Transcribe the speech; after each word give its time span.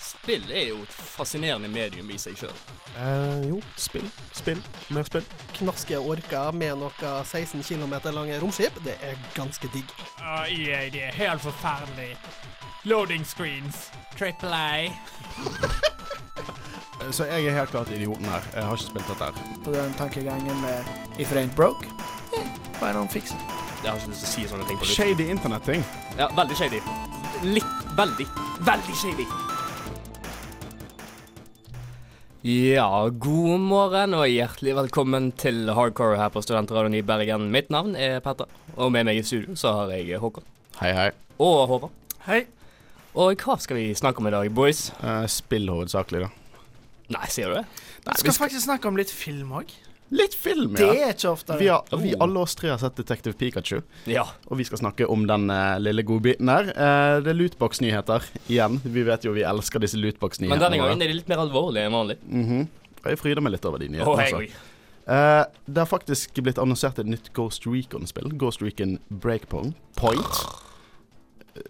Spill 0.00 0.50
er 0.50 0.68
jo 0.70 0.78
et 0.82 0.92
fascinerende 0.92 1.68
medium 1.68 2.08
i 2.10 2.16
seg 2.20 2.38
sjøl. 2.40 2.54
Eh, 2.96 3.48
jo, 3.50 3.58
spill. 3.76 4.06
Spill. 4.36 4.60
Mer 4.94 5.04
spill. 5.08 5.26
Knaske 5.58 5.98
orker 6.00 6.56
med 6.56 6.78
noe 6.80 7.10
16 7.28 7.62
km 7.66 7.94
lange 8.16 8.38
romskip, 8.40 8.80
det 8.84 8.96
er 9.04 9.18
ganske 9.36 9.68
digg. 9.74 9.92
Uh, 10.20 10.48
yeah, 10.48 10.88
det 10.92 11.04
er 11.10 11.16
helt 11.18 11.44
forferdelig. 11.44 12.14
Loading 12.88 13.26
screens. 13.28 13.90
Triple 14.16 14.56
A. 14.56 14.88
Så 17.16 17.24
jeg 17.24 17.46
er 17.48 17.56
helt 17.56 17.70
klart 17.72 17.90
idioten 17.92 18.24
her. 18.28 18.44
Jeg 18.54 18.64
har 18.64 18.76
ikke 18.76 18.88
spilt 18.90 19.08
dette 19.08 19.28
her. 19.28 19.60
På 19.64 19.72
den 19.72 19.94
tankegangen 19.98 20.60
med 20.64 20.84
If 21.18 21.32
it 21.32 21.38
ain't 21.38 21.56
broke, 21.56 21.88
eh, 22.36 22.48
why 22.80 22.92
don't 22.96 23.12
fix 23.12 23.30
it? 23.30 23.36
Jeg 23.84 23.92
har 23.92 24.00
ikke 24.00 24.12
lyst 24.12 24.24
til 24.24 24.28
å 24.28 24.32
si 24.32 24.48
sånne 24.48 24.68
ting 24.68 24.80
på 24.80 24.88
litt. 24.88 24.96
Shady 24.96 25.30
internetting. 25.32 25.84
Ja, 26.18 26.28
veldig 26.36 26.56
shady. 26.56 26.80
Litt 27.44 27.80
Veldig. 27.96 28.26
Veldig 28.60 28.96
shady. 28.96 29.49
Ja, 32.40 32.88
god 33.20 33.60
morgen 33.60 34.14
og 34.16 34.22
hjertelig 34.24 34.72
velkommen 34.78 35.26
til 35.36 35.66
Hardcore 35.76 36.16
her 36.16 36.30
på 36.32 36.40
Studentradioen 36.40 36.94
i 36.96 37.02
Bergen. 37.04 37.50
Mitt 37.52 37.68
navn 37.68 37.92
er 38.00 38.22
Petter, 38.24 38.48
og 38.80 38.94
med 38.94 39.04
meg 39.10 39.18
i 39.20 39.24
studio 39.28 39.52
så 39.60 39.74
har 39.76 39.92
jeg 39.92 40.16
Håkon 40.22 40.46
Hei, 40.78 40.94
hei. 40.96 41.10
og 41.36 41.66
Håvard. 41.68 41.92
Hei. 42.24 42.46
Og 43.12 43.36
hva 43.44 43.58
skal 43.60 43.76
vi 43.76 43.90
snakke 43.98 44.22
om 44.24 44.30
i 44.30 44.32
dag, 44.32 44.48
boys? 44.56 44.86
Eh, 45.04 45.26
spill 45.28 45.68
hovedsakelig, 45.68 46.22
da. 46.24 46.30
Nei, 47.12 47.26
sier 47.28 47.52
du 47.52 47.58
det? 47.58 47.66
Nei, 48.06 48.14
Vi 48.16 48.22
skal 48.24 48.38
faktisk 48.46 48.64
snakke 48.64 48.88
om 48.88 48.96
litt 48.96 49.12
film 49.12 49.52
òg. 49.60 49.74
Litt 50.10 50.34
film, 50.34 50.72
ja. 50.74 50.88
Det 50.90 51.02
er 51.04 51.12
ikke 51.14 51.30
ofte. 51.30 51.56
Vi, 51.60 51.68
har, 51.70 51.84
Oh. 51.94 52.00
vi 52.02 52.14
alle 52.18 52.40
oss 52.42 52.56
tre 52.58 52.70
har 52.72 52.78
sett 52.82 52.96
Detective 52.98 53.36
Pikachu, 53.38 53.82
Ja. 54.10 54.24
og 54.50 54.58
vi 54.58 54.64
skal 54.66 54.78
snakke 54.80 55.06
om 55.06 55.22
den 55.26 55.44
uh, 55.50 55.78
lille 55.78 56.02
godbiten 56.02 56.50
der. 56.50 56.72
Uh, 56.74 57.20
det 57.22 57.30
er 57.30 57.38
lootbox-nyheter 57.38 58.26
igjen. 58.50 58.80
Vi 58.82 59.04
vet 59.06 59.22
jo 59.28 59.32
vi 59.36 59.44
elsker 59.46 59.78
disse 59.78 60.00
lootbox-nyhetene. 60.02 60.56
Men 60.58 60.64
denne 60.64 60.80
gangen 60.82 61.02
er 61.06 61.12
de 61.12 61.14
litt 61.20 61.30
mer 61.30 61.44
alvorlige 61.44 61.86
enn 61.86 61.94
vanlig. 61.94 62.16
Mhm. 62.26 62.42
-hmm. 62.50 62.66
Jeg 63.06 63.18
fryder 63.18 63.40
meg 63.40 63.52
litt 63.52 63.64
over 63.64 63.78
de 63.78 63.88
nyhetene. 63.88 64.24
jeg 64.26 64.34
altså. 64.34 64.56
Eh, 65.06 65.44
det 65.66 65.78
har 65.78 65.86
faktisk 65.86 66.34
blitt 66.42 66.58
annonsert 66.58 66.98
et 66.98 67.06
nytt 67.06 67.32
Ghost 67.32 67.64
Recon-spill. 67.66 68.30
Ghost 68.36 68.60
Recon 68.62 68.98
Breakpoint. 69.10 69.74
Point. 69.96 70.44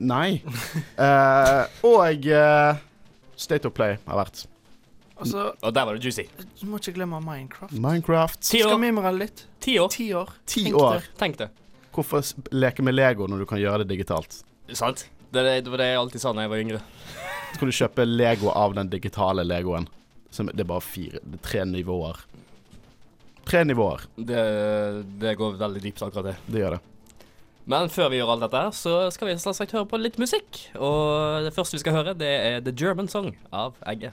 Nei. 0.01 0.43
Eh, 0.99 1.65
og 1.85 2.25
State 3.37 3.67
of 3.67 3.73
Play 3.75 3.97
har 4.07 4.17
vært. 4.17 4.47
Altså, 5.21 5.47
Og 5.63 5.75
der 5.77 5.85
var 5.87 5.95
det 5.99 6.05
juicy. 6.05 6.25
du 6.61 6.67
må 6.67 6.79
ikke 6.81 6.95
glemme 6.97 7.21
Minecraft. 7.21 7.73
Minecraft. 7.77 8.41
Ti 8.41 8.63
Skal 8.63 8.77
vi 8.79 8.91
mimre 8.91 9.13
litt. 9.17 9.47
Ti 9.61 9.79
år. 9.79 9.89
Ti 9.93 10.07
år. 10.17 10.31
Ti 10.47 10.65
Tenk 10.65 10.77
år. 10.81 10.95
det. 11.01 11.19
Tenk 11.21 11.37
det. 11.39 11.51
Hvorfor 11.93 12.23
leke 12.55 12.83
med 12.87 12.95
Lego 12.95 13.27
når 13.29 13.39
du 13.43 13.47
kan 13.51 13.59
gjøre 13.61 13.83
det 13.85 13.89
digitalt? 13.93 14.43
Sant? 14.73 15.07
Det, 15.31 15.43
det, 15.45 15.65
det 15.65 15.71
var 15.71 15.79
det 15.83 15.89
jeg 15.91 15.99
alltid 16.01 16.23
sa 16.23 16.33
da 16.33 16.45
jeg 16.47 16.51
var 16.53 16.63
yngre. 16.63 16.81
Så 17.53 17.59
kan 17.61 17.69
du 17.71 17.75
kjøpe 17.75 18.07
Lego 18.07 18.51
av 18.55 18.75
den 18.79 18.89
digitale 18.93 19.45
Legoen. 19.45 19.89
Som, 20.31 20.47
det 20.55 20.63
er 20.63 20.69
bare 20.71 20.81
fire 20.87 21.19
Det 21.27 21.41
er 21.41 21.45
tre 21.49 21.65
nivåer. 21.67 22.21
Tre 23.51 23.65
nivåer. 23.67 24.05
Det, 24.17 24.41
det 25.21 25.35
går 25.39 25.57
veldig 25.59 25.83
dypt, 25.83 26.03
akkurat 26.07 26.31
det. 26.31 26.37
Det 26.47 26.63
gjør 26.63 26.77
det. 26.77 26.81
Men 27.71 27.91
før 27.93 28.09
vi 28.11 28.19
gjør 28.21 28.33
alt 28.35 28.45
dette, 28.47 28.63
så 28.79 28.95
skal 29.15 29.29
vi 29.31 29.35
selvsagt 29.39 29.75
høre 29.77 29.87
på 29.91 29.99
litt 30.01 30.17
musikk. 30.23 30.63
Og 30.79 31.45
det 31.45 31.53
første 31.55 31.77
vi 31.77 31.83
skal 31.83 31.97
høre, 31.99 32.15
det 32.19 32.31
er 32.31 32.61
The 32.67 32.73
German 32.75 33.11
Song 33.11 33.33
av 33.55 33.75
Egge. 33.91 34.13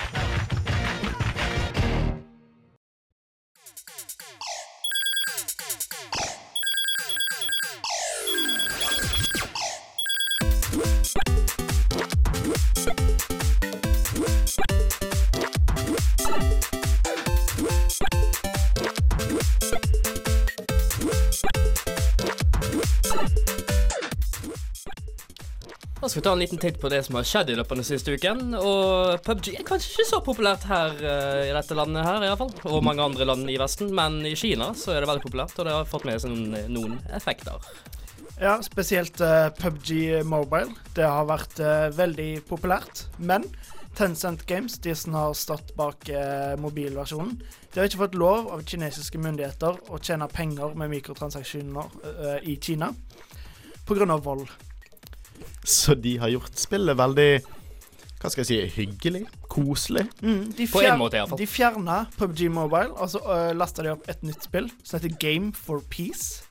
skal 26.21 26.29
ta 26.29 26.33
en 26.35 26.41
liten 26.43 26.59
titt 26.61 26.77
på 26.77 26.89
det 26.89 26.99
som 27.01 27.15
har 27.17 27.25
skjedd 27.25 27.49
i 27.49 27.55
løpet 27.57 27.73
av 27.73 27.79
den 27.79 27.87
siste 27.87 28.13
uken. 28.13 28.53
Og 28.53 29.23
PubG 29.25 29.55
er 29.55 29.65
kanskje 29.65 29.89
ikke 29.95 30.03
så 30.05 30.19
populært 30.21 30.67
her 30.69 30.93
uh, 31.01 31.47
i 31.47 31.55
dette 31.55 31.73
landet 31.77 32.05
her, 32.05 32.25
iallfall. 32.27 32.51
Og 32.69 32.83
mange 32.85 33.01
andre 33.01 33.25
land 33.25 33.49
i 33.49 33.57
Vesten. 33.57 33.89
Men 33.97 34.19
i 34.29 34.35
Kina 34.37 34.69
så 34.77 34.93
er 34.93 35.01
det 35.01 35.09
veldig 35.09 35.25
populært, 35.25 35.57
og 35.57 35.65
det 35.65 35.73
har 35.73 35.89
fått 35.89 36.05
med 36.05 36.21
seg 36.21 36.35
noen, 36.35 36.69
noen 36.69 36.99
effekter. 37.17 37.57
Ja, 38.37 38.59
spesielt 38.61 39.17
uh, 39.25 39.49
PubG 39.57 40.21
Mobile. 40.29 40.77
Det 40.93 41.09
har 41.09 41.25
vært 41.25 41.57
uh, 41.57 41.89
veldig 41.97 42.29
populært. 42.51 43.07
Men 43.17 43.49
Tencent 43.97 44.45
Games, 44.45 44.77
de 44.85 44.93
som 44.95 45.17
har 45.17 45.33
stått 45.35 45.73
bak 45.75 46.07
eh, 46.07 46.53
mobilversjonen, 46.63 47.33
de 47.73 47.81
har 47.81 47.89
ikke 47.89 48.05
fått 48.05 48.15
lov 48.15 48.47
av 48.55 48.61
kinesiske 48.63 49.19
myndigheter 49.19 49.81
å 49.91 49.99
tjene 49.99 50.29
penger 50.31 50.77
med 50.79 50.93
mikrotransaksjoner 50.93 51.99
eh, 52.13 52.51
i 52.53 52.55
Kina 52.55 52.93
pga. 53.83 54.15
vold. 54.15 54.47
Så 55.63 55.95
de 55.95 56.17
har 56.21 56.31
gjort 56.33 56.59
spillet 56.59 56.97
veldig 56.97 57.31
Hva 58.21 58.29
skal 58.29 58.43
jeg 58.43 58.49
si 58.49 58.59
hyggelig? 58.77 59.25
Koselig? 59.51 60.05
Mm, 60.21 60.51
de, 60.57 60.67
På 60.71 60.83
en 60.85 60.99
måte, 61.01 61.17
i 61.17 61.21
hvert 61.21 61.33
fall. 61.33 61.41
de 61.41 61.49
fjerna 61.49 61.97
PubG 62.17 62.45
Mobile, 62.53 62.93
og 62.93 63.09
så 63.15 63.21
uh, 63.25 63.49
lasta 63.57 63.83
de 63.83 63.91
opp 63.95 64.07
et 64.11 64.21
nytt 64.23 64.45
spill 64.45 64.69
som 64.83 64.99
heter 64.99 65.17
Game 65.19 65.51
for 65.57 65.83
Peace. 65.89 66.43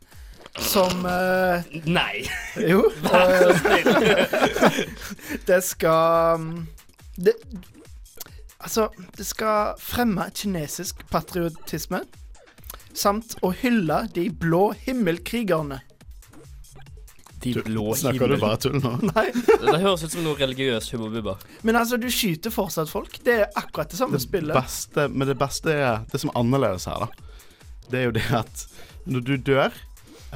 Som 0.58 1.06
uh, 1.06 1.62
Nei! 1.86 2.26
Jo. 2.58 2.82
eh, 3.14 4.34
det 5.48 5.60
skal 5.64 6.40
um, 6.40 6.66
det, 7.14 7.36
Altså, 8.60 8.90
det 9.16 9.24
skal 9.24 9.78
fremme 9.80 10.26
kinesisk 10.36 11.06
patriotisme 11.08 12.02
samt 12.92 13.36
å 13.46 13.52
hylle 13.54 14.02
de 14.14 14.26
blå 14.30 14.70
himmelkrigerne. 14.84 15.80
De 17.40 17.54
blå 17.64 17.94
Snakker 17.96 18.28
du 18.28 18.36
bare 18.42 18.58
tull 18.60 18.78
nå? 18.82 18.90
Nei, 19.14 19.26
Det 19.32 19.76
høres 19.80 20.02
ut 20.04 20.12
som 20.12 20.24
noe 20.26 20.36
religiøst 20.36 20.92
hubbubba. 20.92 21.38
men 21.62 21.76
altså, 21.80 21.96
du 22.00 22.08
skyter 22.12 22.52
fortsatt 22.52 22.90
folk. 22.92 23.16
Det 23.24 23.38
er 23.42 23.46
akkurat 23.56 23.90
det 23.90 23.96
samme 24.00 24.18
Det 24.18 24.24
spillet. 24.26 24.54
beste, 24.56 25.06
men 25.08 25.28
det 25.30 25.38
beste 25.40 25.72
er 25.72 26.02
Det 26.12 26.20
som 26.20 26.30
er 26.34 26.40
annerledes 26.42 26.84
her, 26.90 27.06
da. 27.06 27.30
Det 27.90 27.98
er 28.02 28.04
jo 28.10 28.16
det 28.20 28.26
at 28.44 28.66
når 29.10 29.24
du 29.26 29.32
dør 29.48 29.72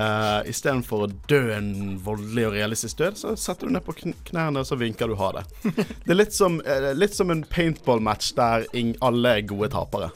uh, 0.01 0.41
Istedenfor 0.49 1.05
å 1.05 1.11
dø 1.31 1.43
en 1.55 1.69
voldelig 2.03 2.49
og 2.49 2.57
realistisk 2.57 2.99
død, 2.99 3.21
så 3.21 3.35
setter 3.39 3.69
du 3.69 3.77
ned 3.77 3.85
på 3.87 3.95
kn 4.01 4.17
knærne 4.27 4.65
og 4.65 4.67
så 4.67 4.79
vinker 4.81 5.13
du 5.13 5.15
ha 5.21 5.29
det. 5.37 5.45
Det 6.07 6.11
er 6.17 6.19
litt 6.19 6.35
som, 6.35 6.57
eh, 6.65 6.89
litt 6.97 7.15
som 7.15 7.31
en 7.31 7.45
paintball-match 7.47 8.33
der 8.41 8.65
ing 8.75 8.97
alle 9.05 9.37
er 9.39 9.47
gode 9.47 9.69
tapere. 9.77 10.11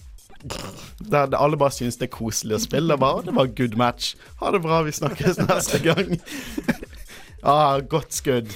Der 1.10 1.34
alle 1.37 1.56
bare 1.56 1.75
synes 1.75 1.97
det 1.97 2.09
er 2.09 2.15
koselig 2.15 2.59
å 2.59 2.62
spille. 2.62 2.99
Bare, 2.99 3.25
det 3.26 3.34
var 3.34 3.50
good 3.59 3.76
match. 3.76 4.15
Ha 4.43 4.53
det 4.54 4.62
bra, 4.62 4.82
vi 4.87 4.94
snakkes 4.94 5.41
neste 5.43 5.82
gang. 5.82 6.16
ah, 7.43 7.81
godt 7.81 8.15
skudd. 8.15 8.54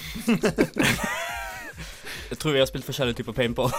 Jeg 2.32 2.38
tror 2.41 2.54
vi 2.54 2.60
har 2.62 2.69
spilt 2.70 2.87
forskjellige 2.88 3.19
typer 3.19 3.34
paintball. 3.37 3.72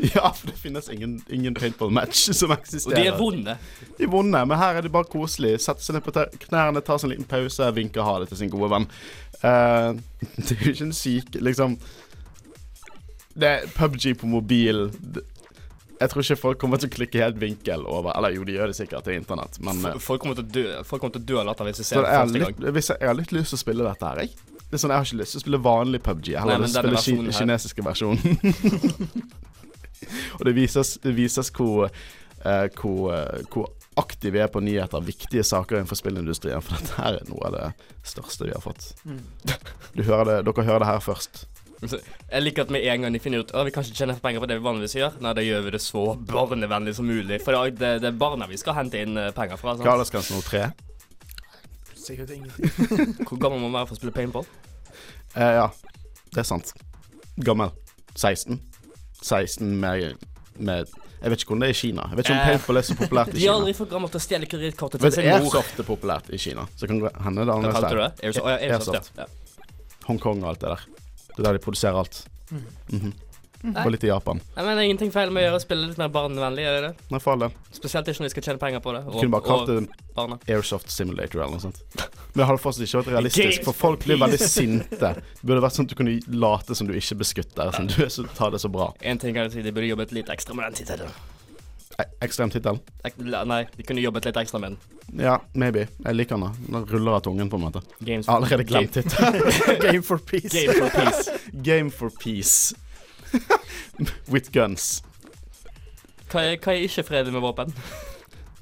Ja, 0.00 0.32
for 0.34 0.48
det 0.48 0.56
finnes 0.58 0.88
ingen, 0.90 1.20
ingen 1.30 1.54
paintball-match 1.54 2.24
som 2.34 2.50
eksisterer. 2.50 2.96
Og 2.96 2.98
de 2.98 3.10
er 3.12 3.18
vonde. 3.18 3.54
De 3.98 4.06
er 4.08 4.10
vonde, 4.10 4.40
men 4.42 4.58
her 4.58 4.80
er 4.80 4.82
det 4.82 4.90
bare 4.90 5.06
koselig. 5.06 5.52
Sette 5.62 5.84
seg 5.84 5.94
ned 5.94 6.02
på 6.02 6.14
knærne, 6.48 6.82
ta 6.82 6.96
seg 6.98 7.06
en 7.06 7.14
liten 7.14 7.28
pause, 7.30 7.68
vinke 7.76 8.02
ha 8.02 8.16
det 8.18 8.30
til 8.32 8.40
sin 8.40 8.50
gode 8.50 8.72
venn. 8.72 8.88
Uh, 9.44 9.94
det 10.48 10.56
er 10.56 10.64
jo 10.64 10.72
ikke 10.74 10.88
en 10.90 10.92
syk 10.92 11.36
Liksom 11.40 11.78
Det 13.32 13.48
er 13.48 13.70
PubG 13.76 14.16
på 14.18 14.28
mobil. 14.28 14.88
Jeg 16.00 16.08
tror 16.14 16.24
ikke 16.24 16.36
folk 16.40 16.58
kommer 16.62 16.80
til 16.80 16.88
å 16.88 16.92
klikke 16.94 17.20
helt 17.20 17.36
vinkel 17.40 17.82
over 17.84 18.14
Eller 18.16 18.32
jo, 18.32 18.44
de 18.48 18.54
gjør 18.56 18.70
det 18.72 18.76
sikkert 18.78 19.04
til 19.04 19.18
internett, 19.20 19.58
men 19.60 19.82
eh, 19.84 19.96
F- 19.98 20.06
Folk 20.06 20.22
kommer 20.24 20.38
til 20.38 20.46
å 20.46 20.52
dø 20.54 20.62
Folk 20.88 21.02
kommer 21.02 21.12
til 21.18 21.22
å 21.22 21.28
dø 21.28 21.36
av 21.42 21.48
latter 21.50 21.68
hvis 21.68 21.82
de 21.82 21.84
ser 21.90 22.00
det 22.00 22.14
første 22.14 22.40
gang. 22.46 22.72
hvis 22.78 22.88
jeg, 22.88 22.96
jeg 23.02 23.10
har 23.12 23.18
litt 23.18 23.34
lyst 23.36 23.52
til 23.52 23.58
å 23.58 23.62
spille 23.64 23.84
dette 23.84 24.08
her, 24.08 24.22
jeg. 24.24 24.32
Det 24.70 24.78
er 24.78 24.82
sånn, 24.84 24.92
Jeg 24.94 25.02
har 25.02 25.08
ikke 25.10 25.18
lyst 25.20 25.34
til 25.36 25.40
å 25.40 25.44
spille 25.44 25.60
vanlig 25.66 26.00
PubG. 26.06 26.30
Jeg 26.32 26.40
har 26.40 26.62
lyst 26.62 26.78
til 26.78 26.88
å 26.94 27.02
spille 27.04 27.26
den 27.26 27.28
versjonen 27.28 27.38
kinesiske 27.40 27.84
versjonen. 27.84 29.30
Og 30.38 30.44
det 30.48 30.54
vises, 30.56 30.94
det 31.04 31.12
vises 31.16 31.50
hvor, 31.54 31.90
uh, 31.90 32.66
hvor, 32.80 33.12
uh, 33.12 33.42
hvor 33.52 33.68
aktive 34.00 34.32
vi 34.38 34.40
er 34.40 34.48
på 34.52 34.62
nyheter, 34.64 35.02
viktige 35.04 35.42
saker 35.44 35.76
innenfor 35.80 35.98
spillindustrien. 35.98 36.62
For 36.64 36.78
dette 36.78 36.96
her 36.96 37.18
er 37.20 37.26
noe 37.28 37.50
av 37.50 37.56
det 37.58 37.66
største 38.08 38.46
vi 38.48 38.54
har 38.54 38.62
fått. 38.64 38.92
Mm. 39.04 39.20
Du 39.98 40.04
hører 40.06 40.30
det, 40.30 40.38
dere 40.48 40.64
hører 40.70 40.84
det 40.86 40.90
her 40.94 41.02
først. 41.04 41.42
Jeg 41.80 42.42
liker 42.44 42.66
at 42.66 42.70
med 42.74 42.84
en 42.84 43.02
gang 43.06 43.14
de 43.16 43.20
finner 43.24 43.40
ut 43.40 43.52
at 43.56 43.64
vi 43.64 43.72
kan 43.72 43.84
ikke 43.86 43.96
tjene 43.96 44.16
penger 44.20 44.42
på 44.42 44.48
det 44.50 44.58
vi 44.58 44.64
vanligvis 44.66 44.94
gjør. 44.98 45.14
Nei, 45.24 45.32
da 45.38 45.44
gjør 45.44 45.62
vi 45.64 45.70
det 45.76 45.80
så 45.80 46.02
barnevennlig 46.28 46.92
som 46.98 47.06
mulig. 47.08 47.38
For 47.44 47.56
det 47.56 47.80
er, 47.80 48.00
det, 48.02 48.08
er 48.10 48.18
barna 48.20 48.48
vi 48.50 48.58
skal 48.60 48.76
hente 48.76 49.00
inn 49.00 49.16
eh, 49.16 49.30
penger 49.36 49.56
fra. 49.60 49.72
Hva 49.78 49.80
er 49.80 49.86
Sant? 49.86 49.94
aldersgrensen 49.94 50.36
nå? 50.36 50.42
Tre? 50.44 50.66
Sikkert 52.00 52.30
ingenting. 52.36 53.14
Hvor 53.28 53.38
gammel 53.40 53.60
må 53.62 53.68
man 53.70 53.80
være 53.80 53.90
for 53.90 53.96
å 53.96 54.00
spille 54.00 54.12
paintball? 54.16 54.46
Eh, 55.36 55.54
ja, 55.60 55.66
det 56.34 56.42
er 56.44 56.48
sant. 56.48 56.74
Gammel. 57.46 57.72
16. 58.18 58.60
16 59.22 59.72
med 59.80 60.26
med 60.60 60.88
Jeg 61.22 61.30
vet 61.30 61.42
ikke 61.42 61.52
hvordan 61.52 61.62
det 61.62 61.68
er 61.70 61.74
i 61.74 61.76
Kina. 61.78 62.04
Jeg 62.10 62.16
vet 62.18 62.26
ikke 62.26 62.34
om 62.34 62.40
Eh, 62.40 62.48
paintball 62.50 62.80
er 62.80 62.84
så 62.88 62.94
populært 62.96 63.28
i 63.28 63.32
De 63.36 63.38
er 63.38 63.44
Kina. 63.44 63.56
aldri 63.60 63.74
for 63.76 63.88
gamle 63.90 64.08
til 64.12 64.20
å 64.20 64.24
stjele 64.24 64.48
kredittkortet 64.48 65.00
til 65.04 65.12
sin 65.16 65.28
mor. 65.28 65.36
Airsoft 65.46 65.80
er 65.80 65.86
populært 65.88 66.28
i 66.32 66.40
Kina. 66.40 66.64
Så 66.76 66.88
kan 66.90 67.00
hende 67.00 67.44
det 67.44 67.48
er 67.48 67.56
annerledes 67.56 67.84
der. 67.84 68.00
Airsoft, 68.28 68.48
Airsoft, 68.52 68.96
Airsoft. 68.96 69.20
ja. 69.20 69.28
Hongkong 70.08 70.40
og 70.44 70.48
alt 70.52 70.64
det 70.64 70.72
der. 70.74 70.86
Det 71.40 71.46
er 71.46 71.54
der 71.54 71.58
de 71.58 71.64
produserer 71.64 71.96
alt. 71.96 72.22
Mhm. 72.92 73.12
Nei. 73.62 73.82
Og 73.84 73.90
litt 73.92 74.04
i 74.04 74.08
Japan. 74.08 74.38
Jeg 74.56 74.64
mener 74.64 74.86
ingenting 74.86 75.10
feil 75.12 75.28
med 75.32 75.42
å 75.44 75.50
gjøre 75.50 75.60
spillet 75.60 75.90
litt 75.90 75.98
mer 76.00 76.08
barnevennlig, 76.12 76.62
er 76.64 76.76
det 76.78 76.82
det? 76.86 77.08
Nei, 77.12 77.18
for 77.20 77.34
all 77.34 77.42
del. 77.42 77.50
Spesielt 77.76 78.08
ikke 78.08 78.22
når 78.22 78.30
de 78.30 78.32
skal 78.32 78.44
tjene 78.46 78.60
penger 78.62 78.80
på 78.80 78.94
det. 78.96 79.02
Du 79.04 79.18
kunne 79.18 79.34
bare 79.34 79.44
kalt 79.44 79.68
det 79.68 80.06
barna. 80.16 80.38
Airsoft 80.48 80.88
Simulator 80.94 81.42
eller 81.42 81.58
noe 81.58 81.64
sånt. 81.66 81.82
Men 81.98 82.40
det 82.40 82.46
hadde 82.48 82.62
fortsatt 82.62 82.86
ikke 82.86 83.02
vært 83.02 83.10
realistisk, 83.18 83.66
for 83.68 83.76
folk 83.76 84.06
blir 84.06 84.16
veldig 84.22 84.40
sinte. 84.40 85.12
Det 85.20 85.44
burde 85.44 85.60
vært 85.66 85.76
sånn 85.76 85.88
at 85.90 85.92
du 85.92 85.98
kunne 86.00 86.16
late 86.40 86.76
som 86.78 86.88
du 86.88 86.94
ikke 86.96 87.18
blir 87.20 87.28
skutt 87.28 87.52
der, 87.60 87.72
som 87.76 87.90
du 87.92 87.98
er 88.06 88.08
så, 88.08 88.24
tar 88.38 88.56
det 88.56 88.62
så 88.64 88.72
bra. 88.72 88.94
En 89.04 89.20
ting 89.20 89.36
kan 89.36 89.44
jeg 89.50 89.58
si, 89.58 89.66
de 89.68 89.72
burde 89.76 89.92
jobbet 89.92 90.16
litt 90.16 90.32
ekstra 90.32 90.56
med 90.56 90.64
den 90.70 90.80
tittelen. 90.80 91.12
Ekstrem 92.24 92.50
tittel? 92.52 92.80
Nei, 93.20 93.62
de 93.76 93.84
kunne 93.86 94.02
jobbet 94.02 94.28
litt 94.28 94.38
ekstra 94.42 94.60
med 94.62 94.74
den. 94.74 94.98
Ja, 95.24 95.38
maybe. 95.58 95.86
Jeg 96.04 96.14
liker 96.14 96.38
den. 96.38 96.46
da. 96.46 96.78
Den 96.78 96.86
ruller 96.92 97.18
av 97.18 97.24
tungen, 97.26 97.50
på 97.50 97.58
en 97.58 97.64
måte. 97.66 97.82
Games 97.98 98.26
for 98.26 98.36
allerede 98.38 98.64
glemt 98.68 98.92
tittelen. 98.94 99.40
Game 99.86 100.02
for 100.06 100.18
peace. 100.18 100.52
Game 100.54 100.76
for 100.78 100.90
peace. 100.94 101.30
Game 101.70 101.90
for 101.90 102.10
peace. 102.10 102.74
With 104.30 104.52
guns. 104.54 105.02
Hva 106.30 106.44
er, 106.46 106.60
hva 106.62 106.76
er 106.76 106.86
ikke 106.86 107.02
fredelig 107.08 107.34
med 107.34 107.42
våpen? 107.42 107.74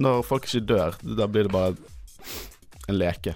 Når 0.00 0.22
folk 0.24 0.46
ikke 0.48 0.64
dør, 0.70 0.96
da 1.18 1.26
blir 1.28 1.48
det 1.48 1.52
bare 1.52 1.74
en 2.88 2.96
leke. 2.96 3.34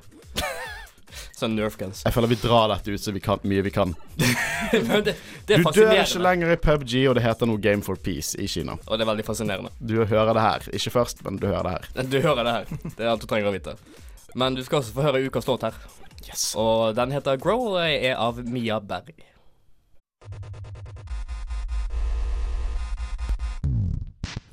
Sånn 1.42 1.56
Nerf 1.58 1.74
guns. 1.80 2.04
Jeg 2.06 2.14
føler 2.14 2.30
vi 2.30 2.38
drar 2.38 2.70
dette 2.70 2.94
ut 2.94 3.02
så 3.02 3.12
vi 3.14 3.20
kan, 3.22 3.40
mye 3.48 3.64
vi 3.66 3.72
kan. 3.74 3.94
Men 4.90 5.02
det, 5.08 5.16
det 5.48 5.58
er 5.58 5.64
Du 5.66 5.80
dør 5.80 5.94
ikke 5.96 6.22
lenger 6.22 6.52
i 6.54 6.58
PubG, 6.62 6.94
og 7.10 7.16
det 7.18 7.24
heter 7.26 7.50
nå 7.50 7.56
Game 7.62 7.82
for 7.82 7.98
peace 7.98 8.38
i 8.38 8.46
Kina. 8.50 8.76
Og 8.86 8.94
det 8.94 9.06
er 9.06 9.10
veldig 9.10 9.26
fascinerende. 9.26 9.72
Du 9.80 9.96
hører 10.04 10.32
det 10.38 10.44
her. 10.46 10.68
Ikke 10.78 10.94
først, 10.94 11.24
men 11.26 11.40
du 11.42 11.48
hører 11.50 11.66
det 11.66 11.74
her. 11.74 12.06
Du 12.12 12.20
hører 12.22 12.46
det 12.46 12.54
her. 12.58 12.72
Det 12.86 13.02
er 13.02 13.10
alt 13.14 13.24
du 13.24 13.28
trenger 13.30 13.50
å 13.50 13.56
vite. 13.56 13.74
Men 14.38 14.54
du 14.56 14.62
skal 14.64 14.80
også 14.80 14.94
få 14.96 15.04
høre 15.08 15.24
ukas 15.26 15.50
låt 15.50 15.66
her. 15.66 15.76
Yes. 16.22 16.52
Og 16.58 16.94
den 16.96 17.12
heter 17.12 17.40
Grow 17.42 17.72
og 17.74 17.82
er 17.82 18.14
av 18.14 18.38
Mia 18.46 18.78
Berg. 18.80 19.10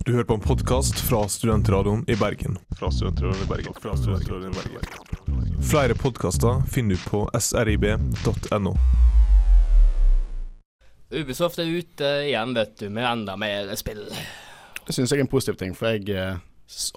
Du 0.09 0.13
hører 0.13 0.25
på 0.25 0.33
en 0.33 0.41
podkast 0.41 0.99
fra 1.05 1.27
Studentradioen 1.29 1.99
i 2.07 2.15
Bergen. 2.17 2.55
Fra 2.79 2.87
Studentradioen 2.91 3.43
i 3.43 3.47
Bergen. 3.49 3.75
Fra 3.81 3.91
Studentradioen 3.97 4.49
i 4.49 4.55
Bergen. 4.55 5.61
Flere 5.61 5.93
podkaster 5.93 6.63
finner 6.65 6.97
du 6.97 7.03
på 7.11 7.19
srib.no. 7.37 8.73
Ubisoft 11.13 11.61
er 11.61 11.69
ute 11.69 12.09
igjen, 12.25 12.57
vet 12.57 12.73
du, 12.81 12.87
med 12.89 13.05
enda 13.05 13.37
mer 13.37 13.69
spill. 13.77 14.01
Det 14.87 14.97
syns 14.97 15.13
jeg 15.13 15.21
er 15.21 15.27
en 15.27 15.29
positiv 15.29 15.61
ting, 15.61 15.77
for 15.77 15.93
jeg 15.93 16.09
eh, 16.09 16.41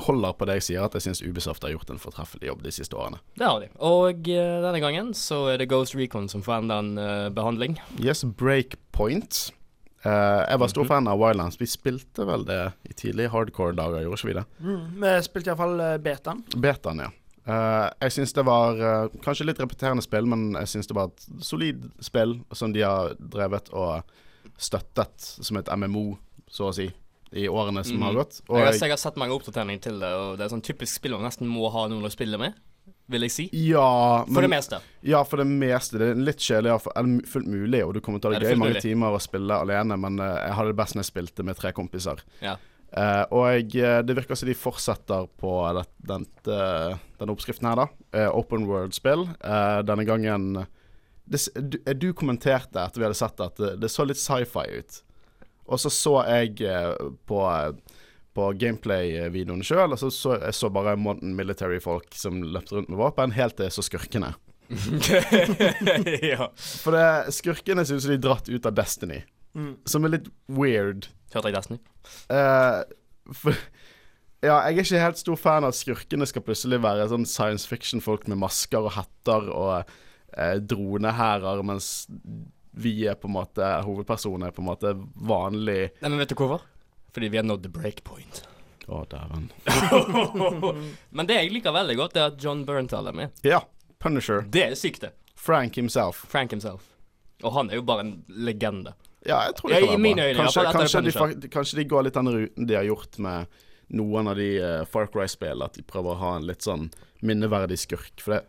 holder 0.08 0.32
på 0.32 0.48
det 0.48 0.62
jeg 0.62 0.68
sier, 0.70 0.88
at 0.88 0.96
jeg 0.96 1.10
syns 1.10 1.20
Ubisoft 1.28 1.68
har 1.68 1.76
gjort 1.76 1.92
en 1.92 2.00
fortreffelig 2.00 2.48
jobb 2.48 2.64
de 2.64 2.72
siste 2.72 2.96
årene. 2.96 3.20
Det 3.36 3.44
har 3.44 3.60
de. 3.60 3.74
Og 3.92 4.24
eh, 4.24 4.60
denne 4.64 4.80
gangen 4.80 5.12
så 5.12 5.50
er 5.52 5.60
det 5.60 5.68
Ghost 5.68 6.00
Recon 6.00 6.32
som 6.32 6.40
får 6.40 6.62
enda 6.62 6.80
en 6.80 6.94
eh, 6.96 7.28
behandling. 7.28 7.76
Yes, 8.00 8.24
Breakpoint. 8.24 9.50
Eh, 10.02 10.42
jeg 10.50 10.58
var 10.58 10.70
stor 10.70 10.86
fan 10.88 11.08
av 11.08 11.18
Wildlands. 11.20 11.58
Vi 11.60 11.68
spilte 11.70 12.26
vel 12.26 12.46
det 12.48 12.60
i 12.90 12.94
tidlige 12.94 13.30
hardcore-dager, 13.30 14.02
gjorde 14.02 14.18
ikke 14.18 14.30
vi 14.32 14.38
det? 14.38 14.46
Mm, 14.58 14.80
vi 15.04 15.12
spilte 15.26 15.52
iallfall 15.52 15.76
uh, 15.78 15.98
betaen. 16.02 16.40
Betaen, 16.56 17.04
ja. 17.04 17.10
Uh, 17.42 17.86
jeg 18.04 18.16
syns 18.16 18.34
det 18.34 18.44
var 18.46 18.78
uh, 18.78 19.14
kanskje 19.22 19.46
litt 19.46 19.62
repeterende 19.62 20.02
spill, 20.02 20.26
men 20.30 20.56
jeg 20.60 20.72
syns 20.74 20.90
det 20.90 20.98
var 20.98 21.10
et 21.10 21.28
solid 21.42 21.86
spill 22.02 22.36
som 22.54 22.74
de 22.74 22.82
har 22.86 23.14
drevet 23.18 23.70
og 23.74 24.02
støttet 24.58 25.30
som 25.38 25.58
et 25.58 25.70
MMO, 25.78 26.16
så 26.50 26.70
å 26.70 26.74
si, 26.74 26.88
i 27.38 27.46
årene 27.48 27.84
som 27.86 28.02
mm. 28.02 28.06
har 28.08 28.18
gått. 28.18 28.42
Og 28.48 28.58
Jeg 28.58 28.66
har, 28.66 28.74
jeg, 28.74 28.82
jeg 28.82 28.96
har 28.96 29.02
sett 29.06 29.22
mange 29.22 29.38
oppdateringer 29.38 29.86
til 29.86 30.02
det, 30.02 30.12
og 30.18 30.34
det 30.38 30.46
er 30.46 30.54
sånn 30.54 30.66
typisk 30.66 30.98
spill 30.98 31.14
man 31.14 31.28
nesten 31.30 31.50
må 31.50 31.70
ha 31.74 31.86
noen 31.90 32.10
å 32.10 32.12
spille 32.12 32.42
med, 32.42 32.58
vil 33.12 33.26
jeg 33.26 33.34
si. 33.34 33.44
ja, 33.68 33.86
For 34.26 34.44
det 34.44 34.50
meste. 34.52 34.80
ja, 35.06 35.22
for 35.28 35.42
det 35.42 35.46
meste. 35.50 36.00
Det 36.00 36.10
er 36.12 36.20
litt 36.28 36.42
kjedelig, 36.42 36.74
eller 36.96 37.28
fullt 37.28 37.48
mulig, 37.50 37.84
og 37.86 37.94
du 37.96 38.00
kommer 38.04 38.22
til 38.22 38.32
å 38.32 38.34
ha 38.34 38.42
det 38.42 38.52
gøy 38.52 38.58
mange 38.60 38.76
mulig? 38.76 38.84
timer 38.84 39.16
å 39.16 39.22
spille 39.22 39.58
alene, 39.64 39.98
men 40.00 40.20
uh, 40.22 40.28
jeg 40.40 40.56
hadde 40.58 40.72
det 40.72 40.78
best 40.82 40.96
når 40.96 41.04
jeg 41.04 41.10
spilte 41.12 41.46
med 41.46 41.58
tre 41.58 41.72
kompiser. 41.76 42.22
Ja. 42.42 42.56
Uh, 42.92 43.24
og 43.32 43.46
jeg, 43.48 43.70
eh, 43.80 44.02
det 44.04 44.18
virker 44.18 44.36
som 44.36 44.50
de 44.50 44.56
fortsetter 44.58 45.28
på 45.40 45.52
det, 45.78 45.86
den, 46.10 46.26
uh, 46.50 46.98
denne 47.20 47.32
oppskriften 47.32 47.70
her, 47.70 47.84
da. 47.84 48.26
Open 48.36 48.66
world-spill. 48.68 49.24
Denne 49.88 50.04
gangen 50.04 50.50
det, 51.24 51.40
du, 51.56 51.78
du 51.96 52.10
kommenterte 52.12 52.82
etter 52.82 53.00
vi 53.00 53.06
hadde 53.06 53.16
sett 53.16 53.40
at 53.40 53.56
det, 53.56 53.76
det 53.80 53.88
så 53.88 54.04
litt 54.04 54.20
sci-fi 54.20 54.66
ut. 54.74 54.98
Og 55.72 55.80
så 55.80 55.88
så 55.94 56.18
jeg 56.26 56.58
på, 57.30 57.40
på 58.36 58.48
gameplay-videoen 58.60 59.62
sjøl, 59.66 59.92
og 59.92 60.00
så 60.00 60.08
så 60.14 60.38
jeg 60.40 60.54
så 60.56 60.70
bare 60.72 60.96
Mountain 60.96 61.34
Military-folk 61.36 62.14
som 62.16 62.40
løpte 62.42 62.76
rundt 62.78 62.88
med 62.92 63.00
våpen, 63.00 63.34
helt 63.36 63.56
til 63.58 63.68
jeg 63.68 63.76
så 63.76 63.84
skurkene. 63.84 64.32
ja. 66.32 66.48
For 66.56 66.96
det, 66.96 67.06
skurkene 67.36 67.84
synes 67.88 68.06
de 68.08 68.16
er 68.16 68.22
dratt 68.24 68.48
ut 68.52 68.68
av 68.68 68.74
Destiny, 68.78 69.22
Mm. 69.52 69.74
som 69.84 70.00
er 70.08 70.14
litt 70.14 70.28
weird. 70.48 71.10
Hørte 71.34 71.50
jeg 71.50 71.56
Destiny? 71.58 71.80
Uh, 72.32 72.80
for 73.36 73.52
Ja, 74.42 74.54
jeg 74.64 74.78
er 74.78 74.80
ikke 74.86 75.02
helt 75.04 75.20
stor 75.20 75.36
fan 75.36 75.66
av 75.66 75.74
at 75.74 75.76
skurkene 75.76 76.24
skal 76.26 76.42
plutselig 76.42 76.78
være 76.82 77.04
sånn 77.12 77.26
science 77.28 77.68
fiction-folk 77.68 78.24
med 78.32 78.40
masker 78.40 78.88
og 78.88 78.94
hatter 78.96 79.44
og 79.52 79.84
uh, 79.84 80.56
dronehærer, 80.56 81.60
mens 81.68 82.08
vi 82.72 82.94
er 83.06 83.14
på 83.20 83.28
en 83.28 83.36
måte 83.36 83.68
Hovedpersonen 83.84 84.48
er 84.48 84.56
på 84.56 84.64
en 84.64 84.70
måte 84.70 84.94
vanlig 85.28 85.90
Nei, 86.00 86.08
men 86.08 86.18
vet 86.24 86.32
du 86.32 86.38
hvorfor? 86.40 86.64
Fordi 87.14 87.28
vi 87.28 87.36
har 87.40 87.44
nådd 87.44 87.62
the 87.66 87.72
breakpoint. 87.72 88.42
Å, 88.88 89.02
dæven. 89.10 89.50
men 91.16 91.28
det 91.28 91.36
jeg 91.38 91.52
liker 91.54 91.74
veldig 91.76 91.96
godt, 92.00 92.16
er 92.18 92.30
at 92.32 92.38
John 92.42 92.64
Bernthal 92.68 93.10
er 93.12 93.16
med. 93.16 93.36
Ja. 93.46 93.60
Punisher. 94.02 94.42
Det 94.50 94.64
er 94.70 94.74
sykt, 94.78 95.04
det. 95.04 95.12
Frank 95.38 95.76
himself. 95.78 96.24
Frank 96.32 96.50
himself. 96.54 96.88
Og 97.42 97.52
han 97.56 97.70
er 97.70 97.78
jo 97.80 97.84
bare 97.86 98.04
en 98.06 98.14
legende. 98.28 98.94
Ja, 99.26 99.44
jeg 99.46 99.54
tror 99.58 99.70
det 99.70 99.76
Ja, 99.78 99.80
kan 99.80 99.88
i 99.88 99.92
være 99.92 100.02
mine 100.02 100.22
bra. 100.22 100.28
øyne, 100.30 100.38
Kanskje, 100.40 100.64
kanskje, 100.74 101.36
de, 101.42 101.48
kanskje 101.52 101.78
de 101.78 101.84
går 101.90 102.02
litt 102.08 102.14
den 102.18 102.32
ruten 102.34 102.66
de 102.66 102.74
har 102.74 102.86
gjort 102.88 103.18
med 103.22 103.60
noen 103.92 104.30
av 104.32 104.38
de 104.40 104.48
uh, 104.62 104.82
Far 104.88 105.06
Cry-spillene, 105.12 105.68
at 105.68 105.76
de 105.78 105.84
prøver 105.86 106.14
å 106.14 106.20
ha 106.22 106.32
en 106.40 106.46
litt 106.48 106.64
sånn 106.66 106.88
minneverdig 107.22 107.78
skurk. 107.84 108.14
For 108.22 108.38
det 108.38 108.42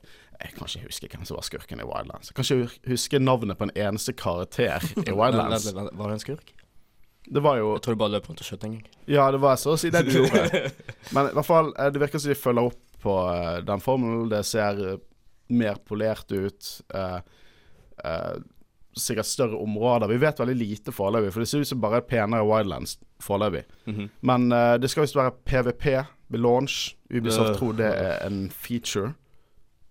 Jeg 0.43 0.55
kan 0.57 0.65
ikke 0.67 0.87
huske 0.89 1.07
hvem 1.13 1.25
som 1.29 1.37
var 1.37 1.45
skurken 1.45 1.79
i 1.79 1.85
Wildlands. 1.87 2.31
Jeg 2.31 2.35
kan 2.39 2.47
ikke 2.47 2.89
huske 2.89 3.19
navnet 3.21 3.57
på 3.59 3.67
en 3.69 3.75
eneste 3.77 4.15
karakter 4.17 4.81
i 5.05 5.13
Wildlands. 5.19 5.69
Var 5.73 5.93
det 6.09 6.15
en 6.17 6.23
skurk? 6.25 6.53
Det 7.25 7.39
var 7.43 7.57
jo 7.57 7.73
Jeg 7.75 7.83
tror 7.85 7.95
du 7.95 8.01
bare 8.01 8.13
løp 8.15 8.29
rundt 8.29 8.41
og 8.43 8.47
skjøt 8.47 8.65
en 8.67 8.73
gang. 8.77 8.87
Ja, 9.07 9.29
det 9.31 9.39
var 9.43 9.55
så 9.61 9.75
å 9.75 9.79
si 9.79 9.91
det 9.93 10.03
du 10.07 10.17
gjorde. 10.17 10.63
Men 11.15 11.29
i 11.29 11.35
hvert 11.37 11.47
fall, 11.47 11.71
eh, 11.79 11.91
det 11.93 12.01
virker 12.01 12.19
som 12.19 12.33
de 12.33 12.39
følger 12.39 12.71
opp 12.71 12.81
på 13.03 13.13
uh, 13.27 13.59
den 13.67 13.83
formelen. 13.83 14.29
Det 14.31 14.43
ser 14.47 14.81
eh, 14.93 14.99
mer 15.51 15.79
polert 15.87 16.31
ut. 16.31 16.69
Uh, 16.93 17.19
sikkert 18.95 19.25
større 19.25 19.57
områder. 19.57 20.07
Vi 20.07 20.17
vet 20.21 20.39
veldig 20.39 20.55
lite 20.55 20.93
foreløpig, 20.93 21.33
for 21.33 21.43
det 21.43 21.49
ser 21.49 21.63
ut 21.63 21.67
som 21.67 21.81
bare 21.81 22.01
penere 22.05 22.45
Wildlands 22.45 22.97
foreløpig. 23.23 23.63
Mhm. 23.89 24.09
Men 24.21 24.51
eh, 24.51 24.77
det 24.77 24.89
skal 24.91 25.05
visst 25.07 25.17
være 25.17 25.33
PVP 25.45 25.85
ved 26.29 26.39
launch. 26.39 26.95
Ubisoft 27.13 27.49
Øh. 27.49 27.57
tror 27.57 27.73
det 27.73 27.91
er 27.93 28.25
en 28.27 28.49
feature. 28.49 29.13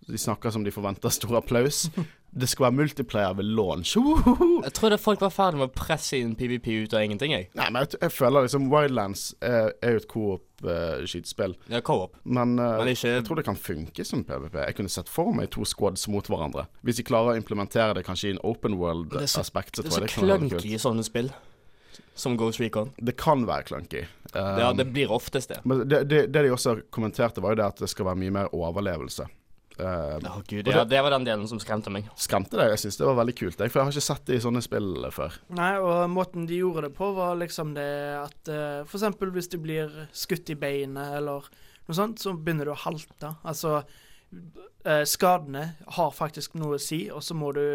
De 0.09 0.19
snakker 0.19 0.51
som 0.51 0.65
de 0.65 0.71
forventer 0.71 1.09
stor 1.09 1.37
applaus. 1.37 1.91
Det 2.33 2.49
skal 2.49 2.65
være 2.71 2.77
multiplayer 2.79 3.35
ved 3.37 3.45
launch. 3.45 3.91
Uhuhu. 4.01 4.63
Jeg 4.65 4.73
trodde 4.73 4.97
folk 4.99 5.21
var 5.21 5.29
ferdig 5.35 5.59
med 5.61 5.69
å 5.69 5.73
presse 5.77 6.17
inn 6.17 6.33
PVP 6.39 6.71
ut 6.87 6.95
av 6.97 7.03
ingenting, 7.05 7.35
jeg. 7.37 7.51
Nei, 7.59 7.67
men 7.69 7.85
jeg, 7.85 7.99
jeg 8.01 8.15
føler 8.15 8.47
liksom 8.47 8.71
Wildlands 8.73 9.27
er, 9.45 9.75
er 9.85 9.99
jo 9.99 10.01
et 10.01 10.09
coop-skytespill. 10.09 11.57
Ja, 11.69 11.83
co-op. 11.85 12.17
men, 12.25 12.55
uh, 12.59 12.79
Men 12.81 12.89
ikke 12.95 13.13
jeg 13.19 13.27
tror 13.29 13.37
det 13.41 13.45
kan 13.51 13.59
funke 13.61 14.07
som 14.09 14.25
PVP. 14.25 14.57
Jeg 14.65 14.79
kunne 14.79 14.93
sett 14.93 15.13
for 15.13 15.33
meg 15.37 15.51
to 15.53 15.67
squads 15.69 16.07
mot 16.09 16.25
hverandre. 16.33 16.65
Hvis 16.83 17.03
de 17.03 17.07
klarer 17.09 17.35
å 17.35 17.41
implementere 17.43 17.99
det 17.99 18.07
kanskje 18.09 18.31
i 18.31 18.35
en 18.37 18.41
open 18.49 18.79
world-aspekt, 18.81 19.83
Det 19.83 19.91
er 19.91 19.91
så, 19.91 20.01
så 20.01 20.07
så 20.09 20.23
clunky 20.25 20.73
i 20.73 20.81
sånne 20.81 21.05
spill. 21.05 21.29
Som 22.17 22.39
Ghost 22.41 22.61
Recon. 22.61 22.91
Det 22.97 23.15
kan 23.21 23.45
være 23.49 23.69
clunky. 23.69 24.07
Um, 24.33 24.59
Ja, 24.61 24.73
det 24.73 24.87
blir 24.93 25.13
oftest 25.13 25.53
det. 25.53 25.61
Men 25.69 25.85
det, 25.89 26.05
det, 26.09 26.27
det 26.33 26.43
de 26.47 26.53
også 26.53 26.79
kommenterte, 26.93 27.41
var 27.45 27.53
jo 27.53 27.61
det 27.61 27.69
at 27.69 27.85
det 27.85 27.89
skal 27.93 28.09
være 28.09 28.21
mye 28.25 28.35
mer 28.41 28.53
overlevelse. 28.57 29.29
Uh, 29.79 30.19
oh, 30.29 30.41
gud, 30.45 30.67
Og 30.69 30.75
ja, 30.75 30.85
det 30.85 31.01
var 31.05 31.15
den 31.15 31.25
delen 31.27 31.49
som 31.49 31.61
skremte 31.63 31.93
meg. 31.93 32.09
skremte 32.21 32.59
deg? 32.61 32.75
Jeg 32.75 32.83
syns 32.85 33.01
det 33.01 33.09
var 33.09 33.19
veldig 33.23 33.35
kult, 33.39 33.57
jeg, 33.57 33.73
for 33.73 33.81
jeg 33.81 33.89
har 33.89 33.97
ikke 33.97 34.05
sett 34.05 34.27
det 34.29 34.37
i 34.37 34.45
sånne 34.45 34.63
spill 34.65 34.91
før. 35.15 35.39
Nei, 35.57 35.73
og 35.81 36.05
måten 36.13 36.47
de 36.49 36.61
gjorde 36.61 36.87
det 36.89 36.95
på, 36.99 37.09
var 37.17 37.39
liksom 37.41 37.73
det 37.79 37.91
at 38.21 38.53
uh, 38.53 38.83
For 38.85 38.99
eksempel 39.01 39.33
hvis 39.35 39.51
du 39.53 39.59
blir 39.63 39.95
skutt 40.13 40.53
i 40.53 40.59
beinet 40.59 41.19
eller 41.23 41.49
noe 41.49 41.97
sånt, 41.97 42.21
så 42.23 42.35
begynner 42.37 42.69
du 42.69 42.75
å 42.75 42.83
halte. 42.85 43.35
Altså 43.43 43.81
uh, 43.81 45.05
Skadene 45.09 45.67
har 45.97 46.15
faktisk 46.15 46.59
noe 46.61 46.77
å 46.79 46.83
si, 46.83 47.07
og 47.11 47.25
så 47.25 47.39
må 47.39 47.55
du 47.57 47.67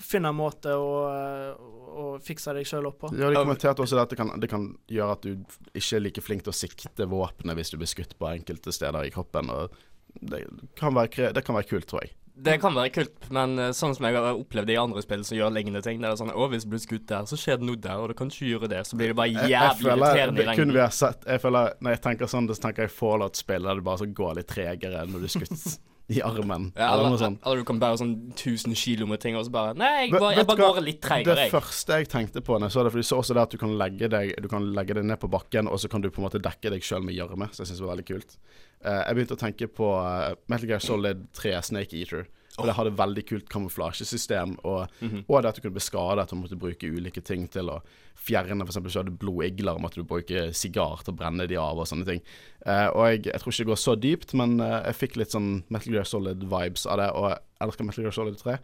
finne 0.00 0.30
en 0.30 0.36
måte 0.38 0.74
å, 0.74 0.90
eh, 1.06 1.64
å 1.94 2.04
fikse 2.22 2.54
deg 2.56 2.66
sjøl 2.66 2.88
opp 2.90 3.00
på. 3.04 3.10
Ja, 3.14 3.30
De 3.30 3.38
kommenterte 3.38 3.84
også 3.84 4.00
at 4.02 4.10
det 4.10 4.18
kan, 4.18 4.32
det 4.40 4.50
kan 4.50 4.68
gjøre 4.90 5.16
at 5.16 5.26
du 5.26 5.44
ikke 5.72 5.98
er 5.98 6.02
like 6.02 6.24
flink 6.24 6.44
til 6.46 6.54
å 6.54 6.56
sikte 6.56 7.06
våpenet 7.10 7.58
hvis 7.58 7.70
du 7.70 7.78
blir 7.78 7.90
skutt 7.90 8.16
på 8.18 8.30
enkelte 8.32 8.74
steder 8.74 9.06
i 9.06 9.12
kroppen. 9.14 9.52
Og 9.54 9.76
det, 10.20 10.44
kan 10.78 10.94
være, 10.96 11.32
det 11.34 11.42
kan 11.46 11.56
være 11.56 11.70
kult, 11.70 11.88
tror 11.90 12.04
jeg. 12.04 12.14
Det 12.34 12.56
kan 12.58 12.74
være 12.74 12.90
kult, 12.90 13.28
men 13.30 13.52
eh, 13.62 13.70
sånn 13.76 13.92
som 13.94 14.08
jeg 14.08 14.16
har 14.18 14.34
opplevd 14.34 14.66
det 14.66 14.74
i 14.74 14.80
andre 14.80 15.02
spill 15.04 15.22
som 15.22 15.36
gjør 15.38 15.52
lignende 15.54 15.84
ting, 15.86 16.00
det 16.02 16.08
er 16.08 16.18
sånn 16.18 16.32
Å, 16.34 16.48
hvis 16.50 16.66
du 16.66 16.72
blir 16.72 16.82
skutt 16.82 17.06
der, 17.06 17.28
så 17.30 17.38
skjer 17.38 17.60
det 17.60 17.68
noe 17.68 17.78
der, 17.78 18.02
og 18.02 18.10
du 18.10 18.16
kan 18.18 18.32
ikke 18.32 18.48
gjøre 18.48 18.70
det. 18.72 18.80
Så 18.88 18.98
blir 18.98 19.12
det 19.12 19.18
bare 19.20 19.30
Jeg, 19.30 19.52
jeg 19.52 19.54
jævlig 19.54 19.92
irriterende 19.92 20.42
i 20.42 20.48
lengden. 20.50 20.74
Jeg 20.74 21.42
føler 21.44 21.76
Når 21.78 21.94
jeg 21.94 22.02
tenker 22.08 22.32
sånn, 22.34 22.50
så 22.50 22.66
tenker 22.66 22.88
jeg 22.88 22.94
Fallout-spill 22.96 23.68
der 23.70 23.78
det 23.78 23.86
bare 23.86 24.02
så 24.02 24.10
går 24.20 24.40
litt 24.40 24.50
tregere 24.50 25.06
når 25.06 25.22
du 25.22 25.28
er 25.30 25.34
skutt 25.36 25.68
i 26.12 26.20
armen. 26.20 26.66
Ja, 26.76 26.90
eller 26.90 27.06
eller, 27.06 27.12
noe 27.14 27.20
sånt. 27.20 27.38
eller 27.40 27.62
du 27.62 27.66
kan 27.68 27.78
bære 27.80 27.96
sånn 28.02 28.12
1000 28.34 28.76
kilo 28.76 29.06
med 29.08 29.22
ting, 29.22 29.38
og 29.40 29.46
så 29.46 29.52
bare 29.54 29.72
Nei, 29.78 29.92
jeg 30.04 30.12
bare, 30.12 30.34
jeg 30.36 30.48
bare 30.50 30.60
går 30.60 30.80
litt 30.84 31.00
treigere, 31.04 31.46
Det 31.46 31.54
første 31.54 32.00
jeg 32.02 32.10
tenkte 32.12 32.42
på 32.44 32.58
når 32.58 32.68
jeg 32.68 32.76
så 32.76 32.84
det, 32.84 32.92
for 32.92 33.00
de 33.00 33.06
så 33.08 33.20
også 33.22 33.36
det 33.38 33.44
at 33.46 33.54
du 33.54 33.60
kan 33.62 33.72
legge 33.80 34.10
deg 34.12 34.34
Du 34.44 34.50
kan 34.52 34.66
legge 34.76 34.98
deg 34.98 35.08
ned 35.08 35.20
på 35.22 35.30
bakken, 35.32 35.70
og 35.70 35.80
så 35.80 35.88
kan 35.88 36.04
du 36.04 36.10
på 36.12 36.20
en 36.20 36.26
måte 36.26 36.42
dekke 36.44 36.74
deg 36.74 36.84
sjøl 36.84 37.06
med 37.06 37.16
gjørme, 37.16 37.48
som 37.52 37.64
jeg 37.64 37.72
syns 37.72 37.80
var 37.84 37.94
veldig 37.94 38.06
kult. 38.10 38.36
Uh, 38.84 39.00
jeg 39.00 39.16
begynte 39.16 39.38
å 39.38 39.40
tenke 39.40 39.70
på 39.80 39.90
uh, 39.96 40.34
Metal 40.52 40.68
Gear 40.68 40.84
Solid 40.84 41.24
3 41.40 41.56
Snake 41.70 41.96
Eater. 41.96 42.28
For 42.54 42.68
det 42.70 42.76
hadde 42.76 42.92
veldig 42.94 43.22
kult 43.26 43.48
kamuflasjesystem, 43.50 44.52
og, 44.64 44.86
Mhm. 45.02 45.24
og 45.28 45.42
det 45.42 45.48
at 45.48 45.56
du 45.56 45.60
kunne 45.64 45.74
bli 45.74 45.82
skadet 45.82 46.32
og 46.32 46.38
måtte 46.38 46.58
bruke 46.58 46.86
ulike 46.86 47.20
ting 47.24 47.48
til 47.50 47.66
å 47.72 47.80
fjerne 48.14 48.62
F.eks. 48.62 48.76
hvis 48.78 48.92
du 48.94 48.98
hadde 49.00 49.18
blodigler, 49.18 49.80
måtte 49.82 49.96
du 49.98 50.04
bruke 50.04 50.52
sigar 50.54 51.02
til 51.02 51.12
å 51.14 51.16
brenne 51.18 51.48
de 51.50 51.56
av 51.58 51.76
og 51.82 51.86
sånne 51.90 52.06
ting. 52.06 52.22
Uh, 52.64 52.88
og 52.94 53.02
jeg, 53.10 53.24
jeg 53.26 53.40
tror 53.42 53.50
ikke 53.52 53.64
det 53.64 53.72
går 53.72 53.82
så 53.82 53.96
dypt, 54.00 54.34
men 54.38 54.60
uh, 54.60 54.82
jeg 54.86 54.94
fikk 55.00 55.16
litt 55.16 55.34
sånn 55.34 55.50
Metal 55.68 55.92
Gear 55.92 56.04
Solid-vibes 56.06 56.86
av 56.86 56.98
det, 57.02 57.10
og 57.10 57.28
jeg 57.32 57.38
elsker 57.66 57.84
Metal 57.90 58.04
Gear 58.06 58.12
Solid 58.14 58.38
3. 58.38 58.56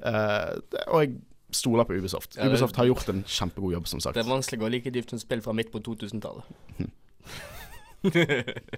Uh, 0.00 0.60
det, 0.72 0.84
og 0.88 1.04
jeg 1.04 1.14
stoler 1.54 1.84
på 1.86 1.94
Ubisoft. 2.00 2.34
Ja, 2.40 2.48
Ubisoft 2.48 2.76
har 2.80 2.88
gjort 2.88 3.08
en 3.12 3.22
kjempegod 3.28 3.72
jobb, 3.76 3.86
som 3.86 4.00
sagt. 4.00 4.16
Det 4.16 4.24
er 4.24 4.32
vanskelig 4.32 4.58
å 4.58 4.64
gå 4.64 4.70
like 4.72 4.90
dypt 4.90 5.10
som 5.12 5.20
spill 5.20 5.44
fra 5.44 5.52
midt 5.54 5.70
på 5.70 5.78
2000-tallet. 5.84 6.44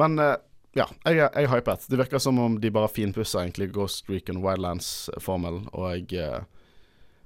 Men 0.00 0.18
eh, 0.18 0.36
ja, 0.74 0.88
jeg, 1.06 1.18
jeg 1.20 1.46
er 1.46 1.52
hypet. 1.52 1.86
Det 1.90 1.98
virker 2.00 2.22
som 2.22 2.38
om 2.42 2.58
de 2.60 2.70
bare 2.74 2.90
finpusser 2.90 3.44
egentlig 3.44 3.70
Ghost 3.74 4.10
Recon 4.10 4.42
Wildlands-formelen, 4.44 5.68
og, 5.72 6.14
eh, 6.18 6.40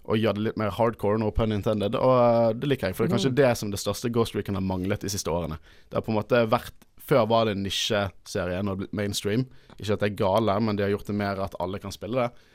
og 0.09 0.21
gjør 0.21 0.37
det 0.37 0.45
litt 0.47 0.61
mer 0.61 0.75
hardcore, 0.76 1.21
no 1.23 1.31
pun 1.35 1.55
intended. 1.57 1.97
Og 1.97 2.12
eh, 2.19 2.50
det 2.61 2.73
liker 2.73 2.90
jeg, 2.90 2.99
for 2.99 3.07
det 3.07 3.11
er 3.11 3.17
kanskje 3.17 3.37
det 3.40 3.55
som 3.61 3.73
det 3.73 3.81
største 3.81 4.12
Ghost 4.12 4.37
Recon 4.37 4.59
har 4.59 4.67
manglet 4.67 5.05
de 5.05 5.12
siste 5.12 5.33
årene. 5.33 5.61
Det 5.88 5.99
har 5.99 6.05
på 6.07 6.14
en 6.14 6.21
måte 6.21 6.45
vært 6.50 6.85
Før 7.09 7.25
var 7.25 7.47
det 7.49 7.55
en 7.57 7.62
nisjeserie, 7.64 8.59
nå 8.61 8.69
har 8.69 8.76
det 8.76 8.83
blitt 8.83 8.97
mainstream. 8.99 9.47
Ikke 9.78 9.95
at 9.95 10.02
det 10.02 10.11
er 10.11 10.19
gale, 10.19 10.59
men 10.61 10.76
de 10.76 10.85
har 10.85 10.90
gjort 10.93 11.09
det 11.09 11.14
mer 11.17 11.38
at 11.40 11.55
alle 11.57 11.78
kan 11.81 11.95
spille 11.95 12.21
det. 12.21 12.50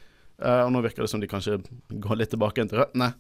Eh, 0.45 0.59
og 0.61 0.69
nå 0.75 0.83
virker 0.85 1.01
det 1.01 1.09
som 1.09 1.23
de 1.23 1.29
kanskje 1.31 1.55
går 1.89 2.19
litt 2.19 2.29
tilbake 2.35 2.61
til 2.69 2.83
røttene. 2.83 3.15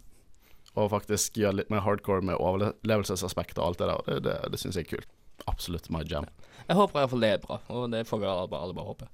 Og 0.77 0.91
faktisk 0.93 1.39
gjør 1.41 1.57
litt 1.57 1.73
mer 1.73 1.81
hardcore 1.85 2.21
med 2.25 2.37
overlevelsesaspekt 2.37 3.57
og 3.57 3.65
alt 3.65 3.81
det 3.81 3.89
der. 3.89 4.05
Det, 4.05 4.19
det, 4.27 4.37
det 4.53 4.61
syns 4.61 4.77
jeg 4.77 4.85
er 4.85 4.91
kult. 4.93 5.09
Absolutt 5.49 5.89
my 5.93 6.03
jam. 6.07 6.27
Jeg 6.67 6.77
håper 6.79 6.97
i 6.97 7.01
hvert 7.01 7.11
fall 7.11 7.23
det 7.23 7.31
er 7.35 7.41
bra, 7.43 7.59
og 7.75 7.87
det 7.91 8.03
får 8.07 8.21
vi 8.21 8.27
alle 8.29 8.47
bare, 8.51 8.67
alle 8.67 8.75
bare 8.77 8.91
håpe. 8.91 9.07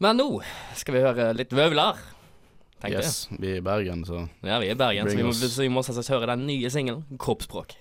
Men 0.00 0.20
nå 0.20 0.28
skal 0.76 0.96
vi 0.96 1.02
høre 1.04 1.30
litt 1.36 1.52
vøvler, 1.56 2.00
tenkte 2.80 3.02
Yes, 3.02 3.26
vi 3.32 3.54
er 3.54 3.60
i 3.60 3.64
Bergen, 3.64 4.04
så. 4.08 4.26
Ja, 4.44 4.60
vi 4.60 4.70
er 4.70 4.76
i 4.76 4.80
Bergen, 4.80 5.08
så 5.08 5.16
vi 5.16 5.26
må, 5.26 5.34
så 5.36 5.62
vi 5.64 5.72
må 5.72 5.84
selvsagt 5.84 6.12
høre 6.12 6.30
den 6.34 6.46
nye 6.48 6.70
singelen, 6.72 7.04
'Kroppsspråk'. 7.16 7.76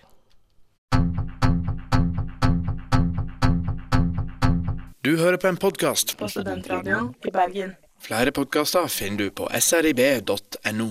Du 5.05 5.17
hører 5.17 5.37
på 5.37 5.47
en 5.47 5.57
podkast. 5.57 6.17
På 6.17 6.27
Studentradioen 6.27 7.13
i 7.27 7.31
Bergen. 7.31 7.75
Flere 8.01 8.31
podkaster 8.31 8.87
finner 8.87 9.27
du 9.27 9.31
på 9.31 9.47
srib.no. 9.59 10.89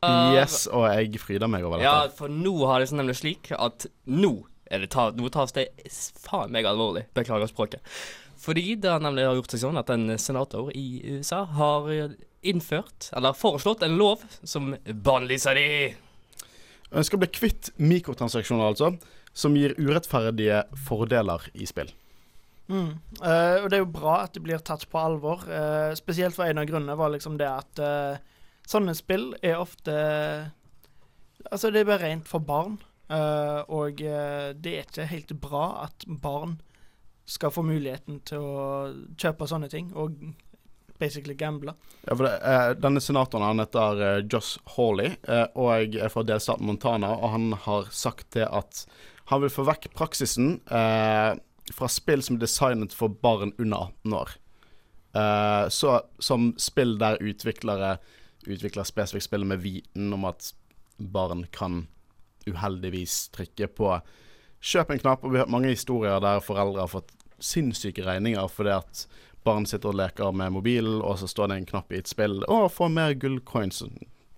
Yes, 0.00 0.64
og 0.72 0.86
jeg 0.88 1.20
fryder 1.20 1.50
meg 1.50 1.66
over 1.68 1.82
Ja, 1.82 2.06
for 2.16 2.32
nå 2.32 2.54
har 2.70 2.80
det 2.80 2.88
seg 2.88 3.00
nemlig 3.02 3.18
slik 3.20 3.50
at 3.52 3.84
nå 4.08 4.32
er 4.70 4.84
det 4.84 4.92
ta, 4.94 5.10
nå 5.12 5.28
tas 5.34 5.52
det 5.52 5.66
faen 6.22 6.52
meg 6.54 6.68
alvorlig. 6.68 7.04
Beklager 7.16 7.50
språket. 7.50 7.84
Fordi 8.40 8.76
det 8.80 8.88
har 8.88 9.02
nemlig 9.04 9.26
gjort 9.26 9.52
seg 9.52 9.64
sånn 9.66 9.80
at 9.80 9.90
en 9.92 10.14
senator 10.22 10.70
i 10.72 11.02
USA 11.18 11.42
har 11.58 11.90
eh, 11.92 12.14
innført, 12.46 13.10
eller 13.16 13.36
foreslått, 13.36 13.82
en 13.84 13.98
lov 14.00 14.22
som 14.40 14.72
bannlyser 14.86 15.58
de. 15.58 15.66
Ønsker 16.90 17.18
å 17.18 17.24
bli 17.24 17.32
kvitt 17.34 17.72
mikrotransaksjoner, 17.76 18.70
altså, 18.70 18.94
som 19.36 19.58
gir 19.58 19.76
urettferdige 19.78 20.64
fordeler 20.86 21.44
i 21.52 21.68
spill. 21.68 21.92
Mm. 22.70 22.94
Uh, 23.18 23.56
og 23.64 23.68
det 23.68 23.76
er 23.76 23.82
jo 23.82 23.92
bra 23.92 24.20
at 24.22 24.34
det 24.36 24.44
blir 24.46 24.62
tatt 24.64 24.86
på 24.88 25.02
alvor. 25.02 25.42
Uh, 25.50 25.90
spesielt 25.98 26.36
for 26.38 26.46
en 26.46 26.62
av 26.62 26.68
grunnene 26.70 26.96
var 26.98 27.12
liksom 27.12 27.36
det 27.40 27.50
at 27.50 27.82
eh, 27.82 28.29
sånne 28.70 28.94
spill 28.98 29.32
er 29.42 29.58
ofte 29.60 29.96
Altså, 31.50 31.70
det 31.72 31.80
er 31.80 31.88
bare 31.88 32.04
rent 32.04 32.28
for 32.28 32.44
barn. 32.44 32.74
Uh, 33.10 33.64
og 33.74 34.02
eh, 34.06 34.52
det 34.54 34.74
er 34.76 34.84
ikke 34.86 35.08
helt 35.10 35.32
bra 35.42 35.64
at 35.88 36.04
barn 36.22 36.60
skal 37.26 37.50
få 37.50 37.64
muligheten 37.66 38.20
til 38.26 38.44
å 38.44 38.66
kjøpe 39.18 39.48
sånne 39.50 39.70
ting 39.70 39.88
og 39.98 40.14
basically 41.00 41.34
gamble. 41.34 41.74
Ja, 42.04 42.14
for 42.14 42.28
det, 42.28 42.34
uh, 42.44 42.70
denne 42.78 43.02
senatoren 43.02 43.46
han 43.48 43.62
heter 43.64 44.02
uh, 44.04 44.20
Josh 44.22 44.60
Hawley, 44.76 45.16
og 45.58 45.96
er 45.96 46.12
fra 46.12 46.22
delstaten 46.28 46.68
Montana. 46.68 47.10
Og 47.16 47.34
han 47.34 47.48
har 47.64 47.90
sagt 47.90 48.30
det 48.36 48.46
at 48.46 48.84
han 49.32 49.42
vil 49.42 49.52
få 49.54 49.64
vekk 49.66 49.90
praksisen 49.94 50.56
fra 50.66 51.88
spill 51.90 52.22
som 52.26 52.34
er 52.34 52.42
designet 52.42 52.94
for 52.94 53.14
barn 53.22 53.52
under 53.62 53.92
18 54.02 54.16
år. 54.18 54.32
Så 55.70 55.92
som 56.18 56.48
spill 56.58 56.96
der 56.98 57.20
utviklere 57.22 57.92
utvikler 58.46 58.88
spesifikt 58.88 59.28
spill 59.28 59.44
med 59.44 59.62
viten 59.64 60.12
om 60.16 60.24
at 60.28 60.52
barn 60.96 61.44
kan 61.52 61.86
uheldigvis 62.48 63.26
trykke 63.34 63.68
på 63.76 63.94
kjøp 64.60 64.92
en 64.92 65.02
knapp. 65.02 65.24
Og 65.24 65.32
vi 65.32 65.38
har 65.38 65.46
hørt 65.46 65.56
mange 65.56 65.72
historier 65.72 66.20
der 66.22 66.44
foreldre 66.44 66.84
har 66.84 66.92
fått 66.92 67.12
sinnssyke 67.40 68.04
regninger 68.04 68.48
fordi 68.52 68.72
at 68.76 69.06
barn 69.44 69.66
sitter 69.68 69.88
og 69.92 69.96
leker 69.96 70.32
med 70.36 70.52
mobilen, 70.52 71.00
og 71.00 71.18
så 71.20 71.26
står 71.30 71.46
det 71.48 71.56
en 71.56 71.70
knapp 71.70 71.92
i 71.92 72.00
et 72.02 72.08
spill 72.08 72.44
'Å, 72.44 72.68
få 72.68 72.88
mer 72.92 73.14
gullcoins'. 73.14 73.82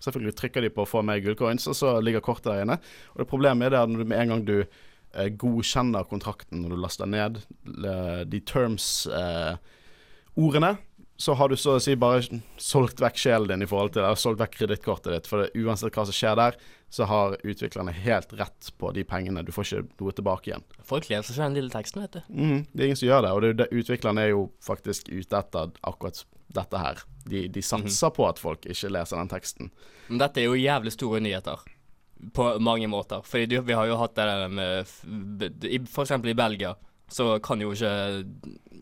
Selvfølgelig 0.03 0.37
trykker 0.37 0.61
de 0.63 0.71
på 0.71 0.87
'få 0.87 1.03
mer 1.03 1.21
gullcoins', 1.21 1.69
og 1.69 1.75
så 1.75 2.01
ligger 2.01 2.21
kortet 2.21 2.53
der 2.53 2.63
inne. 2.63 2.79
Og 3.15 3.19
det 3.19 3.29
Problemet 3.29 3.67
er 3.67 3.71
det 3.71 3.83
at 3.83 3.89
når 3.89 3.99
du, 3.99 4.05
med 4.05 4.21
en 4.21 4.29
gang 4.29 4.47
du 4.47 4.65
eh, 5.15 5.31
godkjenner 5.31 6.05
kontrakten 6.05 6.63
når 6.63 6.69
du 6.69 6.77
laster 6.77 7.07
ned 7.07 7.37
eh, 7.67 8.25
de 8.25 8.41
terms-ordene, 8.41 10.77
så 11.23 11.35
har 11.39 11.49
du 11.49 11.57
så 11.57 11.77
å 11.77 11.81
si 11.83 11.93
bare 11.95 12.41
solgt 12.59 12.99
vekk 12.99 13.19
sjelen 13.23 13.53
din 13.53 13.63
i 13.63 13.67
forhold 13.71 13.93
til 13.95 14.03
det, 14.03 14.11
solgt 14.19 14.41
vekk 14.41 14.57
kredittkortet 14.57 15.13
ditt. 15.15 15.29
For 15.31 15.45
det, 15.45 15.53
uansett 15.55 15.95
hva 15.95 16.03
som 16.09 16.17
skjer 16.17 16.35
der, 16.41 16.57
så 16.91 17.07
har 17.07 17.37
utviklerne 17.47 17.93
helt 17.95 18.33
rett 18.41 18.71
på 18.83 18.91
de 18.97 19.05
pengene. 19.07 19.45
Du 19.47 19.53
får 19.55 19.69
ikke 19.69 20.03
noe 20.03 20.17
tilbake 20.19 20.51
igjen. 20.51 20.65
Folk 20.89 21.07
leser 21.13 21.37
seg 21.37 21.45
den 21.45 21.61
lille 21.61 21.71
teksten, 21.71 22.03
vet 22.03 22.17
du. 22.19 22.25
Mhm, 22.27 22.65
det 22.73 22.83
er 22.83 22.91
ingen 22.91 22.99
som 22.99 23.07
gjør 23.07 23.23
det, 23.23 23.31
og 23.37 23.45
det, 23.45 23.53
det, 23.61 23.69
utviklerne 23.71 24.25
er 24.25 24.33
jo 24.33 24.41
faktisk 24.67 25.13
ute 25.13 25.39
etter 25.39 25.71
akkurat 25.93 26.25
dette 26.59 26.83
her. 26.83 27.05
De, 27.23 27.45
de 27.55 27.63
satser 27.63 28.11
på 28.19 28.27
at 28.27 28.43
folk 28.43 28.67
ikke 28.67 28.91
leser 28.91 29.23
den 29.23 29.31
teksten. 29.31 29.71
Men 30.09 30.25
dette 30.25 30.43
er 30.43 30.51
jo 30.51 30.59
jævlig 30.59 30.97
store 30.97 31.23
nyheter. 31.23 31.63
På 32.35 32.49
mange 32.59 32.91
måter. 32.91 33.23
For 33.23 33.47
vi 33.47 33.79
har 33.79 33.87
jo 33.87 34.01
hatt 34.03 34.19
det 34.19 34.27
der 34.27 34.51
med 34.51 34.91
For 35.87 36.03
eksempel 36.03 36.35
i 36.35 36.39
Belgia, 36.39 36.75
så 37.07 37.37
kan 37.43 37.63
jo 37.63 37.71
ikke 37.77 38.27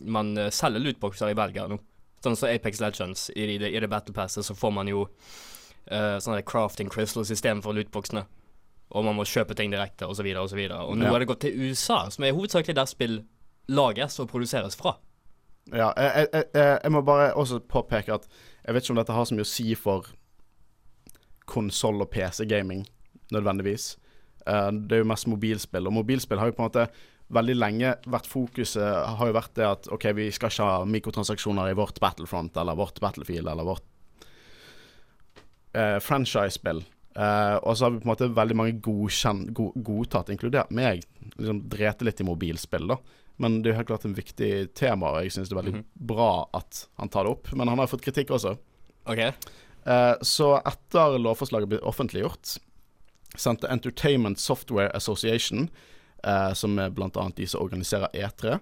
man 0.09 0.33
selge 0.49 0.81
lootboxer 0.81 1.35
i 1.35 1.37
Belgia 1.37 1.69
nå. 1.69 1.83
Sånn 2.21 2.37
som 2.37 2.51
Apex 2.53 2.81
Legends. 2.81 3.31
I 3.37 3.59
det, 3.59 3.71
i 3.73 3.81
det 3.81 3.89
Battle 3.89 4.15
Passet 4.15 4.45
så 4.45 4.55
får 4.57 4.73
man 4.77 4.89
jo 4.91 5.07
uh, 5.07 6.19
sånne 6.21 6.43
crafting 6.45 6.91
crystal-system 6.93 7.63
for 7.65 7.77
lootboxene. 7.77 8.27
Og 8.91 9.05
man 9.07 9.17
må 9.17 9.25
kjøpe 9.25 9.55
ting 9.57 9.71
direkte, 9.73 10.09
osv., 10.11 10.27
osv. 10.37 10.41
Og, 10.43 10.51
så 10.51 10.81
og 10.83 10.97
nå 10.99 11.07
Ja. 11.07 11.13
har 11.15 11.23
det 11.23 11.29
gått 11.31 11.41
til 11.47 11.57
USA, 11.71 12.03
som 12.11 12.25
er 12.27 12.35
hovedsakelig 12.37 12.75
der 12.77 12.91
spill 12.91 13.21
lages 13.71 14.19
og 14.21 14.29
produseres 14.33 14.77
fra. 14.77 14.97
Ja, 15.71 15.93
jeg, 15.97 16.27
jeg, 16.33 16.45
jeg, 16.55 16.79
jeg 16.83 16.93
må 16.93 17.03
bare 17.07 17.33
også 17.39 17.61
påpeke 17.71 18.17
at 18.17 18.27
jeg 18.65 18.75
vet 18.75 18.83
ikke 18.85 18.93
om 18.97 18.99
dette 18.99 19.15
har 19.15 19.25
så 19.29 19.37
mye 19.37 19.47
å 19.47 19.51
si 19.51 19.75
for 19.79 20.09
konsoll- 21.51 22.03
og 22.03 22.11
PC-gaming, 22.11 22.85
nødvendigvis. 23.33 23.95
Uh, 24.47 24.71
det 24.73 24.97
er 24.99 25.03
jo 25.05 25.09
mest 25.11 25.29
mobilspill, 25.31 25.87
og 25.87 25.95
mobilspill 25.95 26.39
har 26.41 26.51
jo 26.51 26.57
på 26.59 26.65
en 26.65 26.69
måte 26.71 26.87
veldig 27.31 27.55
lenge 27.57 27.95
vært 28.11 28.27
fokuset 28.27 29.17
har 29.19 29.27
jo 29.31 29.37
vært 29.37 29.55
det 29.55 29.67
at 29.69 29.89
OK, 29.95 30.05
vi 30.19 30.31
skal 30.35 30.51
ikke 30.51 30.67
ha 30.67 30.85
mikrotransaksjoner 30.85 31.71
i 31.71 31.77
vårt 31.79 32.01
Battlefront 32.03 32.57
eller 32.59 32.75
vårt 32.79 32.99
Battlefield 33.01 33.49
eller 33.49 33.65
vårt 33.69 33.87
eh, 35.75 35.99
franchise-spill. 36.03 36.83
Eh, 37.17 37.57
og 37.63 37.77
så 37.77 37.85
har 37.87 37.91
vi 37.95 38.01
på 38.03 38.07
en 38.09 38.13
måte 38.13 38.29
veldig 38.37 38.57
mange 38.59 38.77
godkjent, 38.83 39.51
go, 39.57 39.71
godtatt, 39.77 40.31
inkludert 40.35 40.71
meg, 40.75 41.03
liksom 41.37 41.65
drete 41.73 42.07
litt 42.07 42.21
i 42.23 42.27
mobilspill, 42.29 42.87
da. 42.91 42.99
Men 43.41 43.61
det 43.63 43.71
er 43.71 43.73
jo 43.73 43.79
helt 43.81 43.89
klart 43.89 44.05
en 44.05 44.17
viktig 44.19 44.51
tema, 44.77 45.15
og 45.15 45.25
jeg 45.25 45.33
syns 45.33 45.49
det 45.49 45.57
er 45.57 45.63
veldig 45.63 45.77
Mhm. 45.79 45.85
bra 46.13 46.49
at 46.55 46.87
han 47.01 47.09
tar 47.09 47.25
det 47.25 47.31
opp. 47.33 47.53
Men 47.57 47.69
han 47.69 47.79
har 47.79 47.87
fått 47.89 48.03
kritikk 48.05 48.29
også. 48.37 48.59
OK? 49.07 49.19
Eh, 49.19 50.15
så 50.23 50.61
etter 50.67 51.17
lovforslaget 51.19 51.69
ble 51.71 51.79
offentliggjort, 51.81 52.59
sendte 53.37 53.71
Entertainment 53.71 54.39
Software 54.39 54.91
Association, 54.95 55.71
eh, 56.25 56.53
som 56.59 56.79
er 56.79 56.93
bl.a. 56.95 57.27
de 57.37 57.49
som 57.49 57.65
organiserer 57.65 58.13
E3, 58.15 58.59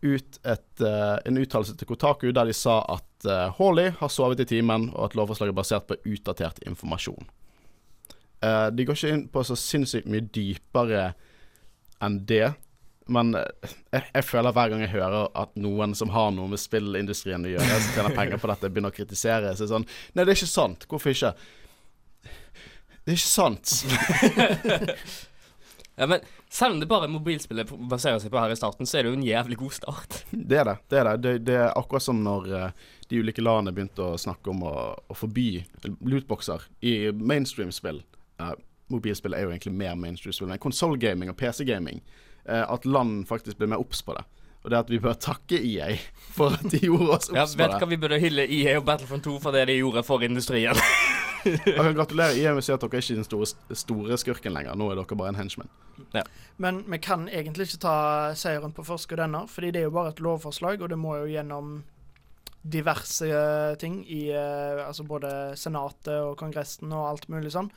ut 0.00 0.40
et, 0.48 0.80
eh, 0.80 1.16
en 1.28 1.40
uttalelse 1.40 1.76
til 1.76 1.88
Kotaku 1.90 2.30
der 2.32 2.48
de 2.48 2.54
sa 2.56 2.78
at 2.88 3.26
uh, 3.28 3.52
Hawley 3.58 3.90
har 3.98 4.08
sovet 4.08 4.40
i 4.40 4.48
timen, 4.48 4.88
og 4.94 5.10
at 5.10 5.16
lovforslaget 5.18 5.52
er 5.52 5.58
basert 5.58 5.88
på 5.90 5.98
utdatert 6.08 6.62
informasjon. 6.64 7.28
Eh, 8.40 8.66
de 8.72 8.86
går 8.88 8.96
ikke 8.96 9.12
inn 9.12 9.26
på 9.28 9.44
så 9.44 9.56
sinnssykt 9.58 10.08
mye 10.08 10.24
dypere 10.32 11.10
enn 12.00 12.18
det, 12.28 12.54
men 13.12 13.34
eh, 13.36 13.72
jeg, 13.92 14.06
jeg 14.14 14.24
føler 14.24 14.56
hver 14.56 14.72
gang 14.72 14.84
jeg 14.86 14.94
hører 14.94 15.28
at 15.42 15.52
noen 15.60 15.92
som 15.98 16.12
har 16.14 16.30
noe 16.32 16.48
med 16.48 16.62
spillindustrien 16.62 17.44
å 17.44 17.52
gjøre, 17.52 17.80
som 17.84 17.96
tjener 17.98 18.16
penger 18.16 18.40
på 18.40 18.48
dette, 18.52 18.70
begynner 18.72 18.94
å 18.94 18.96
kritisere, 18.96 19.52
så 19.52 19.66
er 19.66 19.68
det 19.68 19.74
sånn 19.74 19.88
Nei, 20.14 20.24
det 20.24 20.32
er 20.32 20.38
ikke 20.38 20.54
sant. 20.54 20.88
Hvorfor 20.88 21.12
ikke? 21.12 21.34
Det 23.04 23.12
er 23.12 23.18
ikke 23.18 23.26
sant. 23.28 23.76
Ja, 26.00 26.06
men 26.08 26.22
selv 26.52 26.74
om 26.74 26.80
det 26.80 26.88
bare 26.90 27.06
er 27.06 27.12
mobilspillet 27.14 27.70
baserer 27.90 28.18
seg 28.18 28.32
på 28.32 28.40
her 28.42 28.50
i 28.50 28.56
starten, 28.58 28.88
så 28.88 28.98
er 28.98 29.06
det 29.06 29.12
jo 29.12 29.18
en 29.20 29.26
jævlig 29.26 29.58
god 29.60 29.74
start. 29.76 30.16
Det 30.50 30.58
er 30.58 30.66
det. 30.66 30.76
Det 30.90 30.98
er, 30.98 31.10
det. 31.10 31.20
Det, 31.22 31.34
det 31.46 31.58
er 31.60 31.70
akkurat 31.78 32.02
som 32.02 32.22
når 32.24 32.48
eh, 32.58 32.88
de 33.10 33.20
ulike 33.22 33.44
landene 33.44 33.74
begynte 33.76 34.02
å 34.02 34.18
snakke 34.18 34.50
om 34.50 34.64
å, 34.66 34.74
å 34.98 35.14
forby 35.14 35.60
lootboxer 35.86 36.66
i 36.82 36.96
mainstream-spill. 37.14 38.02
Uh, 38.42 38.56
mobilspill 38.90 39.36
er 39.38 39.46
jo 39.46 39.52
egentlig 39.54 39.76
mer 39.78 39.94
mainstream-spill 40.00 40.50
enn 40.50 40.62
konsollgaming 40.62 41.30
og 41.30 41.38
PC-gaming. 41.38 42.02
Uh, 42.42 42.66
at 42.66 42.86
land 42.88 43.28
faktisk 43.30 43.60
blir 43.60 43.70
mer 43.70 43.82
obs 43.82 44.02
på 44.02 44.18
det. 44.18 44.26
Og 44.64 44.72
det 44.72 44.80
at 44.82 44.90
vi 44.92 44.98
bør 45.00 45.14
takke 45.16 45.56
EA 45.56 45.94
for 46.34 46.58
at 46.58 46.66
de 46.68 46.82
gjorde 46.82 47.14
oss 47.14 47.30
Ja, 47.30 47.46
obs 47.46 47.54
på 47.54 47.62
vet 47.62 47.76
det. 47.76 47.78
hva 47.80 47.88
vi 47.94 48.00
burde 48.02 48.18
hylle 48.20 48.44
EA 48.50 48.76
og 48.80 48.88
Battlefront 48.90 49.24
2 49.24 49.38
for 49.40 49.56
det 49.56 49.68
de 49.70 49.78
gjorde 49.78 50.02
for 50.04 50.26
industrien. 50.26 50.76
Jeg 51.44 51.76
kan 51.76 51.94
gratulere 51.96 52.36
EA 52.38 52.54
med 52.54 52.62
å 52.62 52.64
si 52.66 52.72
at 52.74 52.82
dere 52.82 52.98
er 52.98 53.04
ikke 53.04 53.18
den 53.20 53.26
store, 53.26 53.76
store 53.76 54.18
skurken 54.20 54.54
lenger. 54.56 54.76
Nå 54.78 54.90
er 54.90 55.00
dere 55.00 55.18
bare 55.20 55.32
en 55.34 55.40
henchman. 55.40 55.70
Men 56.60 56.82
vi 56.90 57.00
kan 57.02 57.28
egentlig 57.28 57.68
ikke 57.68 57.84
ta 57.84 57.96
seieren 58.38 58.74
på 58.76 58.84
forskudd 58.86 59.22
ennå, 59.24 59.46
fordi 59.50 59.72
det 59.74 59.82
er 59.82 59.88
jo 59.88 59.94
bare 59.96 60.14
et 60.14 60.22
lovforslag, 60.24 60.82
og 60.82 60.92
det 60.92 61.00
må 61.00 61.16
jo 61.20 61.30
gjennom 61.30 61.80
diverse 62.60 63.24
eh, 63.24 63.74
ting 63.80 64.02
i 64.04 64.26
eh, 64.36 64.82
altså 64.84 65.06
både 65.08 65.30
Senatet 65.56 66.12
og 66.18 66.34
Kongressen 66.40 66.92
og 66.92 67.06
alt 67.08 67.30
mulig 67.32 67.54
sånn. 67.54 67.70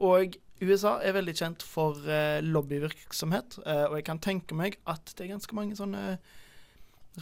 Og 0.00 0.38
USA 0.62 0.96
er 1.02 1.16
veldig 1.16 1.34
kjent 1.36 1.64
for 1.66 1.98
eh, 2.08 2.40
lobbyvirksomhet, 2.44 3.58
eh, 3.66 3.84
og 3.90 3.98
jeg 3.98 4.06
kan 4.08 4.22
tenke 4.22 4.56
meg 4.56 4.78
at 4.88 5.12
det 5.18 5.26
er 5.26 5.34
ganske 5.34 5.58
mange 5.58 5.76
sånne 5.78 6.16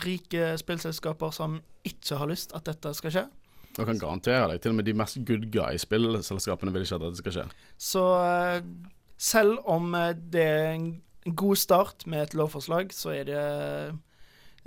rike 0.04 0.52
spillselskaper 0.61 1.32
som 1.35 1.59
ikke 1.88 2.20
har 2.20 2.30
lyst 2.30 2.54
at 2.54 2.68
dette 2.68 2.92
skal 2.94 3.14
skje. 3.14 3.25
Jeg 3.80 3.88
kan 3.88 4.00
garantere 4.02 4.49
deg, 4.52 4.62
til 4.62 4.75
og 4.75 4.78
med 4.80 4.88
de 4.88 4.96
mest 5.00 5.20
good 5.28 5.49
guy-spillselskapene 5.54 6.72
vil 6.75 6.84
ikke 6.87 6.99
at 7.00 7.06
dette 7.06 7.22
skal 7.22 7.37
skje. 7.37 7.46
Så 7.90 8.04
eh, 8.20 8.60
selv 9.20 9.58
om 9.68 9.94
eh, 9.96 10.12
det 10.32 10.44
er 10.46 10.70
en 10.75 10.90
god 11.37 11.60
start 11.60 12.06
med 12.08 12.22
et 12.28 12.37
lovforslag, 12.38 12.94
så 12.96 13.12
er 13.14 13.26
det 13.28 13.42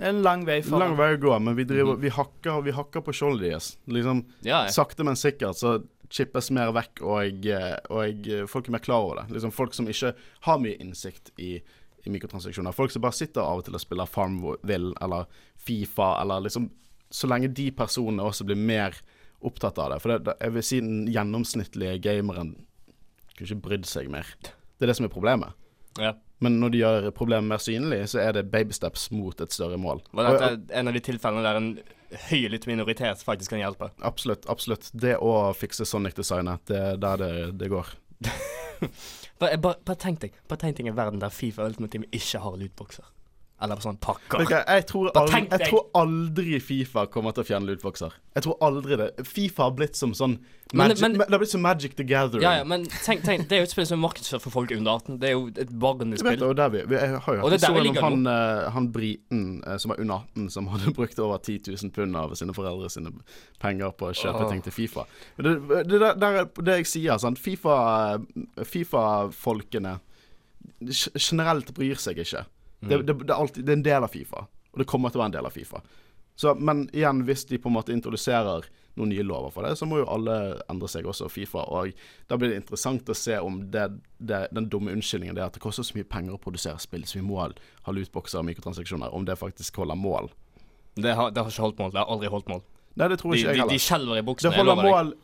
en 0.04 0.22
lang 0.22 0.42
vei 0.46 0.58
for 0.64 0.82
Lang 0.82 0.96
vei 0.98 1.12
å 1.14 1.20
gå, 1.22 1.32
men 1.42 1.54
vi, 1.58 1.66
driver, 1.68 1.98
vi, 2.02 2.10
hakker, 2.10 2.62
vi 2.66 2.74
hakker 2.74 3.04
på 3.06 3.14
skjoldet 3.14 3.46
deres. 3.48 3.68
Liksom, 3.86 4.24
Ja, 4.46 4.64
ja. 4.66 4.72
sakte, 4.74 5.06
men 5.06 5.18
sikkert 5.18 5.58
så 5.60 5.76
chippes 6.14 6.50
mer 6.54 6.72
vekk, 6.74 7.02
og, 7.02 7.46
eh, 7.50 7.74
og 7.94 8.28
eh, 8.30 8.44
folk 8.50 8.68
er 8.68 8.76
mer 8.76 8.84
klar 8.84 9.06
over 9.06 9.22
det. 9.22 9.34
Liksom 9.36 9.54
Folk 9.54 9.74
som 9.74 9.88
ikke 9.90 10.12
har 10.46 10.60
mye 10.62 10.78
innsikt 10.82 11.32
i, 11.42 11.56
i 12.04 12.12
mikrotransaksjoner. 12.12 12.74
Folk 12.76 12.94
som 12.94 13.02
bare 13.02 13.16
sitter 13.16 13.42
av 13.42 13.62
og 13.62 13.66
til 13.66 13.78
og 13.78 13.82
spiller 13.82 14.10
Farmville 14.10 14.94
eller 15.02 15.30
Fifa, 15.56 16.16
eller 16.22 16.44
liksom 16.46 16.68
Så 17.14 17.28
lenge 17.30 17.52
de 17.54 17.68
personene 17.76 18.24
også 18.26 18.46
blir 18.48 18.58
mer 18.58 18.96
opptatt 19.44 19.78
av 19.78 19.92
det. 19.92 20.00
For 20.02 20.14
det, 20.16 20.34
jeg 20.40 20.54
vil 20.56 20.66
si 20.66 20.80
den 20.82 21.04
gjennomsnittlige 21.14 21.98
gameren 22.02 22.54
kunne 23.34 23.48
ikke 23.48 23.64
brydd 23.68 23.86
seg 23.90 24.10
mer. 24.10 24.26
Det 24.42 24.86
er 24.86 24.90
det 24.90 24.96
som 24.98 25.06
er 25.06 25.12
problemet. 25.14 25.54
Ja. 26.00 26.14
Men 26.42 26.58
når 26.60 26.72
de 26.74 26.80
gjør 26.80 27.10
problemet 27.14 27.48
mer 27.52 27.62
synlig, 27.62 28.00
så 28.10 28.20
er 28.24 28.34
det 28.36 28.48
babysteps 28.52 29.08
mot 29.14 29.38
et 29.40 29.54
større 29.54 29.78
mål. 29.80 30.02
Og- 30.12 30.40
dette 30.40 30.74
en 30.74 30.88
av 30.90 30.94
de 30.96 31.00
tilfellene 31.00 31.44
der 31.46 31.56
en 31.60 31.70
høylytt 32.30 32.66
minoritet 32.66 33.22
faktisk 33.24 33.54
kan 33.54 33.62
hjelpe? 33.62 33.90
Absolutt. 34.02 34.46
absolutt 34.50 34.90
Det 34.92 35.16
å 35.18 35.54
fikse 35.54 35.86
Sonic-designet, 35.86 36.66
det 36.66 36.76
er 36.76 36.96
der 36.96 37.16
det, 37.22 37.58
det 37.58 37.70
går. 37.70 37.94
Bare, 39.40 39.58
bare, 39.58 39.80
bare 39.84 39.98
tenk 39.98 40.20
deg 40.22 40.36
Bare 40.48 40.60
tenk 40.62 40.76
deg 40.78 40.86
en 40.86 40.96
verden 40.96 41.18
der 41.20 41.32
Fifa 41.34 41.64
Ultimate 41.66 41.90
Team 41.90 42.04
ikke 42.14 42.38
har 42.40 42.54
lootboxer. 42.56 43.04
Eller 43.62 43.78
sånn 43.80 43.96
pakker. 44.02 44.42
Vet 44.42 44.50
jeg, 44.50 44.84
tror 44.90 45.12
aldri, 45.14 45.44
jeg 45.46 45.68
tror 45.70 45.84
aldri 45.96 46.58
Fifa 46.60 47.04
kommer 47.06 47.34
til 47.36 47.44
å 47.44 47.46
fjerne 47.46 47.70
lootboxer. 47.70 48.16
Jeg 48.34 48.44
tror 48.48 48.56
aldri 48.66 48.98
det. 48.98 49.06
Fifa 49.28 49.68
har 49.68 49.76
blitt 49.78 49.94
som 49.96 50.14
sånn 50.16 50.40
Magic, 50.74 51.00
men- 51.00 51.12
Det 51.12 51.30
har 51.30 51.38
blitt 51.38 51.50
som 51.50 51.62
Magic 51.62 51.94
the 51.94 52.02
Gathering. 52.02 52.42
Ja, 52.42 52.56
ja, 52.56 52.64
men 52.64 52.84
tenk, 52.84 53.22
tenk, 53.22 53.48
det 53.48 53.52
er 53.52 53.60
jo 53.62 53.68
et 53.68 53.70
spill 53.70 53.86
som 53.86 54.00
er 54.00 54.08
markedsført 54.08 54.42
for 54.42 54.50
folk 54.50 54.72
under 54.74 54.90
18. 54.90 55.18
Det 55.20 55.28
er 55.28 55.32
jo 55.32 55.46
et 55.54 55.70
barnespill. 55.70 56.38
det, 56.40 56.42
og 56.42 56.56
der 56.56 56.68
vi, 56.68 56.82
vi 56.88 56.96
jeg 56.96 57.20
har 57.20 57.34
jo 57.34 57.40
hatt 57.40 57.50
det 57.50 57.60
historien 57.60 57.96
om 57.96 58.02
han, 58.02 58.26
eh, 58.26 58.70
han 58.74 58.88
briten 58.92 59.62
eh, 59.64 59.76
som 59.78 59.90
var 59.90 60.00
under 60.00 60.14
18, 60.14 60.50
som 60.50 60.66
hadde 60.66 60.94
brukt 60.98 61.18
over 61.18 61.38
10 61.38 61.60
000 61.70 61.90
pund 61.94 62.16
av 62.16 62.34
sine 62.34 62.52
foreldre 62.52 62.90
sine 62.90 63.12
penger 63.60 63.94
på 63.94 64.10
å 64.10 64.16
kjøpe 64.16 64.42
oh. 64.44 64.50
ting 64.50 64.62
til 64.62 64.72
Fifa. 64.72 65.06
Men 65.36 65.46
det, 65.46 65.86
det, 65.92 66.02
er 66.02 66.50
det 66.58 66.76
jeg 66.82 66.86
sier, 66.86 67.18
sant. 67.22 67.38
Fifa-folkene 67.38 68.64
Fifa-folkene 68.66 70.00
generelt 70.82 71.70
bryr 71.76 72.00
seg 72.00 72.18
ikke. 72.18 72.44
Det, 72.88 72.96
Mm. 73.00 73.06
det, 73.06 73.14
det, 73.26 73.30
er 73.30 73.34
alltid, 73.40 73.64
det 73.64 73.72
er 73.72 73.76
en 73.78 73.82
del 73.86 74.04
av 74.04 74.12
Fifa, 74.12 74.46
og 74.72 74.78
det 74.80 74.86
kommer 74.90 75.10
til 75.10 75.20
å 75.20 75.22
være 75.24 75.32
en 75.32 75.36
del 75.38 75.46
av 75.46 75.52
Fifa. 75.54 75.80
Så, 76.36 76.54
men 76.58 76.88
igjen, 76.92 77.22
hvis 77.28 77.44
de 77.46 77.58
på 77.62 77.68
en 77.70 77.76
måte 77.76 77.92
introduserer 77.94 78.64
noen 78.98 79.08
nye 79.10 79.22
lover 79.26 79.50
for 79.54 79.62
det, 79.66 79.76
så 79.78 79.86
må 79.86 80.00
jo 80.00 80.06
alle 80.10 80.34
endre 80.70 80.88
seg, 80.90 81.06
også 81.06 81.28
Fifa. 81.30 81.62
Og 81.70 81.92
da 82.30 82.36
blir 82.38 82.50
det 82.50 82.56
interessant 82.58 83.08
å 83.10 83.14
se 83.14 83.38
om 83.38 83.60
det, 83.70 83.84
det, 84.18 84.40
den 84.54 84.66
dumme 84.70 84.90
unnskyldningen 84.94 85.34
det 85.38 85.42
er 85.42 85.46
at 85.52 85.54
det 85.58 85.62
koster 85.62 85.86
så 85.86 85.94
mye 85.94 86.06
penger 86.10 86.34
å 86.34 86.40
produsere 86.42 86.78
spill, 86.82 87.04
så 87.06 87.18
vi 87.20 87.24
må 87.26 87.38
ha, 87.40 87.48
lootboxer 87.86 88.40
og 88.42 88.48
mikrotransaksjoner, 88.50 89.14
om 89.14 89.24
det 89.26 89.36
faktisk 89.38 89.76
holder 89.82 89.98
mål. 89.98 90.30
Det 90.94 91.14
har, 91.18 91.30
det 91.34 91.42
har 91.42 91.50
ikke 91.50 91.62
holdt 91.68 91.78
mål. 91.82 91.92
Det 91.94 92.02
har 92.02 92.10
aldri 92.14 92.28
holdt 92.34 92.50
mål. 92.50 92.62
Nei, 92.94 93.08
det 93.10 93.18
tror 93.22 93.32
De, 93.34 93.38
ikke 93.38 93.50
jeg 93.54 93.58
heller. 93.62 93.72
de 93.78 93.82
skjelver 93.82 94.14
i 94.14 94.20
Det 94.22 94.26
buksene. 94.28 94.50
Det 94.54 94.58
holder 94.62 94.82
mål 94.90 95.14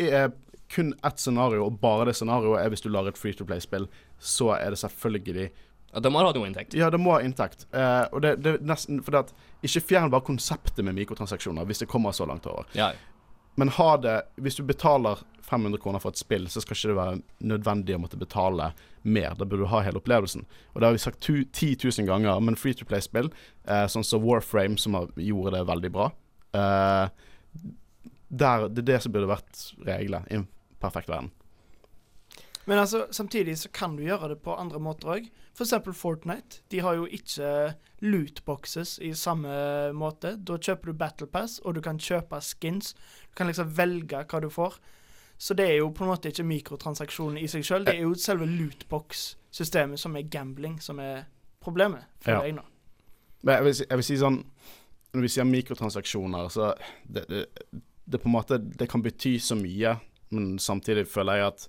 i 0.00 0.10
eh, 0.20 0.28
kun 0.72 0.92
ett 1.04 1.20
scenario, 1.20 1.64
og 1.66 1.80
bare 1.80 2.06
det 2.08 2.14
scenarioet 2.16 2.60
er 2.62 2.68
hvis 2.72 2.84
du 2.84 2.88
lager 2.92 3.12
et 3.12 3.20
free 3.20 3.32
to 3.36 3.44
play-spill, 3.48 3.88
så 4.20 4.52
er 4.56 4.72
det 4.76 4.78
selvfølgelig 4.80 5.48
Ja, 5.92 6.00
De 6.00 6.10
må 6.12 6.20
ha 6.20 6.32
noe 6.36 6.48
inntekt. 6.48 6.74
Ja, 6.76 6.90
de 6.90 7.00
må 7.00 7.14
ha 7.16 7.22
inntekt. 7.24 7.66
Eh, 7.72 8.04
og 8.12 8.22
det, 8.24 8.36
det 8.44 8.56
er 8.56 8.64
nesten 8.66 9.00
fordi 9.04 9.22
at 9.22 9.32
Ikke 9.64 9.80
fjern 9.88 10.12
bare 10.12 10.26
konseptet 10.26 10.84
med 10.84 10.98
mikrotransaksjoner, 10.98 11.64
hvis 11.68 11.84
det 11.84 11.88
kommer 11.88 12.12
så 12.12 12.26
langt 12.28 12.46
over. 12.46 12.68
Ja. 12.76 12.92
Men 13.58 13.72
ha 13.74 13.96
det 13.96 14.22
Hvis 14.36 14.60
du 14.60 14.62
betaler 14.62 15.18
500 15.48 15.80
kroner 15.80 15.98
for 15.98 16.12
et 16.12 16.20
spill, 16.20 16.44
så 16.52 16.60
skal 16.60 16.76
ikke 16.76 16.90
det 16.90 16.98
være 16.98 17.20
nødvendig 17.40 17.96
å 17.96 18.02
måtte 18.02 18.20
betale 18.20 18.72
mer. 19.02 19.32
Da 19.32 19.46
burde 19.46 19.64
du 19.64 19.70
ha 19.72 19.80
hele 19.80 19.96
opplevelsen. 19.96 20.44
Og 20.74 20.80
det 20.80 20.86
har 20.86 20.92
vi 20.92 21.00
sagt 21.00 21.24
10 21.24 21.78
000 21.80 22.06
ganger, 22.06 22.40
men 22.44 22.58
free 22.60 22.76
to 22.76 22.84
play-spill, 22.84 23.30
eh, 23.64 23.86
sånn 23.88 24.04
som 24.04 24.20
Warframe, 24.22 24.76
som 24.76 24.98
har, 24.98 25.08
gjorde 25.16 25.54
det 25.56 25.64
veldig 25.70 25.90
bra 25.94 26.10
eh, 26.52 27.08
der, 28.28 28.68
Det 28.68 28.84
er 28.84 28.88
det 28.92 29.00
som 29.02 29.14
burde 29.16 29.30
vært 29.30 29.64
reglene 29.88 30.28
i 30.28 30.42
en 30.42 30.46
perfekt 30.84 31.08
verden. 31.08 31.32
Men 32.68 32.82
altså, 32.82 33.06
samtidig 33.10 33.56
så 33.58 33.72
kan 33.72 33.96
du 33.96 34.04
gjøre 34.04 34.34
det 34.34 34.42
på 34.44 34.52
andre 34.52 34.78
måter 34.78 35.14
òg. 35.16 35.30
F.eks. 35.58 35.74
Fortnite. 35.98 36.60
De 36.70 36.78
har 36.84 36.94
jo 36.94 37.06
ikke 37.10 37.74
lootboxes 38.06 38.98
i 39.02 39.10
samme 39.18 39.50
måte. 39.96 40.36
Da 40.38 40.58
kjøper 40.58 40.92
du 40.92 40.98
Battle 41.00 41.26
Pass, 41.26 41.58
og 41.64 41.74
du 41.74 41.80
kan 41.82 41.98
kjøpe 41.98 42.38
skins. 42.44 42.92
Du 43.30 43.34
kan 43.40 43.50
liksom 43.50 43.72
velge 43.76 44.22
hva 44.30 44.40
du 44.44 44.48
får. 44.54 44.78
Så 45.38 45.54
det 45.54 45.68
er 45.70 45.76
jo 45.80 45.90
på 45.94 46.02
en 46.06 46.10
måte 46.10 46.30
ikke 46.32 46.46
mikrotransaksjonen 46.46 47.38
i 47.42 47.46
seg 47.50 47.66
sjøl. 47.66 47.84
Det 47.86 47.94
er 47.96 48.06
jo 48.06 48.14
selve 48.18 48.46
lootbox-systemet 48.50 50.00
som 50.02 50.16
er 50.18 50.26
gambling, 50.30 50.78
som 50.82 50.98
er 51.02 51.24
problemet, 51.62 52.04
for 52.20 52.32
Ja. 52.32 52.40
deg 52.42 52.54
nå. 52.56 52.62
Men 53.42 53.54
jeg 53.54 53.64
vil, 53.64 53.74
si, 53.74 53.84
jeg 53.90 53.96
vil 53.98 54.04
si 54.04 54.16
sånn 54.18 54.44
Når 55.14 55.20
vi 55.22 55.28
sier 55.28 55.44
mikrotransaksjoner, 55.46 56.48
så 56.50 56.72
det, 57.06 57.22
det, 57.30 57.44
det 58.04 58.18
på 58.20 58.26
en 58.28 58.32
måte 58.34 58.58
Det 58.58 58.88
kan 58.90 59.00
bety 59.02 59.38
så 59.40 59.54
mye, 59.56 59.92
men 60.30 60.58
samtidig 60.58 61.06
føler 61.08 61.38
jeg 61.38 61.46
at 61.46 61.68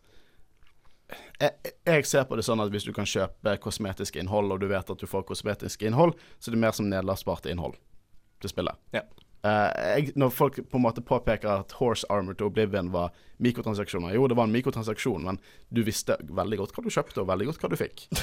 jeg, 1.39 1.73
jeg 1.87 2.05
ser 2.09 2.27
på 2.29 2.37
det 2.39 2.45
sånn 2.47 2.61
at 2.63 2.71
hvis 2.73 2.85
du 2.87 2.91
kan 2.95 3.07
kjøpe 3.09 3.55
kosmetisk 3.63 4.19
innhold, 4.19 4.51
og 4.53 4.59
du 4.61 4.67
vet 4.71 4.89
at 4.93 4.99
du 5.01 5.07
får 5.09 5.25
kosmetisk 5.29 5.81
innhold, 5.87 6.13
så 6.39 6.51
er 6.51 6.57
det 6.57 6.61
mer 6.65 6.75
som 6.75 6.89
nedlastbart 6.91 7.47
innhold 7.49 7.77
til 8.43 8.51
spillet. 8.53 8.77
Ja. 8.95 9.05
Uh, 9.39 9.71
jeg, 9.95 10.11
når 10.19 10.33
folk 10.35 10.57
på 10.67 10.75
en 10.75 10.83
måte 10.83 10.99
påpeker 10.99 11.47
at 11.61 11.71
Horse 11.79 12.03
Armor 12.11 12.35
to 12.35 12.49
Oblivion 12.49 12.89
var 12.91 13.13
mikrotransaksjoner 13.39 14.11
Jo, 14.11 14.25
det 14.27 14.35
var 14.35 14.49
en 14.49 14.51
mikrotransaksjon, 14.51 15.23
men 15.23 15.39
du 15.71 15.79
visste 15.87 16.17
veldig 16.27 16.59
godt 16.59 16.73
hva 16.75 16.83
du 16.83 16.89
kjøpte, 16.91 17.21
og 17.23 17.29
veldig 17.29 17.47
godt 17.47 17.63
hva 17.63 17.69
du 17.71 17.77
fikk. 17.79 18.07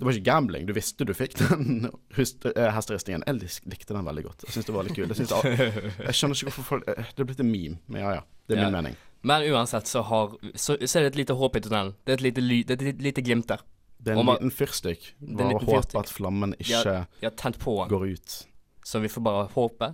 Det 0.00 0.06
var 0.06 0.16
ikke 0.16 0.24
gambling. 0.30 0.62
Du 0.64 0.70
visste 0.72 1.04
du 1.04 1.10
fikk 1.12 1.34
den 1.36 1.90
eh, 2.16 2.68
hesteristingen. 2.72 3.20
Jeg 3.28 3.50
likte 3.68 3.92
den 3.92 4.06
veldig 4.06 4.22
godt. 4.24 4.46
Jeg 4.46 4.54
synes 4.54 4.68
det 4.70 4.72
var 4.72 4.86
litt 4.86 4.96
kul. 4.96 5.10
Jeg, 5.12 5.82
jeg 6.06 6.14
skjønner 6.16 6.38
ikke 6.38 6.46
hvorfor 6.48 6.68
folk 6.70 6.88
eh, 6.88 7.10
Det 7.12 7.20
er 7.20 7.28
blitt 7.28 7.42
en 7.44 7.50
meme, 7.50 7.76
men 7.92 8.00
ja 8.00 8.14
ja. 8.16 8.22
Det 8.48 8.56
er 8.56 8.62
min 8.62 8.70
Ja. 8.70 8.78
mening. 8.78 8.96
Men 9.22 9.42
uansett 9.52 9.86
så, 9.86 10.02
har, 10.02 10.32
så, 10.54 10.76
så 10.80 10.98
er 10.98 11.02
det 11.04 11.12
et 11.12 11.16
lite 11.24 11.34
håp 11.36 11.56
i 11.56 11.60
tunnelen. 11.60 11.94
Det 12.06 12.12
er 12.14 12.18
et 12.20 12.22
lite, 12.28 12.40
ly, 12.40 12.62
det 12.64 12.76
er 12.80 12.86
et 12.94 13.02
lite, 13.04 13.22
glimt 13.22 13.48
der. 13.50 13.60
Det 14.00 14.14
er 14.14 14.20
en 14.20 14.24
man- 14.26 14.38
liten 14.40 14.50
fyrstikk. 14.50 15.10
Bare 15.20 15.58
håpe 15.60 15.98
at 16.00 16.08
flammen 16.08 16.54
ikke 16.58 16.80
De 17.20 17.26
har 17.26 17.34
tent 17.36 17.58
på 17.60 17.74
den. 17.82 17.88
går 17.92 18.06
ut. 18.14 18.46
Så 18.84 19.00
vi 19.02 19.08
får 19.12 19.20
bare 19.26 19.48
håpe 19.52 19.90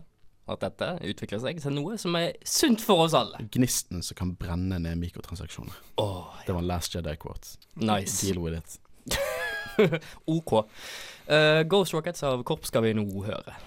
at 0.49 0.61
dette 0.63 0.93
utvikler 1.03 1.41
seg 1.43 1.59
til 1.61 1.75
noe 1.75 1.97
som 1.99 2.15
er 2.15 2.37
sunt 2.47 2.81
for 2.81 3.03
oss 3.03 3.15
alle. 3.19 3.41
Gnisten 3.51 3.99
som 4.07 4.15
kan 4.15 4.31
brenne 4.39 4.79
ned 4.79 4.95
mikrotransaksjoner. 5.03 5.75
Åh, 5.99 6.29
Det 6.47 6.55
var 6.55 6.61
en 6.63 6.69
Last 6.69 6.95
Jedi-quote. 6.95 7.57
nice. 7.75 8.23
Deal 8.27 8.39
with 8.39 8.55
it. 8.55 8.79
OK. 10.27 10.53
Uh, 11.29 11.63
Ghost 11.67 11.93
Rockets 11.95 12.23
av 12.23 12.45
Korps 12.47 12.69
skal 12.71 12.83
vi 12.87 12.95
nå 12.95 13.09
høre. 13.27 13.59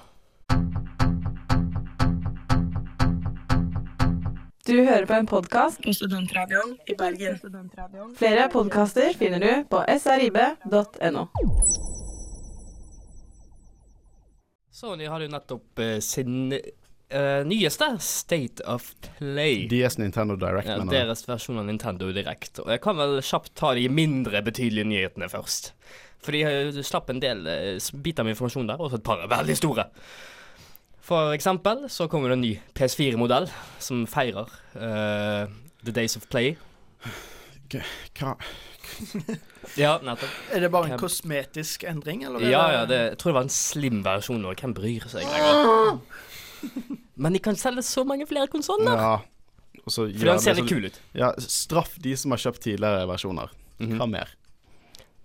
Du 4.70 4.76
hører 4.86 5.06
på 5.10 5.14
en 5.18 5.26
podkast 5.26 5.80
på 5.82 5.90
Studentradioen 5.98 6.76
i 6.86 6.94
Bergen. 6.94 7.40
Flere 8.20 8.44
podkaster 8.54 9.16
finner 9.18 9.42
du 9.42 9.64
på 9.72 9.80
srib.no. 9.98 11.24
Sony 14.70 15.10
har 15.10 15.26
jo 15.26 15.32
nettopp 15.34 15.82
eh, 15.82 15.96
sin 16.06 16.54
eh, 16.54 17.42
nyeste 17.50 17.90
State 17.98 18.62
of 18.70 18.92
Play. 19.08 19.66
DS 19.74 19.98
Nintendo 19.98 20.38
Direct, 20.38 20.70
ja, 20.70 20.78
mener 20.78 21.00
jeg. 21.00 21.10
deres 21.10 21.26
versjon 21.26 21.58
av 21.64 21.66
Nintendo 21.66 22.14
Direct. 22.14 22.62
Og 22.62 22.70
jeg 22.70 22.86
kan 22.86 23.02
vel 23.02 23.18
kjapt 23.26 23.56
ta 23.58 23.74
de 23.74 23.90
mindre 23.90 24.46
betydelige 24.46 24.92
nyhetene 24.94 25.34
først. 25.34 25.74
For 26.22 26.38
de 26.38 26.86
slapp 26.86 27.10
en 27.10 27.26
del 27.26 27.42
eh, 27.50 27.94
biter 28.06 28.22
med 28.22 28.38
informasjon 28.38 28.70
der, 28.70 28.78
og 28.78 28.94
så 28.94 29.02
et 29.02 29.10
par 29.10 29.26
veldig 29.34 29.64
store. 29.66 29.90
For 31.10 31.34
eksempel 31.34 31.88
så 31.90 32.06
kommer 32.12 32.30
det 32.30 32.38
en 32.38 32.44
ny 32.46 32.52
PS4-modell 32.78 33.48
som 33.82 34.04
feirer 34.10 34.50
uh, 34.78 35.50
The 35.86 35.94
Days 35.96 36.14
of 36.20 36.28
Play. 36.30 36.56
Hva? 37.74 38.36
Ja, 39.78 40.00
nettopp. 40.02 40.32
Er 40.56 40.64
det 40.64 40.70
bare 40.74 40.88
en 40.90 40.94
Hvem- 40.96 41.02
kosmetisk 41.04 41.84
endring, 41.88 42.24
eller? 42.26 42.42
er 42.42 42.50
Ja, 42.52 42.62
ja, 42.74 42.80
det, 42.90 42.98
jeg 43.12 43.18
tror 43.22 43.30
det 43.32 43.36
var 43.38 43.46
en 43.46 43.54
slim 43.54 44.00
versjon 44.06 44.42
nå. 44.42 44.54
Hvem 44.58 44.74
bryr 44.76 45.06
seg 45.12 45.28
lenger? 45.30 46.00
Men 47.22 47.36
de 47.38 47.42
kan 47.46 47.56
selge 47.60 47.84
så 47.86 48.04
mange 48.08 48.26
flere 48.28 48.50
konsoller! 48.52 48.98
Ja. 48.98 49.12
Også, 49.86 50.08
For 50.10 50.26
den 50.32 50.42
ser 50.44 50.58
det 50.58 50.64
litt 50.66 50.72
kul 50.74 50.88
ut. 50.90 50.98
Ja, 51.18 51.30
straff 51.44 51.94
de 52.02 52.16
som 52.20 52.34
har 52.34 52.42
kjøpt 52.42 52.64
tidligere 52.66 53.06
versjoner. 53.10 53.54
Mhm. 53.80 53.96
Hva 54.02 54.10
mer? 54.10 54.34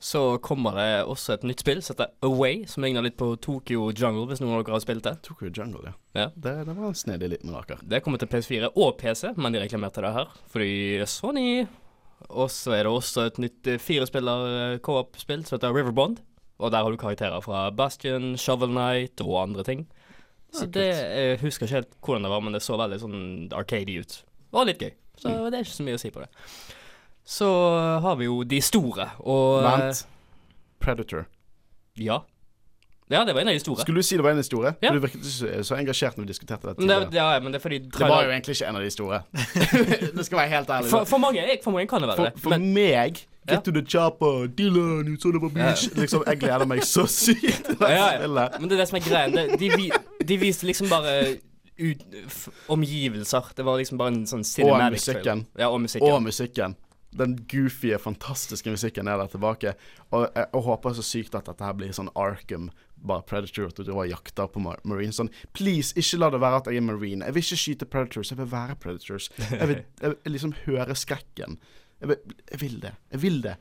Så 0.05 0.21
kommer 0.45 0.75
det 0.77 0.88
også 1.09 1.33
et 1.38 1.45
nytt 1.49 1.62
spill 1.64 1.79
som 1.81 1.95
heter 1.95 2.11
Away, 2.29 2.67
som 2.69 2.85
ligner 2.85 3.07
litt 3.07 3.17
på 3.17 3.31
Tokyo 3.40 3.87
Jungle, 3.97 4.27
hvis 4.29 4.43
noen 4.43 4.59
av 4.59 4.64
dere 4.67 4.75
har 4.77 4.83
spilt 4.85 5.07
det. 5.07 5.14
Tokyo 5.25 5.49
Jungle, 5.49 5.81
ja. 5.88 5.95
Ja. 6.19 6.27
Det, 6.37 6.53
det 6.69 6.75
var 6.77 6.90
en 6.90 6.99
snedig 6.99 7.31
liten 7.33 7.55
raker. 7.55 7.81
Det 7.81 8.03
kommer 8.05 8.21
til 8.21 8.29
PS4 8.29 8.69
og 8.77 8.99
PC, 9.01 9.31
men 9.40 9.55
de 9.57 9.62
reklamerte 9.64 10.05
det 10.05 10.12
her 10.12 10.29
fordi 10.53 10.69
Sony. 11.09 11.64
Og 12.29 12.51
så 12.53 12.77
er 12.77 12.85
det 12.85 12.93
også 12.93 13.25
et 13.31 13.40
nytt 13.47 13.67
eh, 13.73 13.81
firespiller 13.81 14.45
eh, 14.75 14.77
co-op-spill 14.85 15.47
som 15.49 15.57
heter 15.57 15.73
Riverbond. 15.77 16.21
Og 16.61 16.71
der 16.71 16.85
har 16.85 16.93
du 16.95 17.01
karakterer 17.01 17.40
fra 17.43 17.64
Bastion, 17.75 18.35
Shovel 18.38 18.71
Knight 18.77 19.25
og 19.25 19.40
andre 19.40 19.64
ting. 19.67 19.87
Så 20.55 20.69
det 20.71 20.85
Jeg 20.87 21.40
husker 21.40 21.67
ikke 21.67 21.81
helt 21.81 21.97
hvordan 22.05 22.23
det 22.29 22.31
var, 22.31 22.45
men 22.45 22.55
det 22.55 22.61
så 22.62 22.77
veldig 22.79 23.01
sånn 23.03 23.19
arcady 23.57 23.97
ut. 24.05 24.21
Og 24.55 24.69
litt 24.69 24.79
gøy. 24.85 24.93
Så 25.19 25.33
Mm. 25.33 25.51
det 25.51 25.59
er 25.59 25.64
ikke 25.64 25.79
så 25.81 25.87
mye 25.88 25.97
å 25.99 26.01
si 26.05 26.11
på 26.14 26.21
det. 26.23 26.29
Så 27.25 27.49
har 28.05 28.17
vi 28.21 28.29
jo 28.29 28.43
de 28.45 28.61
store, 28.61 29.09
og 29.25 29.65
eh, 29.65 29.71
Vent. 29.71 30.07
Predator. 30.85 31.25
Ja. 31.97 32.21
Ja, 33.11 33.25
det 33.25 33.35
var 33.35 33.41
en 33.41 33.49
av 33.49 33.55
de 33.55 33.61
store. 33.61 33.81
Skulle 33.81 34.01
du 34.01 34.03
si 34.03 34.17
det 34.17 34.25
var 34.25 34.31
en 34.31 34.39
av 34.41 34.43
de 34.43 34.47
store? 34.49 34.75
Ja. 34.81 34.89
For 34.89 34.95
Du 34.97 35.01
virket 35.05 35.21
ikke 35.21 35.65
så, 35.65 35.77
engasjert 35.77 36.17
når 36.17 36.25
vi 36.25 36.29
diskuterte 36.33 36.69
dette. 36.71 36.81
Det, 36.81 36.89
tidligere. 36.89 37.35
ja, 37.35 37.41
men 37.41 37.53
det 37.53 37.61
Det 37.63 38.01
var 38.01 38.25
jo 38.25 38.31
egentlig 38.31 38.57
ikke 38.57 38.69
en 38.69 38.77
av 38.77 38.83
de 38.83 38.91
store. 38.91 39.21
det 40.17 40.27
skal 40.27 40.39
være 40.39 40.49
helt 40.49 40.71
ærlig. 40.71 40.91
for, 40.91 41.05
for, 41.05 41.19
mange, 41.19 41.41
jeg, 41.41 41.59
for 41.65 41.71
mange 41.71 41.87
kan 41.89 42.01
det 42.01 42.09
være 42.09 42.17
For, 42.17 42.25
det. 42.25 42.41
for 42.41 42.51
Men 42.51 42.75
meg 42.75 43.27
Ja. 43.49 43.55
Get 43.55 43.65
to 43.65 43.71
the 43.73 43.83
chopper, 43.85 44.47
Dylan, 44.47 45.07
you 45.07 45.17
son 45.21 45.37
of 45.37 45.43
a 45.43 45.49
bitch. 45.49 45.97
Liksom, 45.97 46.23
jeg 46.27 46.39
gleder 46.41 46.65
meg 46.65 46.81
så 46.85 47.05
sykt 47.07 47.67
til 47.67 47.77
det 47.81 47.91
Ja, 47.91 48.07
ja. 48.13 48.19
spillet. 48.19 48.57
Men 48.61 48.71
det 48.71 48.77
er 48.77 48.81
det 48.81 48.89
som 48.89 48.97
er 48.97 49.05
greien. 49.05 49.59
De, 49.61 49.69
vi, 49.77 49.91
de 50.29 50.39
viste 50.41 50.65
liksom 50.67 50.89
bare 50.89 51.37
ut, 51.79 52.07
omgivelser. 52.69 53.53
Det 53.57 53.65
var 53.65 53.77
liksom 53.77 53.99
bare 54.01 54.15
en 54.15 54.25
sånn 54.27 54.45
cinematic 54.49 54.87
Og 54.87 54.97
musikken. 54.97 55.45
Ja, 55.59 55.69
og 55.69 55.81
musikken. 55.85 56.09
Og 56.09 56.23
musikken. 56.25 56.77
Den 57.14 57.37
goofy, 57.50 57.92
fantastiske 58.03 58.72
musikken 58.74 59.07
er 59.09 59.20
der 59.20 59.29
tilbake. 59.31 59.74
Og 60.11 60.24
jeg, 60.35 60.46
jeg 60.55 60.62
håper 60.66 60.96
så 60.98 61.05
sykt 61.07 61.35
at 61.38 61.46
dette 61.46 61.64
her 61.64 61.77
blir 61.79 61.92
sånn 61.94 62.11
Arkham, 62.18 62.70
bare 63.05 63.22
Predator, 63.29 63.68
at 63.70 63.77
du 63.79 63.85
driver 63.85 64.03
og 64.07 64.11
jakter 64.14 64.48
på 64.50 64.62
mar- 64.64 64.81
Marine. 64.88 65.12
Sånn, 65.14 65.31
please, 65.55 65.92
ikke 66.00 66.18
la 66.22 66.31
det 66.35 66.40
være 66.42 66.62
at 66.62 66.70
jeg 66.72 66.81
er 66.83 66.87
Marine. 66.88 67.27
Jeg 67.29 67.37
vil 67.37 67.44
ikke 67.46 67.61
skyte 67.61 67.88
Predators, 67.92 68.33
jeg 68.33 68.40
vil 68.40 68.50
være 68.50 68.77
Predators. 68.83 69.31
Jeg 69.50 69.68
vil, 69.70 69.81
jeg 70.03 70.16
jeg 70.24 70.33
liksom 70.35 70.55
høre 70.64 70.96
skrekken. 70.98 71.59
Jeg 72.00 72.11
vil, 72.11 72.35
jeg 72.50 72.61
vil 72.64 72.81
det. 72.83 72.94
Jeg 73.14 73.22
vil 73.22 73.38
det. 73.44 73.55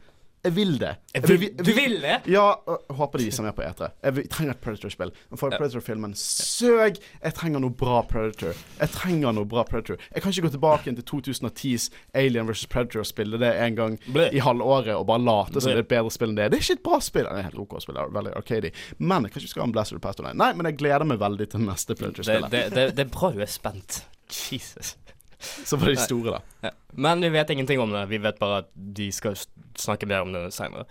Jeg 0.44 0.56
vil 0.58 0.74
det. 0.80 0.90
Jeg 1.16 1.24
vil, 1.30 1.44
du 1.56 1.70
vil 1.72 1.94
det? 2.04 2.16
Ja, 2.28 2.50
jeg 2.68 2.96
håper 2.98 3.22
de 3.22 3.26
viser 3.30 3.46
mer 3.46 3.54
på 3.56 3.64
E3. 3.64 3.88
Jeg 4.04 4.16
vil- 4.18 4.26
trenger 4.28 4.52
et 4.52 4.62
Predator-spill. 4.62 5.12
Men 5.32 5.38
For 5.40 5.50
Ja. 5.54 5.58
Predator-filmen 5.58 6.14
søg! 6.20 6.98
Jeg 7.24 7.34
trenger 7.34 7.60
noe 7.64 7.70
bra 7.72 8.02
Predator. 8.04 8.54
Jeg 8.80 8.90
trenger 8.92 9.32
noe 9.34 9.46
bra 9.46 9.64
Predator. 9.64 9.98
Jeg 10.14 10.22
kan 10.22 10.32
ikke 10.34 10.42
gå 10.48 10.52
tilbake 10.52 10.84
til 10.96 11.04
2010s 11.04 11.90
Alien 12.14 12.46
vs. 12.52 12.66
Predator 12.68 13.00
og 13.00 13.06
spille 13.08 13.40
det 13.40 13.54
en 13.56 13.76
gang 13.76 13.98
Ble. 14.12 14.30
i 14.34 14.40
halvåret 14.44 14.92
og 14.98 15.08
bare 15.08 15.24
late 15.24 15.62
som 15.62 15.70
det 15.72 15.78
er 15.78 15.86
et 15.86 15.88
bedre 15.88 16.12
spill 16.12 16.30
enn 16.30 16.36
det. 16.36 16.52
Det 16.52 16.60
er 16.60 16.64
ikke 16.66 16.80
et 16.80 16.84
bra 16.84 17.00
spill. 17.00 17.24
Det 17.24 17.40
er 17.40 17.48
helt 17.48 17.60
OK 17.64 17.80
spill, 17.82 17.96
det 17.96 18.04
er 18.04 18.14
veldig 18.20 18.36
arcady. 18.36 18.72
Men 19.00 19.24
kanskje 19.30 19.48
vi 19.48 19.54
skal 19.54 19.62
ha 19.64 19.68
en 19.68 19.72
Blaster 19.72 20.00
Pastor 20.00 20.28
Nei, 20.34 20.52
men 20.54 20.66
jeg 20.66 20.78
gleder 20.78 21.06
meg 21.08 21.20
veldig 21.20 21.50
til 21.56 21.60
neste 21.62 21.96
Det, 21.96 22.00
Predator-spillet. 22.04 22.52
det, 22.52 22.66
det, 22.76 22.96
det 22.98 23.06
er 23.08 23.10
bra 23.16 23.32
du 23.32 23.40
er 23.40 23.46
spent. 23.48 24.04
Jesus. 24.52 24.98
Så 25.70 25.78
var 25.80 25.92
de 25.92 25.98
store, 26.00 26.38
da. 26.38 26.68
Ja. 26.70 26.72
Men 26.96 27.22
vi 27.26 27.30
vet 27.34 27.50
ingenting 27.54 27.80
om 27.84 27.92
det. 27.92 28.06
Vi 28.12 28.18
vet 28.24 28.40
bare 28.40 28.64
at 28.64 28.70
de 28.76 29.10
skal 29.12 29.36
snakke 29.80 30.08
mer 30.10 30.22
om 30.26 30.34
det 30.36 30.46
senere. 30.56 30.86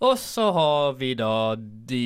Og 0.00 0.18
så 0.20 0.50
har 0.54 0.92
vi 1.00 1.14
da 1.18 1.56
de 1.58 2.02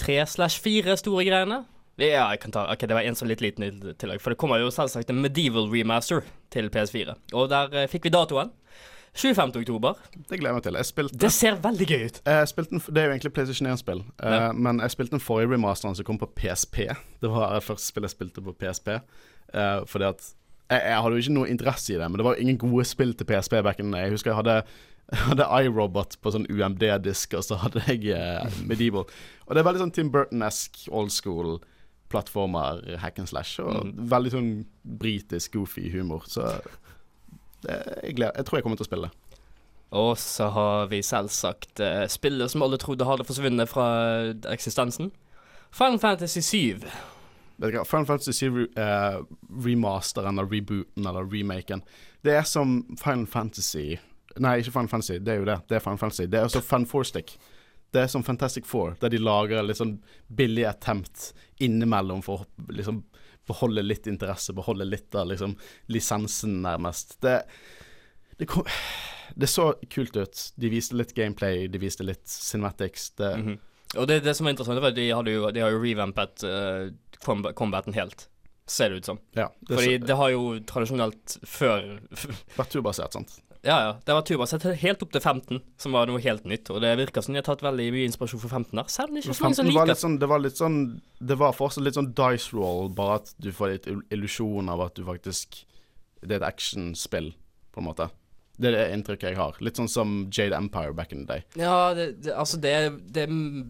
tre 0.00 0.20
slash 0.26 0.60
fire 0.64 0.94
store 0.96 1.24
greiene. 1.28 1.64
Ja, 1.98 2.28
jeg 2.30 2.38
kan 2.44 2.52
ta 2.54 2.62
Ok, 2.70 2.84
det 2.86 2.94
var 2.94 3.02
en 3.02 3.16
sånn 3.18 3.26
litt 3.28 3.40
liten 3.42 3.64
i 3.66 3.72
tillegg. 3.98 4.20
For 4.22 4.30
det 4.30 4.38
kommer 4.38 4.60
jo 4.62 4.70
selvsagt 4.70 5.10
en 5.10 5.18
Medieval 5.20 5.66
remaster 5.72 6.22
til 6.54 6.70
PS4. 6.70 7.16
Og 7.34 7.48
der 7.50 7.74
eh, 7.74 7.88
fikk 7.90 8.06
vi 8.06 8.12
datoen. 8.14 8.52
25. 9.18 9.50
oktober. 9.64 9.96
Det 10.28 10.38
gleder 10.38 10.52
jeg 10.52 10.54
meg 10.60 10.62
til. 10.68 10.76
Jeg 10.78 10.86
spilte 10.92 11.18
Det 11.18 11.30
ser 11.34 11.56
veldig 11.64 11.86
gøy 11.90 12.02
ut. 12.06 12.20
Jeg 12.28 12.48
spilte 12.52 12.70
den, 12.76 12.82
det 12.94 13.02
er 13.02 13.08
jo 13.08 13.14
egentlig 13.16 13.32
PlayStation 13.34 13.70
1-spill, 13.72 14.02
eh, 14.22 14.36
Ja. 14.36 14.52
men 14.54 14.78
jeg 14.84 14.94
spilte 14.94 15.16
den 15.16 15.24
forrige 15.24 15.50
remasteren 15.56 15.96
som 15.98 16.06
kom 16.06 16.20
på 16.20 16.28
PSP. 16.38 16.84
Det 17.24 17.30
var 17.32 17.56
det 17.56 17.64
første 17.66 17.88
spillet 17.90 18.12
jeg 18.12 18.16
spilte 18.16 18.44
på 18.46 18.54
PSP. 18.62 18.88
eh, 19.54 19.80
fordi 19.90 20.04
at 20.12 20.22
jeg, 20.70 20.82
jeg 20.84 21.00
hadde 21.02 21.16
jo 21.16 21.22
ikke 21.24 21.34
noe 21.38 21.48
interesse 21.52 21.94
i 21.94 21.98
det, 21.98 22.08
men 22.10 22.20
det 22.20 22.26
var 22.26 22.40
ingen 22.42 22.58
gode 22.60 22.84
spill 22.88 23.14
til 23.16 23.26
PSP 23.28 23.58
back 23.64 23.80
in. 23.80 23.94
Jeg 23.96 24.12
husker 24.14 24.32
jeg 24.32 24.40
hadde, 24.42 24.56
hadde 25.30 25.46
iRobot 25.64 26.18
på 26.20 26.32
sånn 26.34 26.46
UMD-disk, 26.52 27.34
og 27.38 27.44
så 27.46 27.56
hadde 27.62 27.82
jeg 27.88 28.10
eh, 28.12 28.58
Medieval. 28.68 29.06
Og 29.46 29.54
det 29.56 29.62
er 29.62 29.68
veldig 29.70 29.84
sånn 29.86 29.94
Tim 29.96 30.10
Burton-esk 30.14 30.84
old 30.92 31.14
school 31.14 31.58
plattformer, 32.08 32.82
hack 33.02 33.18
and 33.20 33.28
slash, 33.28 33.58
og 33.60 33.82
Mm. 33.84 33.94
veldig 34.08 34.30
sånn 34.32 34.50
britisk 34.98 35.52
goofy 35.58 35.90
humor. 35.92 36.22
Så 36.28 36.44
det, 37.64 37.74
jeg, 38.02 38.14
gleder, 38.16 38.32
jeg 38.36 38.46
tror 38.48 38.56
jeg 38.58 38.64
kommer 38.64 38.78
til 38.80 38.86
å 38.86 38.88
spille 38.88 39.08
det. 39.10 39.42
Og 39.98 40.14
så 40.20 40.48
har 40.52 40.86
vi 40.90 40.98
selvsagt 41.04 41.80
uh, 41.80 42.04
spillet 42.08 42.52
som 42.52 42.62
alle 42.64 42.76
trodde 42.80 43.06
hadde 43.08 43.24
forsvunnet 43.24 43.68
fra 43.68 43.86
eksistensen. 44.52 45.10
Final 45.72 45.98
Fantasy 46.00 46.40
7. 46.44 46.84
Final 47.58 48.06
Fantasy 48.06 48.32
7 48.32 48.66
eh, 48.76 49.18
remasteren 49.64 50.38
eller 50.38 50.46
rebooten 50.50 51.06
eller 51.06 51.26
remaken 51.26 51.82
Det 52.22 52.36
er 52.38 52.42
som 52.46 52.80
Final 53.02 53.26
Fantasy 53.26 53.98
Nei, 54.38 54.58
ikke 54.60 54.70
Final 54.70 54.88
Fantasy, 54.92 55.16
det 55.18 55.32
er 55.32 55.38
jo 55.40 55.46
det. 55.48 55.56
Det 55.66 55.74
er 55.76 55.80
Final 55.82 55.98
Fantasy. 55.98 56.26
Det 56.30 56.38
er 56.38 56.44
også 56.46 56.60
Fan 56.62 56.84
Four 56.86 57.02
Stick. 57.08 57.32
Det 57.90 58.02
er 58.04 58.06
som 58.12 58.22
Fantastic 58.22 58.66
Four, 58.70 58.92
der 59.00 59.10
de 59.10 59.18
lager 59.18 59.64
litt 59.66 59.80
sånn 59.80 59.96
billig 60.38 60.62
attempt 60.68 61.32
innimellom 61.64 62.20
for 62.22 62.44
å 62.44 62.66
liksom 62.76 63.00
beholde 63.48 63.82
litt 63.82 64.06
interesse, 64.06 64.52
beholde 64.54 64.86
litt 64.86 65.16
av 65.18 65.26
liksom 65.32 65.56
lisensen, 65.90 66.60
nærmest. 66.62 67.16
Det 67.24 67.40
det, 68.38 68.46
kom, 68.46 68.62
det 69.34 69.48
så 69.50 69.72
kult 69.90 70.14
ut. 70.20 70.44
De 70.54 70.70
viste 70.70 70.94
litt 70.94 71.16
gameplay, 71.16 71.66
de 71.66 71.80
viste 71.82 72.06
litt 72.06 72.28
cinematics. 72.30 73.10
Det, 73.18 73.32
Mhm. 73.40 73.58
Og 73.96 74.06
det, 74.10 74.20
det 74.24 74.34
som 74.36 74.46
er 74.46 74.52
interessant, 74.52 74.80
var 74.82 74.92
at 74.92 74.98
de, 74.98 75.06
jo, 75.08 75.22
de 75.54 75.62
har 75.64 75.72
jo 75.72 75.80
revampet 75.80 76.44
uh, 76.44 76.90
comb 77.24 77.46
combaten 77.56 77.94
helt. 77.96 78.26
Ser 78.68 78.90
det 78.92 78.96
ut 79.00 79.06
som. 79.08 79.18
ja, 79.32 79.46
det 79.64 79.78
Fordi 79.78 79.92
så, 79.96 80.06
det 80.06 80.16
har 80.20 80.32
jo 80.34 80.42
tradisjonelt 80.68 81.38
før 81.48 81.86
vært 82.58 82.74
turbasert, 82.74 83.16
sant. 83.16 83.38
Ja, 83.64 83.78
ja. 83.82 83.94
Det 84.04 84.14
var 84.14 84.22
turbasert 84.28 84.62
helt 84.82 85.00
opp 85.02 85.10
til 85.14 85.22
15, 85.24 85.62
som 85.82 85.96
var 85.96 86.06
noe 86.06 86.20
helt 86.22 86.44
nytt. 86.46 86.68
Og 86.70 86.82
det 86.84 86.92
virker 87.00 87.24
som 87.24 87.34
de 87.34 87.40
har 87.40 87.46
tatt 87.48 87.64
veldig 87.64 87.88
mye 87.96 88.06
inspirasjon 88.10 88.42
fra 88.44 88.52
15 88.60 88.76
der. 88.78 88.92
Selv 88.92 89.08
om 89.10 89.16
det 89.16 89.24
ikke 89.24 89.32
er 89.34 89.38
så 89.40 89.46
mange 89.48 89.58
som 89.58 89.70
liker 89.72 89.98
sånn, 89.98 90.18
det 90.22 90.28
var 90.30 90.44
litt 90.44 90.60
sånn 90.60 90.78
Det 91.32 91.38
var 91.40 91.56
fortsatt 91.56 91.84
litt 91.88 91.98
sånn 91.98 92.12
dice 92.20 92.52
roll, 92.54 92.92
bare 92.94 93.16
at 93.22 93.32
du 93.42 93.50
får 93.56 93.72
litt 93.72 93.88
il- 93.90 94.04
illusjon 94.14 94.70
av 94.70 94.84
at 94.86 94.94
du 94.94 95.02
faktisk 95.08 95.58
Det 96.22 96.36
er 96.36 96.38
et 96.42 96.46
actionspill, 96.52 97.32
på 97.74 97.82
en 97.82 97.88
måte. 97.88 98.08
Det 98.58 98.72
er 98.72 98.74
det 98.74 98.86
inntrykket 98.96 99.30
jeg 99.30 99.38
har. 99.38 99.58
Litt 99.62 99.78
sånn 99.78 99.88
som 99.90 100.16
Jade 100.34 100.56
Empire 100.58 100.92
back 100.96 101.12
in 101.14 101.24
the 101.26 101.38
day. 101.38 101.44
Ja, 101.60 101.94
det, 101.94 102.08
det, 102.24 102.32
altså 102.34 102.58
det, 102.60 102.72
det 103.14 103.28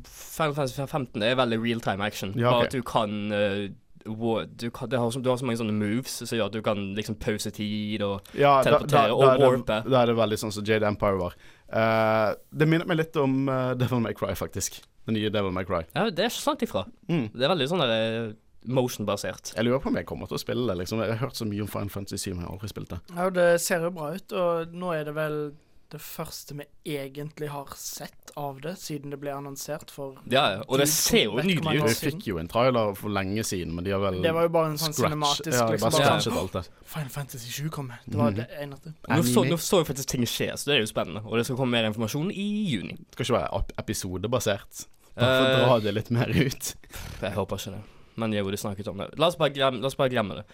Final 0.09 0.55
Fantasy 0.57 0.81
15 0.87 1.23
er 1.27 1.37
veldig 1.37 1.59
real 1.61 1.83
time 1.85 2.05
action. 2.07 2.33
Ja, 2.41 2.55
Bare 2.57 2.71
at 2.71 2.77
du 2.77 2.81
kan 2.83 3.19
uh, 3.33 3.69
du, 4.09 4.71
kan, 4.71 4.89
det 4.89 4.97
har, 4.99 5.11
så- 5.11 5.21
du 5.21 5.29
har 5.29 5.37
så 5.37 5.45
mange 5.45 5.59
sånne 5.61 5.75
moves 5.77 6.15
som 6.25 6.33
gjør 6.39 6.47
at 6.49 6.57
du 6.57 6.63
kan 6.65 6.81
liksom 6.97 7.19
pause 7.21 7.51
tid 7.53 8.01
og 8.07 8.23
Ja, 8.33 8.63
da, 8.63 8.71
da, 8.71 8.79
Teleportere 8.79 9.09
da, 9.09 9.15
og 9.15 9.25
det, 9.29 9.49
warpe. 9.51 9.79
da 9.91 10.01
er 10.03 10.07
det 10.07 10.17
veldig 10.17 10.39
sånn 10.41 10.55
som 10.57 10.65
Jade 10.65 10.89
Empire 10.89 11.19
var. 11.21 11.37
Uh, 11.69 12.33
det 12.57 12.69
minner 12.71 12.89
meg 12.89 13.03
litt 13.03 13.17
om 13.21 13.43
uh, 13.51 13.75
Devil 13.77 14.01
May 14.01 14.17
Cry, 14.17 14.33
faktisk. 14.39 14.81
Den 15.05 15.19
nye 15.19 15.29
Devil 15.33 15.53
May 15.53 15.65
Cry. 15.69 15.83
Ja, 15.93 16.09
det 16.09 16.25
er 16.25 16.33
ikke 16.33 16.41
så 16.41 16.53
langt 16.55 16.65
ifra. 16.65 16.87
Mm. 17.09 17.27
Det 17.35 17.45
er 17.45 17.53
veldig 17.53 17.69
sånn 17.69 17.85
der 17.85 18.33
motion-basert. 18.67 19.53
Jeg 19.57 19.65
lurer 19.65 19.79
på 19.81 19.89
om 19.93 19.97
jeg 20.01 20.07
kommer 20.07 20.27
til 20.31 20.39
å 20.39 20.43
spille 20.43 20.67
det. 20.73 20.79
Liksom. 20.83 21.01
Jeg 21.05 21.15
har 21.17 21.23
hørt 21.29 21.37
så 21.39 21.47
mye 21.49 21.63
om 21.63 21.69
Final 21.71 21.89
Fantasy 21.95 22.31
7, 22.31 22.35
men 22.35 22.43
jeg 22.45 22.49
har 22.49 22.57
aldri 22.59 22.69
spilt 22.75 22.91
det. 22.91 23.01
Ja, 23.17 23.31
det 23.31 23.49
ser 23.65 23.87
jo 23.87 23.91
bra 23.95 24.13
ut, 24.17 24.33
og 24.33 24.75
nå 24.75 24.93
er 24.97 25.05
det 25.09 25.15
vel 25.19 25.41
det 25.89 26.03
første 26.05 26.53
vi 26.53 26.65
egentlig 26.99 27.49
har 27.49 27.71
sett 27.81 28.29
av 28.37 28.59
det, 28.61 28.75
siden 28.77 29.09
det 29.09 29.17
ble 29.23 29.33
annonsert 29.33 29.89
for 29.91 30.19
Ja, 30.29 30.43
ja. 30.53 30.59
Og 30.69 30.77
det 30.83 30.89
ser 30.93 31.25
jo 31.31 31.39
nydelig 31.41 31.79
ut. 31.81 31.87
Vi 31.89 32.11
fikk 32.11 32.27
jo 32.29 32.37
en 32.43 32.51
trailer 32.53 32.93
for 32.99 33.09
lenge 33.09 33.41
siden, 33.49 33.73
men 33.75 33.87
de 33.87 33.95
har 33.95 34.03
vel 34.03 34.21
Det 34.21 34.35
var 34.37 34.45
jo 34.45 34.53
bare 34.53 34.75
en 34.75 34.77
sånn 34.77 34.93
scratch- 34.93 35.09
cinematisk 35.09 35.57
ja, 35.57 35.65
liksom, 35.73 35.91
bare 35.97 36.03
Ja. 36.05 36.19
sånn, 36.21 36.37
alt 36.43 36.53
det. 36.53 36.65
Final 36.85 37.09
Fantasy 37.09 37.49
7 37.51 37.71
kommer. 37.71 37.99
Det 38.05 38.19
var 38.21 38.31
mm. 38.31 38.37
det 38.37 38.47
eneste. 38.61 38.93
Nå 39.09 39.23
så, 39.25 39.45
nå 39.49 39.57
så 39.57 39.81
jo 39.81 39.85
faktisk 39.89 40.09
ting 40.13 40.27
skje, 40.29 40.53
så 40.61 40.65
det 40.69 40.77
er 40.77 40.81
jo 40.85 40.93
spennende. 40.93 41.25
Og 41.25 41.39
det 41.39 41.47
skal 41.49 41.57
komme 41.57 41.71
mer 41.73 41.89
informasjon 41.89 42.31
i 42.37 42.47
juni. 42.69 42.93
Det 43.09 43.17
skal 43.17 43.25
ikke 43.25 43.39
være 43.41 43.63
ep- 43.63 43.73
episodebasert. 43.81 44.85
Bare 45.17 45.39
for 45.41 45.49
å 45.49 45.55
Eh, 45.57 45.65
dra 45.65 45.79
det 45.81 45.95
litt 45.95 46.11
mer 46.11 46.29
ut. 46.29 46.75
jeg 47.23 47.33
håper 47.33 47.57
ikke 47.57 47.73
det. 47.79 47.83
Men 48.19 48.35
jo, 48.37 48.47
de 48.51 48.61
snakket 48.61 48.91
om 48.91 49.01
det. 49.01 49.11
La 49.21 49.31
oss 49.31 49.39
bare 49.39 49.55
glemme, 49.55 49.83
oss 49.87 49.99
bare 49.99 50.13
glemme 50.13 50.41
det. 50.41 50.47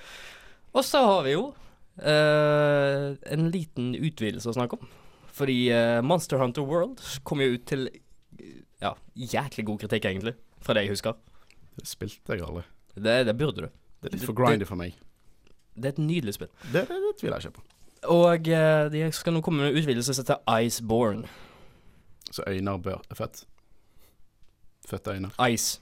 Og 0.75 0.85
så 0.87 1.03
har 1.07 1.23
vi 1.27 1.35
jo 1.37 1.49
uh, 2.03 3.09
en 3.35 3.51
liten 3.55 3.93
utvidelse 3.97 4.51
å 4.51 4.57
snakke 4.57 4.79
om. 4.79 4.89
Fordi 5.35 5.59
uh, 5.75 6.01
Monster 6.07 6.39
Hunter 6.43 6.67
World 6.67 7.03
kom 7.27 7.43
jo 7.43 7.55
ut 7.57 7.65
til 7.71 7.89
ja, 8.83 8.93
jæklig 9.15 9.67
god 9.67 9.85
kritikk, 9.85 10.11
egentlig, 10.11 10.35
fra 10.63 10.77
det 10.77 10.85
jeg 10.85 10.95
husker. 10.95 11.17
Det 11.79 11.87
spilte 11.89 12.37
jeg 12.37 12.45
aldri. 12.47 12.67
Det, 12.95 13.17
det 13.27 13.37
burde 13.39 13.67
du. 13.67 13.71
Det 14.03 14.11
er 14.11 14.19
litt 14.19 14.27
for 14.27 14.39
grindy 14.39 14.67
for 14.69 14.79
meg. 14.79 14.99
Det 15.75 15.91
er 15.91 15.97
et 15.97 16.03
nydelig 16.03 16.37
spill. 16.37 16.51
Det, 16.69 16.85
det, 16.91 16.99
det 17.03 17.15
tviler 17.21 17.41
jeg 17.41 17.51
ikke 17.51 17.63
på. 17.63 17.71
Og 18.15 18.51
uh, 18.53 18.85
de 18.93 19.07
skal 19.17 19.35
nå 19.35 19.41
komme 19.43 19.63
med 19.63 19.73
en 19.73 19.81
utvidelse 19.81 20.15
som 20.15 20.27
heter 20.27 20.61
Iceborne. 20.61 21.25
Så 22.31 22.45
øyner 22.47 22.79
bør 22.83 23.01
er 23.11 23.19
fett. 23.19 23.45
Fette 24.89 25.17
øyne. 25.17 25.31
Ice. 25.51 25.81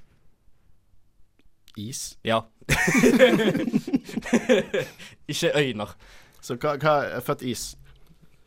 Is. 1.80 2.18
Ja. 2.24 2.40
Ikke 5.30 5.52
øyner. 5.56 5.94
Så 6.42 6.56
hva, 6.58 6.74
hva 6.82 6.96
er 7.18 7.22
født 7.24 7.44
is? 7.46 7.72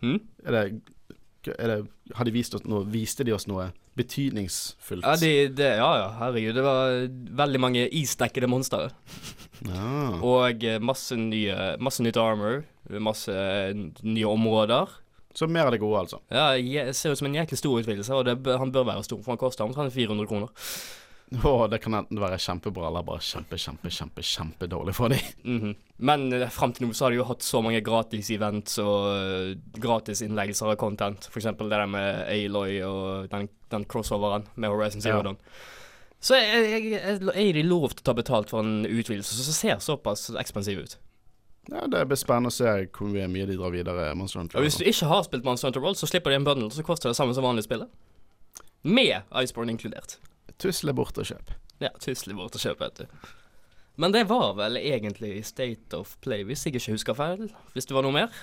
Hmm? 0.03 0.19
Er 0.45 0.51
det, 0.55 0.63
er 1.55 1.71
det 1.71 1.77
Har 2.17 2.27
de 2.27 2.33
vist 2.35 2.55
oss 2.57 2.65
noe 2.67 2.83
Viste 2.91 3.23
de 3.25 3.33
oss 3.33 3.47
noe 3.47 3.69
betydningsfullt? 3.95 5.05
Ja, 5.05 5.15
de, 5.15 5.47
det, 5.55 5.69
ja, 5.79 5.91
ja, 6.01 6.09
herregud. 6.19 6.57
Det 6.57 6.65
var 6.65 6.97
veldig 7.39 7.61
mange 7.63 7.85
isdekkede 7.95 8.49
monstre. 8.51 8.89
Ah. 9.71 10.19
Og 10.19 10.65
eh, 10.67 10.81
masse 10.83 11.15
nye 11.15 11.75
Masse 11.79 12.03
nytt 12.03 12.19
armor. 12.19 12.65
Masse 12.99 13.31
eh, 13.31 13.71
nye 14.03 14.27
områder. 14.27 14.91
Så 15.35 15.47
mer 15.51 15.67
av 15.67 15.73
det 15.75 15.81
gode, 15.81 15.99
altså. 16.05 16.19
Ja, 16.31 16.53
jeg 16.55 16.95
ser 16.95 17.11
ut 17.11 17.19
som 17.19 17.27
en 17.27 17.35
jæklig 17.35 17.57
stor 17.59 17.79
utvidelse, 17.81 18.13
og 18.15 18.23
det, 18.27 18.37
han 18.59 18.71
bør 18.71 18.85
være 18.87 19.03
stor, 19.03 19.19
for 19.23 19.33
han 19.33 19.39
koster 19.41 19.65
omtrent 19.65 19.91
400 19.91 20.29
kroner. 20.29 20.51
Å, 21.33 21.51
det 21.67 21.79
kan 21.81 21.95
enten 21.97 22.19
være 22.21 22.37
kjempebra 22.37 22.91
eller 22.91 23.05
bare 23.05 23.23
kjempe, 23.25 23.57
kjempe, 23.57 23.89
kjempe, 23.89 24.21
kjempedårlig 24.21 24.93
for 24.93 25.09
dem. 25.09 25.31
Mhm. 25.43 25.75
Men 25.97 26.27
frem 26.29 26.51
fram 26.51 26.73
til 26.75 26.85
nå 26.85 26.93
så 26.93 27.05
har 27.05 27.13
de 27.13 27.17
jo 27.21 27.25
hatt 27.29 27.41
så 27.41 27.61
mange 27.63 27.79
gratis 27.81 28.29
events 28.35 28.77
og 28.83 29.07
uh, 29.09 29.79
gratis 29.81 30.21
innleggelser 30.21 30.73
av 30.73 30.77
content. 30.81 31.29
Eksempel 31.31 31.71
det 31.71 31.79
der 31.79 31.89
med 31.89 32.27
Aloy 32.29 32.81
og 32.85 33.31
den, 33.31 33.49
den 33.71 33.87
crossoveren 33.89 34.45
med 34.55 34.69
Horizon 34.69 35.01
Zero 35.01 35.23
Dawn. 35.25 35.39
Ja. 35.39 35.71
Så 36.25 36.35
er 36.35 37.53
de 37.53 37.63
lov 37.63 37.91
til 37.93 38.01
å 38.01 38.07
ta 38.09 38.15
betalt 38.17 38.49
for 38.49 38.65
en 38.65 38.85
utvidelse 38.85 39.35
som 39.37 39.53
ser 39.55 39.81
såpass 39.83 40.29
ekspensiv 40.41 40.79
ut? 40.81 40.97
Ja, 41.69 41.87
Det 41.87 42.05
blir 42.09 42.17
spennende 42.17 42.49
å 42.49 42.55
se 42.55 42.69
hvor 42.93 43.09
mye 43.09 43.45
de 43.49 43.57
drar 43.57 43.73
videre. 43.73 44.07
Monster 44.17 44.41
Hunter. 44.41 44.59
Og 44.59 44.65
hvis 44.65 44.77
du 44.77 44.85
ikke 44.85 45.09
har 45.09 45.25
spilt 45.25 45.45
Monster 45.45 45.69
Hunter 45.69 45.81
World, 45.81 45.97
så 45.97 46.09
slipper 46.09 46.33
de 46.33 46.39
en 46.41 46.47
bundle, 46.47 46.69
så 46.73 46.85
koster 46.85 47.09
det 47.09 47.17
samme 47.17 47.33
som 47.33 47.45
vanlig 47.45 47.65
spillet. 47.65 47.89
Med 48.85 49.21
Iceborne 49.41 49.73
inkludert. 49.73 50.19
Tusle 50.61 50.93
bort 50.95 51.17
og 51.21 51.25
kjøp. 51.27 51.51
Ja, 51.83 51.89
tusle 51.99 52.35
bort 52.37 52.55
og 52.55 52.61
kjøp, 52.63 52.79
vet 52.85 53.01
du. 53.03 53.27
Men 53.97 54.11
det 54.11 54.25
var 54.27 54.53
vel 54.57 54.77
egentlig 54.79 55.37
State 55.47 55.95
of 55.97 56.17
Play, 56.23 56.43
hvis 56.47 56.65
jeg 56.65 56.75
ikke 56.75 56.91
husker 56.95 57.15
feil. 57.15 57.45
Hvis 57.73 57.87
det 57.87 57.95
var 57.95 58.03
noe 58.03 58.15
mer? 58.15 58.33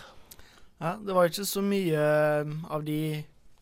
Ja, 0.81 0.95
det 0.99 1.15
var 1.15 1.29
ikke 1.29 1.45
så 1.47 1.63
mye 1.65 1.99
eh, 2.01 2.55
av 2.73 2.85
de 2.85 2.97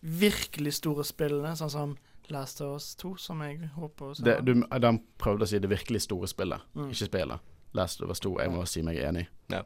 virkelig 0.00 0.72
store 0.78 1.04
spillene, 1.04 1.52
sånn 1.58 1.70
som 1.72 1.96
Last 2.30 2.60
of 2.62 2.76
Us 2.78 2.92
2, 3.00 3.16
som 3.18 3.42
jeg 3.42 3.58
håper 3.74 4.12
å 4.12 4.14
se. 4.16 4.36
Du, 4.46 4.52
de 4.62 4.92
prøvde 5.20 5.44
å 5.44 5.50
si 5.50 5.58
det 5.60 5.70
virkelig 5.72 6.04
store 6.06 6.30
spillet, 6.30 6.62
Mm. 6.78 6.90
ikke 6.94 7.08
spillet. 7.10 7.40
Last 7.74 8.00
of 8.02 8.10
Us 8.10 8.20
2. 8.22 8.36
Jeg 8.40 8.50
må 8.54 8.62
si 8.66 8.82
meg 8.86 8.96
enig. 9.02 9.26
Ja. 9.50 9.62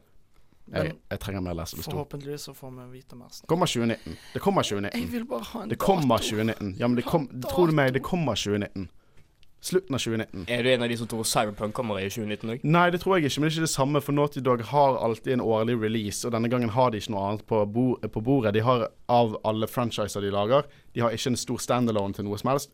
Jeg, 0.73 0.83
Men 0.89 0.99
jeg 1.11 1.21
trenger 1.21 1.43
mer 1.45 1.55
2. 1.55 1.83
forhåpentligvis 1.85 2.47
så 2.49 2.55
får 2.57 2.71
vi 2.77 2.99
vite 2.99 3.17
mer 3.17 3.29
snart. 3.29 3.49
Kommer 3.49 3.67
2019. 3.67 4.17
Det 4.33 4.41
kommer 4.41 4.63
Jeg 4.65 4.81
2019. 4.81 5.11
vil 5.13 5.25
bare 5.29 5.45
ha 5.45 5.63
en 5.63 5.69
Det 5.69 5.79
kommer 5.79 6.17
dato. 6.19 6.31
2019. 6.31 6.75
Ja, 6.79 6.89
men 6.89 6.97
det 6.97 7.05
kom, 7.05 7.29
tror 7.43 7.67
du 7.67 7.73
meg, 7.77 7.93
det 7.93 8.03
kommer 8.03 8.35
2019. 8.35 8.89
Slutten 9.65 9.95
av 9.95 9.99
2019. 9.99 10.45
Er 10.49 10.63
du 10.63 10.69
en 10.73 10.83
av 10.83 10.89
de 10.89 10.97
som 10.97 11.07
tror 11.09 11.25
Cyberpunk 11.25 11.73
kommer 11.75 11.97
i 12.01 12.09
2019 12.09 12.51
òg? 12.53 12.65
Nei, 12.65 12.91
det 12.93 13.01
tror 13.01 13.17
jeg 13.17 13.31
ikke, 13.31 13.41
men 13.41 13.49
det 13.49 13.53
er 13.53 13.57
ikke 13.61 13.65
det 13.69 13.73
samme, 13.73 14.01
for 14.05 14.13
Naughty 14.13 14.41
Dog 14.45 14.61
har 14.61 14.99
alltid 15.01 15.33
en 15.39 15.41
årlig 15.41 15.79
release, 15.81 16.27
og 16.27 16.33
denne 16.33 16.49
gangen 16.53 16.69
har 16.75 16.91
de 16.91 17.01
ikke 17.01 17.13
noe 17.15 17.23
annet 17.31 17.47
på, 17.49 17.63
bo 17.73 17.85
på 17.97 18.21
bordet. 18.25 18.53
De 18.55 18.61
har 18.61 18.91
av 19.09 19.37
alle 19.45 19.67
franchiser 19.67 20.21
de 20.21 20.31
lager, 20.31 20.69
de 20.93 21.01
har 21.01 21.11
ikke 21.17 21.33
en 21.33 21.37
stor 21.41 21.57
standalone 21.65 22.13
til 22.15 22.25
noe 22.29 22.37
som 22.41 22.51
helst. 22.53 22.71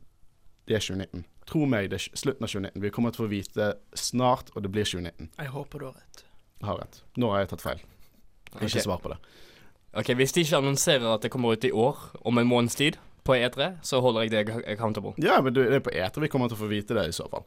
Det 0.66 0.74
er 0.78 0.82
2019. 0.82 1.24
Tro 1.46 1.66
meg, 1.66 1.90
det 1.90 2.00
er 2.00 2.18
slutten 2.18 2.42
av 2.46 2.50
2019. 2.50 2.82
Vi 2.82 2.90
kommer 2.90 3.10
til 3.14 3.22
å 3.22 3.26
få 3.26 3.30
vite 3.30 3.70
snart, 3.94 4.50
og 4.56 4.62
det 4.66 4.70
blir 4.74 4.84
2019. 4.86 5.30
Jeg 5.38 5.46
håper 5.54 5.78
du 5.78 5.84
har 5.86 5.94
rett. 5.94 6.24
Jeg 6.60 6.68
har 6.68 6.82
rett. 6.82 7.02
Nå 7.16 7.30
har 7.32 7.44
jeg 7.44 7.54
tatt 7.54 7.64
feil. 7.64 7.84
Ikke 8.54 8.66
okay. 8.66 8.84
svar 8.84 9.00
på 9.00 9.12
det. 9.12 9.20
Ok, 9.96 10.12
Hvis 10.14 10.34
de 10.36 10.44
ikke 10.44 10.60
annonserer 10.60 11.08
at 11.10 11.24
det 11.24 11.32
kommer 11.32 11.56
ut 11.56 11.64
i 11.64 11.72
år, 11.72 11.96
om 12.24 12.38
en 12.38 12.46
måneds 12.46 12.76
tid, 12.78 12.98
på 13.24 13.34
E3, 13.36 13.72
så 13.84 14.00
holder 14.00 14.26
jeg 14.26 14.32
deg 14.32 14.50
accountable. 14.68 15.12
Ja, 15.22 15.40
men 15.44 15.54
du, 15.54 15.60
det 15.62 15.74
er 15.80 15.84
på 15.84 15.92
E3 15.92 16.24
vi 16.24 16.30
kommer 16.32 16.48
til 16.48 16.56
å 16.58 16.62
få 16.62 16.70
vite 16.70 16.96
det, 16.96 17.08
i 17.10 17.16
så 17.16 17.26
fall. 17.30 17.44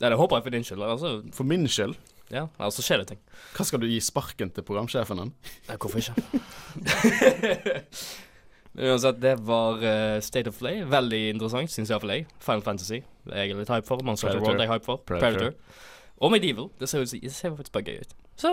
Ja, 0.00 0.10
det 0.10 0.18
håper 0.20 0.38
jeg 0.38 0.44
for 0.44 0.50
din 0.56 0.66
skyld. 0.66 0.82
Altså, 0.84 1.22
For 1.32 1.44
min 1.48 1.68
skyld. 1.68 1.96
ja, 2.30 2.46
altså 2.58 2.82
skjer 2.84 2.98
det 3.02 3.08
ting. 3.14 3.20
Hva 3.56 3.64
skal 3.64 3.80
du 3.80 3.86
gi 3.88 4.00
sparken 4.04 4.50
til 4.52 4.62
programsjefen 4.66 5.16
din? 5.22 5.32
Nei, 5.70 5.76
hvorfor 5.80 5.98
ikke? 6.02 6.14
Uansett, 8.76 9.16
det 9.22 9.38
var 9.48 9.80
uh, 9.80 10.20
State 10.20 10.48
of 10.52 10.58
Play. 10.58 10.82
Veldig 10.84 11.30
interessant, 11.32 11.70
syns 11.72 11.88
iallfall 11.88 12.12
jeg. 12.12 12.26
Final 12.44 12.64
Fantasy. 12.66 12.98
Det 13.24 13.32
er 13.32 13.48
jeg 13.48 13.56
litt 13.56 13.72
hype 13.72 13.88
for. 13.88 13.96
Monster. 14.04 14.36
World 14.36 14.60
er 14.60 14.66
jeg 14.66 14.72
hype 14.74 14.84
for. 14.84 14.96
Predator. 15.08 15.38
Predator. 15.38 15.52
Og 16.20 16.28
Medieval. 16.34 16.68
Det 16.80 16.86
ser, 16.90 17.00
ut, 17.00 17.08
det 17.22 17.32
ser 17.32 17.56
faktisk 17.56 17.72
bare 17.72 17.88
gøy 17.88 17.96
ut. 18.04 18.12
Så 18.36 18.50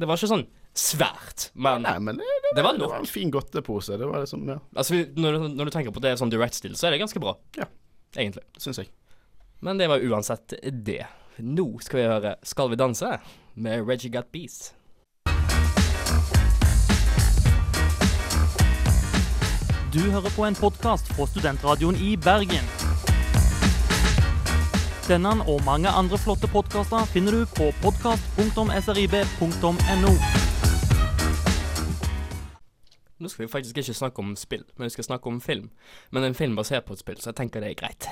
det 0.00 0.08
var 0.08 0.16
ikke 0.18 0.30
sånn 0.32 0.46
svært, 0.74 1.50
men 1.54 1.84
Nei, 1.84 1.98
men 2.02 2.16
det, 2.18 2.24
det 2.56 2.62
var 2.64 2.74
det 2.78 2.88
var 2.90 2.98
en 2.98 3.06
fin 3.06 3.30
godtepose. 3.30 3.94
Det 4.00 4.08
var 4.10 4.24
liksom, 4.24 4.46
ja, 4.50 4.56
Altså, 4.74 5.04
når, 5.14 5.36
du- 5.38 5.54
når 5.54 5.64
du 5.68 5.70
tenker 5.70 5.94
på 5.94 6.02
det 6.02 6.16
sånn 6.18 6.32
direct-stil, 6.32 6.74
så 6.74 6.88
er 6.88 6.96
det 6.96 7.02
ganske 7.04 7.20
bra. 7.22 7.36
Ja. 7.60 7.68
Egentlig. 8.16 8.42
syns 8.58 8.78
jeg. 8.82 8.90
Men 9.62 9.78
det 9.78 9.86
var 9.88 10.02
uansett 10.02 10.54
det. 10.84 11.04
Nå 11.38 11.66
skal 11.82 11.98
vi 12.00 12.06
høre 12.06 12.34
Skal 12.46 12.68
vi 12.70 12.76
danse? 12.78 13.18
med 13.56 13.86
Reggie 13.86 14.10
Got 14.10 14.32
Beast. 14.32 14.72
Du 19.94 20.00
hører 20.10 20.30
på 20.34 20.42
en 20.46 20.56
podkast 20.58 21.12
fra 21.14 21.26
Studentradioen 21.30 21.94
i 22.02 22.16
Bergen. 22.18 22.66
Denne 25.04 25.34
og 25.50 25.58
mange 25.66 25.90
andre 25.92 26.16
flotte 26.16 26.48
podkaster 26.48 27.04
finner 27.12 27.34
du 27.36 27.42
på 27.58 27.66
podkast.srib.no. 27.82 30.12
Nå 33.20 33.30
skal 33.30 33.44
vi 33.44 33.50
faktisk 33.52 33.76
ikke 33.80 33.94
snakke 33.96 34.24
om 34.24 34.32
spill, 34.36 34.64
men 34.78 34.88
vi 34.88 34.94
skal 34.96 35.06
snakke 35.10 35.28
om 35.30 35.42
film. 35.44 35.68
Men 36.12 36.24
en 36.30 36.34
film 36.36 36.56
basert 36.56 36.86
på 36.88 36.96
et 36.96 37.04
spill, 37.04 37.20
så 37.20 37.30
jeg 37.30 37.38
tenker 37.42 37.62
det 37.64 37.74
er 37.74 37.78
greit. 37.84 38.08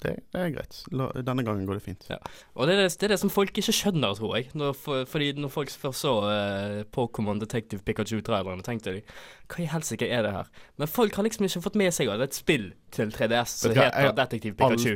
Det, 0.00 0.14
det 0.32 0.40
er 0.40 0.52
greit. 0.54 0.78
La, 0.96 1.10
denne 1.24 1.42
gangen 1.44 1.66
går 1.68 1.76
det 1.76 1.82
fint. 1.84 2.06
Og 2.54 2.68
det 2.68 2.76
er 2.76 2.82
det, 2.86 2.92
det 3.00 3.08
er 3.08 3.12
det 3.14 3.18
som 3.20 3.32
folk 3.32 3.52
ikke 3.60 3.74
skjønner, 3.76 4.14
tror 4.16 4.36
jeg. 4.38 4.48
Når, 4.56 4.76
for, 4.80 5.02
fordi 5.08 5.32
når 5.36 5.52
folk 5.52 5.72
først 5.72 6.04
så 6.06 6.14
uh, 6.24 6.78
Pokémon 6.96 7.40
Detective 7.42 7.82
Pikachu-traileren, 7.84 8.62
tenkte 8.64 8.94
de 8.96 9.02
hva 9.50 9.64
i 9.64 9.68
helsike 9.72 10.08
er 10.08 10.24
det 10.24 10.32
her? 10.36 10.48
Men 10.80 10.88
folk 10.88 11.16
har 11.20 11.26
liksom 11.28 11.48
ikke 11.48 11.64
fått 11.66 11.76
med 11.80 11.92
seg 11.96 12.08
at 12.12 12.20
det 12.20 12.28
er 12.28 12.32
et 12.32 12.38
spill 12.40 12.66
til 12.96 13.12
3DS 13.16 13.56
som 13.64 13.74
heter 13.76 14.06
jeg- 14.06 14.16
Detective 14.22 14.56
Pikachu. 14.62 14.94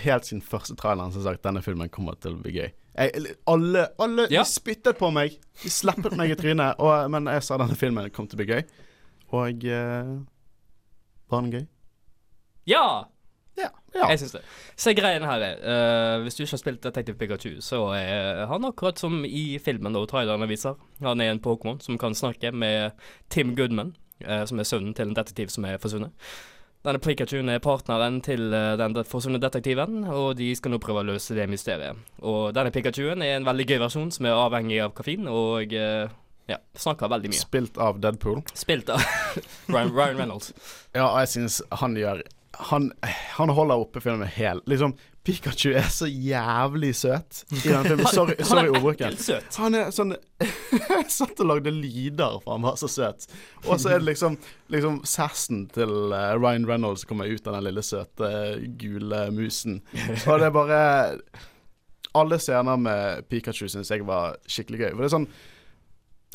Helt 0.00 0.24
siden 0.24 0.42
første 0.42 0.76
traileren 0.78 1.12
som 1.12 1.22
har 1.22 1.32
sagt 1.34 1.44
denne 1.44 1.62
filmen 1.64 1.90
kommer 1.92 2.16
til 2.20 2.36
å 2.36 2.42
bli 2.42 2.54
gøy. 2.56 2.70
Jeg, 2.92 3.36
alle 3.48 3.86
alle 4.00 4.26
Ja. 4.30 4.42
de 4.42 4.48
spyttet 4.48 4.98
på 4.98 5.10
meg. 5.12 5.38
De 5.62 5.70
slappet 5.72 6.16
meg 6.16 6.32
i 6.32 6.36
trynet. 6.36 6.80
Og, 6.80 7.10
men 7.12 7.28
jeg 7.28 7.44
sa 7.44 7.58
denne 7.60 7.76
filmen 7.76 8.10
kom 8.10 8.28
til 8.28 8.36
å 8.36 8.42
bli 8.42 8.50
gøy. 8.52 8.62
Og 9.32 9.64
uh, 9.64 10.20
var 11.32 11.40
den 11.44 11.52
gøy? 11.52 11.66
Ja! 12.68 12.84
Ja. 13.56 13.68
ja. 13.92 14.06
Jeg 14.08 14.22
syns 14.22 14.32
det. 14.32 14.40
Se, 14.80 14.94
greien 14.96 15.24
her 15.28 15.42
er 15.44 15.58
eh, 15.60 16.22
Hvis 16.24 16.38
du 16.38 16.42
ikke 16.42 16.54
har 16.54 16.60
spilt 16.62 16.84
Detective 16.86 17.18
Pikachu, 17.20 17.58
så 17.60 17.82
er 17.92 18.46
han 18.48 18.64
akkurat 18.64 19.00
som 19.00 19.26
i 19.28 19.58
filmen 19.60 19.96
og 19.98 20.06
trailerne 20.08 20.48
viser. 20.48 20.78
Han 21.04 21.20
er 21.20 21.34
en 21.34 21.42
Pokémon 21.44 21.80
som 21.84 21.98
kan 22.00 22.16
snakke 22.16 22.52
med 22.52 22.96
Tim 23.28 23.52
Goodman, 23.56 23.92
uh, 24.24 24.44
som 24.48 24.60
er 24.60 24.68
sønnen 24.68 24.96
til 24.96 25.10
en 25.10 25.16
detektiv 25.16 25.52
som 25.52 25.68
er 25.68 25.76
forsvunnet. 25.82 26.16
Denne 26.82 26.98
Pikachuen 26.98 27.46
er 27.52 27.60
partneren 27.62 28.16
til 28.26 28.48
eh, 28.50 28.72
den 28.80 28.96
forsvunne 29.06 29.38
detektiven, 29.42 30.00
og 30.10 30.34
de 30.40 30.48
skal 30.58 30.74
nå 30.74 30.80
prøve 30.82 31.04
å 31.04 31.08
løse 31.12 31.36
det 31.38 31.46
mysteriet. 31.50 32.00
Og 32.26 32.50
denne 32.56 32.72
Pikachuen 32.74 33.22
er 33.22 33.36
en 33.36 33.46
veldig 33.46 33.68
gøy 33.68 33.78
versjon 33.84 34.10
som 34.14 34.26
er 34.26 34.34
avhengig 34.34 34.80
av 34.82 34.94
kaffein, 34.96 35.28
og 35.30 35.74
eh, 35.78 36.10
ja, 36.50 36.58
snakker 36.74 37.12
veldig 37.12 37.30
mye. 37.30 37.38
Spilt 37.38 37.78
av 37.78 38.02
Deadpool. 38.02 38.42
Spilt 38.58 38.90
av 38.90 39.02
Ryan, 39.72 39.94
Ryan 39.94 40.18
Reynolds. 40.18 40.50
Ja, 40.90 41.06
og 41.12 41.20
jeg 41.22 41.30
syns 41.36 41.62
han 41.82 41.94
gjør 41.98 42.24
han, 42.68 42.90
han 43.38 43.48
holder 43.48 43.80
oppe 43.80 44.02
filmen 44.04 44.28
helt 44.28 44.66
Liksom, 44.68 44.92
Pikachu 45.22 45.70
er 45.78 45.86
så 45.94 46.08
jævlig 46.10 46.90
søt 46.98 47.44
i 47.54 47.60
den 47.62 47.84
filmen. 47.88 48.06
Sorry, 48.10 48.34
sorry 48.42 48.72
ordbruken. 48.72 49.14
Han 49.60 49.76
er 49.78 49.92
sånn 49.94 50.16
Jeg 50.42 51.04
satt 51.18 51.38
og 51.44 51.46
lagde 51.46 51.70
lyder 51.70 52.40
for 52.42 52.56
han 52.56 52.64
var 52.66 52.74
så 52.80 52.88
søt. 52.90 53.28
Og 53.68 53.78
så 53.78 53.92
er 53.92 54.00
det 54.02 54.08
liksom 54.08 54.34
Liksom 54.72 54.98
sassen 55.06 55.66
til 55.70 55.92
eh, 56.16 56.32
Ryan 56.40 56.66
Reynolds 56.66 57.04
kommer 57.06 57.30
ut 57.30 57.46
av 57.46 57.54
den 57.60 57.68
lille 57.68 57.84
søte 57.86 58.32
gule 58.80 59.20
musen. 59.36 59.78
Og 60.26 60.42
det 60.42 60.48
er 60.48 60.56
bare 60.56 60.80
Alle 62.18 62.40
scener 62.42 62.76
med 62.82 63.28
Pikachu 63.30 63.68
syns 63.70 63.92
jeg 63.94 64.02
var 64.08 64.34
skikkelig 64.50 64.80
gøy. 64.82 64.90
For 64.96 65.04
det 65.04 65.10
er 65.12 65.14
sånn 65.20 65.28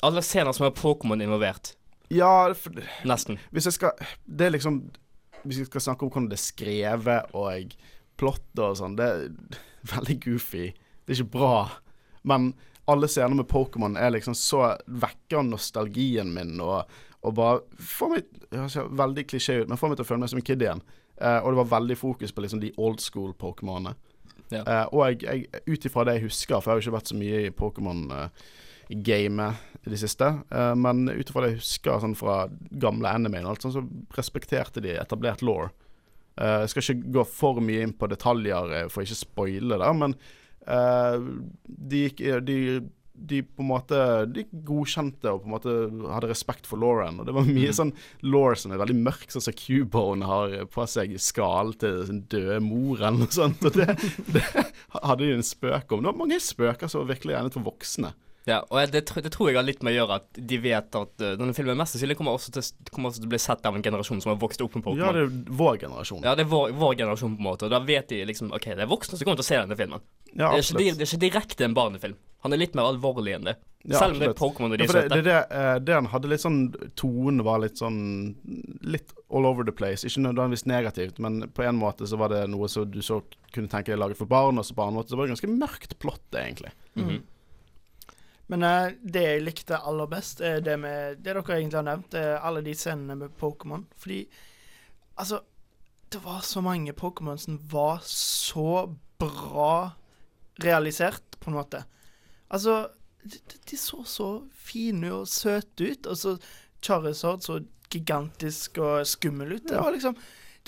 Alle 0.08 0.24
scener 0.24 0.56
som 0.56 0.70
har 0.70 0.76
Pokémon 0.80 1.22
involvert. 1.28 1.74
Ja, 2.14 2.54
for, 2.56 2.72
Nesten. 3.04 3.36
hvis 3.52 3.68
jeg 3.68 3.76
skal 3.82 4.08
Det 4.24 4.48
er 4.48 4.54
liksom 4.56 4.80
Hvis 5.44 5.60
vi 5.60 5.66
skal 5.68 5.84
snakke 5.90 6.08
om 6.08 6.14
hvordan 6.14 6.30
det 6.32 6.38
er 6.40 6.46
skrevet 6.46 7.36
og 7.36 7.76
plottet 8.20 8.64
og 8.64 8.78
sånn, 8.80 8.98
det 9.00 9.08
er 9.08 9.28
veldig 9.96 10.18
goofy. 10.26 10.72
Det 11.06 11.14
er 11.14 11.22
ikke 11.22 11.38
bra. 11.38 11.58
Men 12.28 12.52
alle 12.88 13.10
scener 13.12 13.36
med 13.36 13.50
Pokémon 13.52 13.98
er 14.00 14.14
liksom 14.16 14.36
så 14.38 14.76
vekker 14.88 15.44
nostalgien 15.44 16.30
min 16.34 16.62
og, 16.64 16.88
og 17.28 17.34
bare 17.36 17.84
får 17.84 18.14
meg 18.14 18.30
det 18.48 18.62
jo 18.72 18.86
veldig 18.96 19.26
klisjé 19.28 19.62
ut, 19.62 19.68
men 19.68 19.80
får 19.80 19.90
meg 19.92 19.98
til 20.00 20.06
å 20.06 20.10
føle 20.12 20.22
meg 20.24 20.32
som 20.32 20.40
en 20.40 20.48
kid 20.48 20.62
igjen. 20.64 20.84
Eh, 21.18 21.40
og 21.42 21.52
det 21.52 21.60
var 21.62 21.74
veldig 21.80 21.98
fokus 22.00 22.32
på 22.32 22.44
liksom 22.46 22.62
de 22.64 22.72
old 22.78 23.02
school 23.04 23.34
Pokémonene. 23.36 23.94
Ja. 24.54 24.62
Eh, 24.64 24.86
og 24.96 25.24
ut 25.68 25.86
ifra 25.90 26.06
det 26.08 26.14
jeg 26.18 26.28
husker, 26.30 26.62
for 26.62 26.70
jeg 26.70 26.74
har 26.74 26.80
jo 26.80 26.86
ikke 26.86 26.98
vært 26.98 27.12
så 27.12 27.20
mye 27.20 27.38
i 27.44 27.56
Pokémon-gamet 27.58 29.52
i 29.84 29.90
det 29.92 30.00
siste, 30.00 30.28
eh, 30.48 30.76
men 30.80 31.10
ut 31.10 31.28
ifra 31.28 31.44
det 31.44 31.52
jeg 31.56 31.62
husker 31.64 32.00
sånn 32.04 32.16
fra 32.20 32.36
gamle 32.72 33.12
anime 33.12 33.44
og 33.44 33.50
alt 33.56 33.64
sånt, 33.66 33.76
så 33.76 33.84
respekterte 34.16 34.80
de 34.84 34.92
etablert 34.96 35.44
law. 35.44 35.62
Eh, 36.38 36.60
jeg 36.66 36.74
skal 36.74 36.86
ikke 36.86 37.16
gå 37.18 37.24
for 37.30 37.64
mye 37.64 37.86
inn 37.86 37.96
på 37.98 38.10
detaljer 38.12 38.76
eh, 38.82 38.92
for 38.94 39.06
ikke 39.06 39.18
spoile 39.18 39.80
det, 39.82 39.90
men 39.98 40.14
eh, 40.70 41.26
de, 41.66 42.04
de, 42.46 42.58
de 43.18 43.40
på 43.42 43.64
en 43.64 43.70
måte 43.72 44.02
De 44.30 44.44
godkjente 44.68 45.32
og 45.32 45.42
på 45.42 45.50
en 45.50 45.56
måte 45.56 45.74
hadde 46.14 46.30
respekt 46.30 46.70
for 46.70 46.82
Lauren. 46.82 47.18
Og 47.22 47.28
det 47.28 47.34
var 47.38 47.50
mye 47.50 47.74
sånn 47.74 47.96
law 48.28 48.52
som 48.60 48.76
er 48.76 48.84
veldig 48.84 49.00
mørk, 49.00 49.26
sånn 49.34 49.48
som 49.48 49.58
Cubone 49.58 50.30
har 50.30 50.54
på 50.74 50.86
seg 50.90 51.18
skall 51.22 51.74
til 51.82 52.04
sin 52.10 52.22
døde 52.30 52.62
mor 52.64 53.02
eller 53.02 53.24
noe 53.24 53.34
sånt. 53.34 53.66
Og 53.66 53.80
det, 53.80 53.98
det 54.36 54.46
hadde 54.94 55.24
de 55.24 55.34
en 55.40 55.46
spøk 55.46 55.90
om. 55.90 56.06
Det 56.06 56.14
var 56.14 56.22
mange 56.22 56.42
spøker 56.44 56.92
som 56.92 57.06
var 57.06 57.16
virkelig 57.16 57.40
egnet 57.40 57.58
for 57.58 57.66
voksne. 57.72 58.14
Ja, 58.48 58.62
og 58.72 58.92
det, 58.94 59.02
det 59.12 59.32
tror 59.34 59.50
jeg 59.52 59.58
har 59.60 59.66
litt 59.68 59.82
med 59.84 59.92
å 59.92 59.98
gjøre 59.98 60.18
at 60.22 60.38
de 60.50 60.58
vet 60.64 60.96
at 60.96 61.24
uh, 61.24 61.34
denne 61.36 61.56
filmen 61.56 61.76
mest 61.80 61.96
sannsynlig 61.96 62.16
kommer 62.20 62.38
også 62.38 62.54
til, 62.56 62.70
kommer 62.96 63.12
også 63.12 63.20
til 63.20 63.28
å 63.28 63.34
bli 63.34 63.42
sett 63.44 63.66
av 63.68 63.76
en 63.76 63.84
generasjon 63.84 64.22
som 64.24 64.32
har 64.32 64.40
vokst 64.40 64.64
opp 64.64 64.78
med 64.80 64.86
Pokémon. 64.86 65.04
Ja, 65.04 65.12
det 65.16 65.26
er 65.26 65.58
vår 65.60 65.82
generasjon. 65.84 66.24
Ja, 66.24 66.36
det 66.40 66.46
er 66.46 66.52
vår, 66.54 66.72
vår 66.80 66.96
generasjon, 67.02 67.36
på 67.36 67.44
en 67.44 67.50
måte. 67.50 67.68
Og 67.68 67.76
da 67.76 67.82
vet 67.84 68.08
de 68.14 68.22
liksom 68.30 68.54
OK, 68.56 68.70
det 68.72 68.86
er 68.86 68.92
voksne 68.92 69.20
som 69.20 69.28
kommer 69.28 69.42
til 69.42 69.48
å 69.48 69.50
se 69.52 69.60
denne 69.60 69.80
filmen. 69.80 70.06
Ja, 70.32 70.54
det, 70.54 70.62
er 70.62 70.64
ikke, 70.64 70.80
det 70.80 71.04
er 71.04 71.10
ikke 71.12 71.24
direkte 71.26 71.68
en 71.68 71.76
barnefilm. 71.76 72.16
Han 72.46 72.56
er 72.56 72.62
litt 72.62 72.76
mer 72.78 72.88
alvorlig 72.94 73.36
enn 73.36 73.50
det. 73.50 73.58
Ja, 73.88 74.00
Selv 74.00 74.16
om 74.16 74.20
det 74.24 74.32
er. 74.32 74.36
Pokémon 74.38 74.72
og 74.72 74.80
de 74.80 74.84
Ja, 74.84 74.90
for 74.92 75.00
det, 75.00 75.22
det, 75.28 75.36
er 75.36 75.80
det, 75.80 75.86
det 75.88 75.96
han 75.96 76.10
hadde 76.12 76.30
litt 76.32 76.44
sånn 76.44 76.60
Tonen 77.00 77.40
var 77.46 77.62
litt 77.64 77.80
sånn 77.80 78.00
Litt 78.84 79.14
all 79.32 79.48
over 79.48 79.68
the 79.68 79.76
place. 79.76 80.08
Ikke 80.08 80.24
nødvendigvis 80.26 80.66
negativt, 80.68 81.22
men 81.24 81.46
på 81.56 81.64
en 81.68 81.80
måte 81.80 82.08
så 82.08 82.20
var 82.20 82.32
det 82.34 82.46
noe 82.52 82.68
som 82.72 82.88
du 82.92 83.00
så 83.04 83.22
kunne 83.56 83.72
tenke 83.72 83.94
deg 83.94 84.00
laget 84.00 84.20
for 84.20 84.30
barn, 84.30 84.60
og 84.60 84.68
så 84.68 84.76
på 84.76 84.84
en 84.84 84.92
annen 84.92 85.02
måte 85.02 85.12
så 85.14 85.20
var 85.20 85.28
det 85.28 85.36
ganske 85.36 85.52
mørkt 85.52 85.98
plott, 86.04 86.28
egentlig. 86.36 86.72
Mhm. 86.96 87.26
Men 88.48 88.64
uh, 88.64 88.94
det 89.04 89.24
jeg 89.26 89.44
likte 89.44 89.80
aller 89.80 90.08
best, 90.12 90.42
er 90.42 90.62
det 90.64 90.78
med 90.80 91.20
Det 91.20 91.34
dere 91.34 91.58
egentlig 91.58 91.82
har 91.82 91.88
nevnt, 91.90 92.16
er 92.16 92.38
alle 92.40 92.64
de 92.64 92.76
scenene 92.76 93.18
med 93.20 93.36
Pokémon. 93.40 93.86
Fordi 93.98 94.26
Altså, 95.18 95.40
det 96.14 96.20
var 96.22 96.44
så 96.46 96.62
mange 96.62 96.94
Pokémon 96.94 97.38
som 97.38 97.58
var 97.72 98.04
så 98.06 98.86
bra 99.18 99.92
realisert, 100.64 101.40
på 101.40 101.50
en 101.50 101.58
måte. 101.58 101.84
Altså, 102.50 102.88
de, 103.24 103.40
de 103.72 103.78
så 103.78 104.04
så 104.06 104.28
fine 104.54 105.10
og 105.14 105.28
søte 105.28 105.92
ut, 105.92 106.06
og 106.06 106.18
så 106.18 106.38
Charizard 106.82 107.42
så 107.42 107.60
gigantisk 107.90 108.78
og 108.78 109.08
skummel 109.08 109.58
ut. 109.58 109.70
Det 109.70 109.78
var 109.78 109.92
liksom 109.92 110.16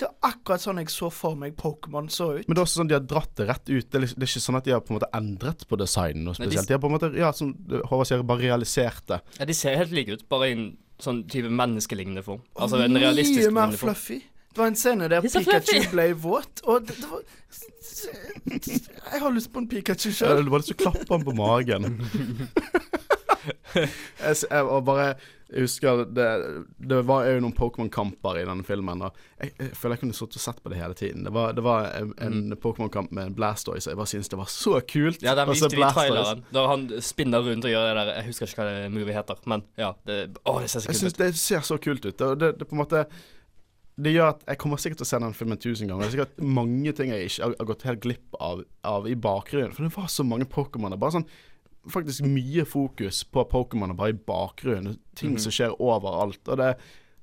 Det 0.00 0.06
er 0.08 0.14
akkurat 0.30 0.62
sånn 0.64 0.78
jeg 0.80 0.88
så 0.92 1.10
for 1.12 1.34
meg 1.36 1.54
Pokémon 1.60 2.06
så 2.12 2.30
ut. 2.38 2.46
Men 2.48 2.56
det 2.56 2.60
er 2.62 2.64
også 2.64 2.80
sånn 2.80 2.88
de 2.88 2.96
har 2.96 3.04
dratt 3.04 3.34
det 3.36 3.46
rett 3.50 3.66
ut. 3.68 3.86
Det 3.90 3.98
er, 3.98 4.04
liksom, 4.06 4.16
det 4.22 4.24
er 4.26 4.30
ikke 4.32 4.42
sånn 4.46 4.56
at 4.60 4.64
de 4.64 4.72
har 4.72 4.80
på 4.80 4.94
en 4.94 4.98
måte 4.98 5.10
endret 5.18 5.64
på 5.68 5.76
designen 5.80 6.24
noe 6.24 6.38
Nei, 6.40 6.48
de- 6.54 6.64
De 6.70 6.72
har 6.72 6.80
på 6.80 6.88
en 6.88 6.94
måte, 6.96 7.10
ja, 7.20 7.30
som 7.36 7.50
Håvard 7.90 8.08
sier, 8.08 8.22
bare 8.24 8.40
realisert 8.46 9.04
det. 9.12 9.20
Ja, 9.38 9.44
de 9.50 9.56
ser 9.58 9.76
helt 9.76 9.92
like 9.92 10.16
ut, 10.16 10.24
bare 10.32 10.48
i 10.48 10.52
en 10.56 10.64
sånn 11.00 11.22
type 11.28 11.48
menneskelignende 11.52 12.24
form. 12.24 12.40
Altså 12.56 12.80
en 12.84 12.96
realistisk 12.96 13.50
Mye 13.50 13.56
mer 13.68 13.76
fluffy. 13.76 14.22
Det 14.50 14.58
var 14.58 14.66
en 14.72 14.74
scene 14.80 15.06
der 15.08 15.20
er 15.20 15.22
Pikachu 15.22 15.84
ble 15.92 16.08
våt, 16.18 16.64
og 16.66 16.86
det, 16.88 16.96
det 16.98 17.10
var 17.12 17.20
Jeg 18.50 19.20
har 19.20 19.30
lyst 19.36 19.52
på 19.52 19.60
en 19.62 19.68
Pikachu 19.70 20.08
Ja, 20.10 20.14
sjøl. 20.16 20.40
bare 20.42 20.50
var 20.50 20.58
lyst 20.64 20.72
til 20.72 20.78
å 20.80 20.90
klappe 20.90 21.12
han 21.14 21.24
på 21.28 21.34
magen. 21.38 21.86
jeg, 23.74 24.36
jeg, 24.50 24.62
og 24.64 24.84
bare 24.88 25.14
jeg 25.50 25.64
husker 25.66 26.04
det, 26.14 26.26
det 26.78 27.00
var 27.08 27.24
jo 27.26 27.40
noen 27.42 27.54
Pokémon-kamper 27.56 28.38
i 28.38 28.44
denne 28.46 28.62
filmen. 28.66 29.02
Og 29.02 29.16
jeg, 29.40 29.50
jeg 29.58 29.72
føler 29.78 29.96
jeg 29.96 30.02
kunne 30.04 30.16
sittet 30.16 30.38
og 30.38 30.44
sett 30.44 30.60
på 30.62 30.70
det 30.70 30.78
hele 30.78 30.94
tiden. 30.98 31.24
Det 31.26 31.32
var, 31.34 31.56
det 31.56 31.64
var 31.66 31.88
en, 31.98 32.12
en 32.22 32.54
Pokémon-kamp 32.62 33.10
med 33.16 33.30
en 33.30 33.34
Blastoise. 33.34 33.90
Jeg 33.90 33.98
bare 33.98 34.12
syntes 34.12 34.30
det 34.30 34.38
var 34.38 34.52
så 34.52 34.76
kult. 34.78 35.18
Mm. 35.18 35.26
Ja, 35.26 35.34
den 35.40 35.50
viste 35.50 35.72
vi 35.74 35.82
i 35.82 35.90
traileren. 35.90 36.44
Der 36.54 36.70
han 36.70 36.86
spinner 37.02 37.42
rundt 37.46 37.66
og 37.66 37.74
gjør 37.74 37.90
det 37.90 37.98
der 37.98 38.12
Jeg 38.20 38.28
husker 38.30 38.46
ikke 38.46 38.62
hva 38.62 38.70
det 38.70 38.94
movie 38.94 39.18
heter, 39.18 39.42
men 39.50 39.66
ja. 39.80 39.90
Det, 40.06 40.22
å, 40.44 40.56
det 40.62 40.70
ser 40.70 40.86
så 40.86 40.92
Jeg 40.92 41.00
ut. 41.00 41.02
Jeg 41.02 41.14
ut. 41.16 41.20
det 41.24 41.42
ser 41.42 41.66
så 41.66 41.82
kult 41.82 42.06
ut. 42.06 42.26
Og 42.28 42.38
det, 42.38 42.54
det 42.60 42.70
på 42.70 42.78
en 42.78 42.84
måte 42.84 43.04
Det 44.00 44.14
gjør 44.14 44.36
at 44.36 44.46
jeg 44.46 44.62
kommer 44.62 44.80
sikkert 44.80 45.02
til 45.02 45.08
å 45.08 45.12
se 45.12 45.24
den 45.26 45.38
filmen 45.42 45.60
tusen 45.60 45.90
ganger. 45.90 46.06
Det 46.06 46.12
er 46.12 46.18
sikkert 46.20 46.50
mange 46.60 46.94
ting 46.96 47.10
jeg 47.10 47.26
ikke 47.26 47.42
har, 47.48 47.58
har 47.58 47.72
gått 47.74 47.86
helt 47.90 48.06
glipp 48.06 48.38
av, 48.38 48.62
av 48.86 49.10
i 49.10 49.18
bakgrunnen. 49.18 49.74
For 49.74 49.88
det 49.88 49.96
var 49.98 50.06
så 50.14 50.24
mange 50.24 50.46
Pokémoner. 50.48 51.00
Bare 51.00 51.18
sånn 51.18 51.30
Faktisk 51.88 52.26
mye 52.28 52.64
fokus 52.68 53.22
på 53.24 53.44
Pokémoner 53.48 53.96
bare 53.96 54.12
i 54.12 54.18
bakgrunnen. 54.18 54.98
Ting 55.16 55.30
Mhm. 55.36 55.38
som 55.38 55.52
skjer 55.52 55.76
overalt. 55.80 56.42
Og 56.48 56.56
det, 56.60 56.74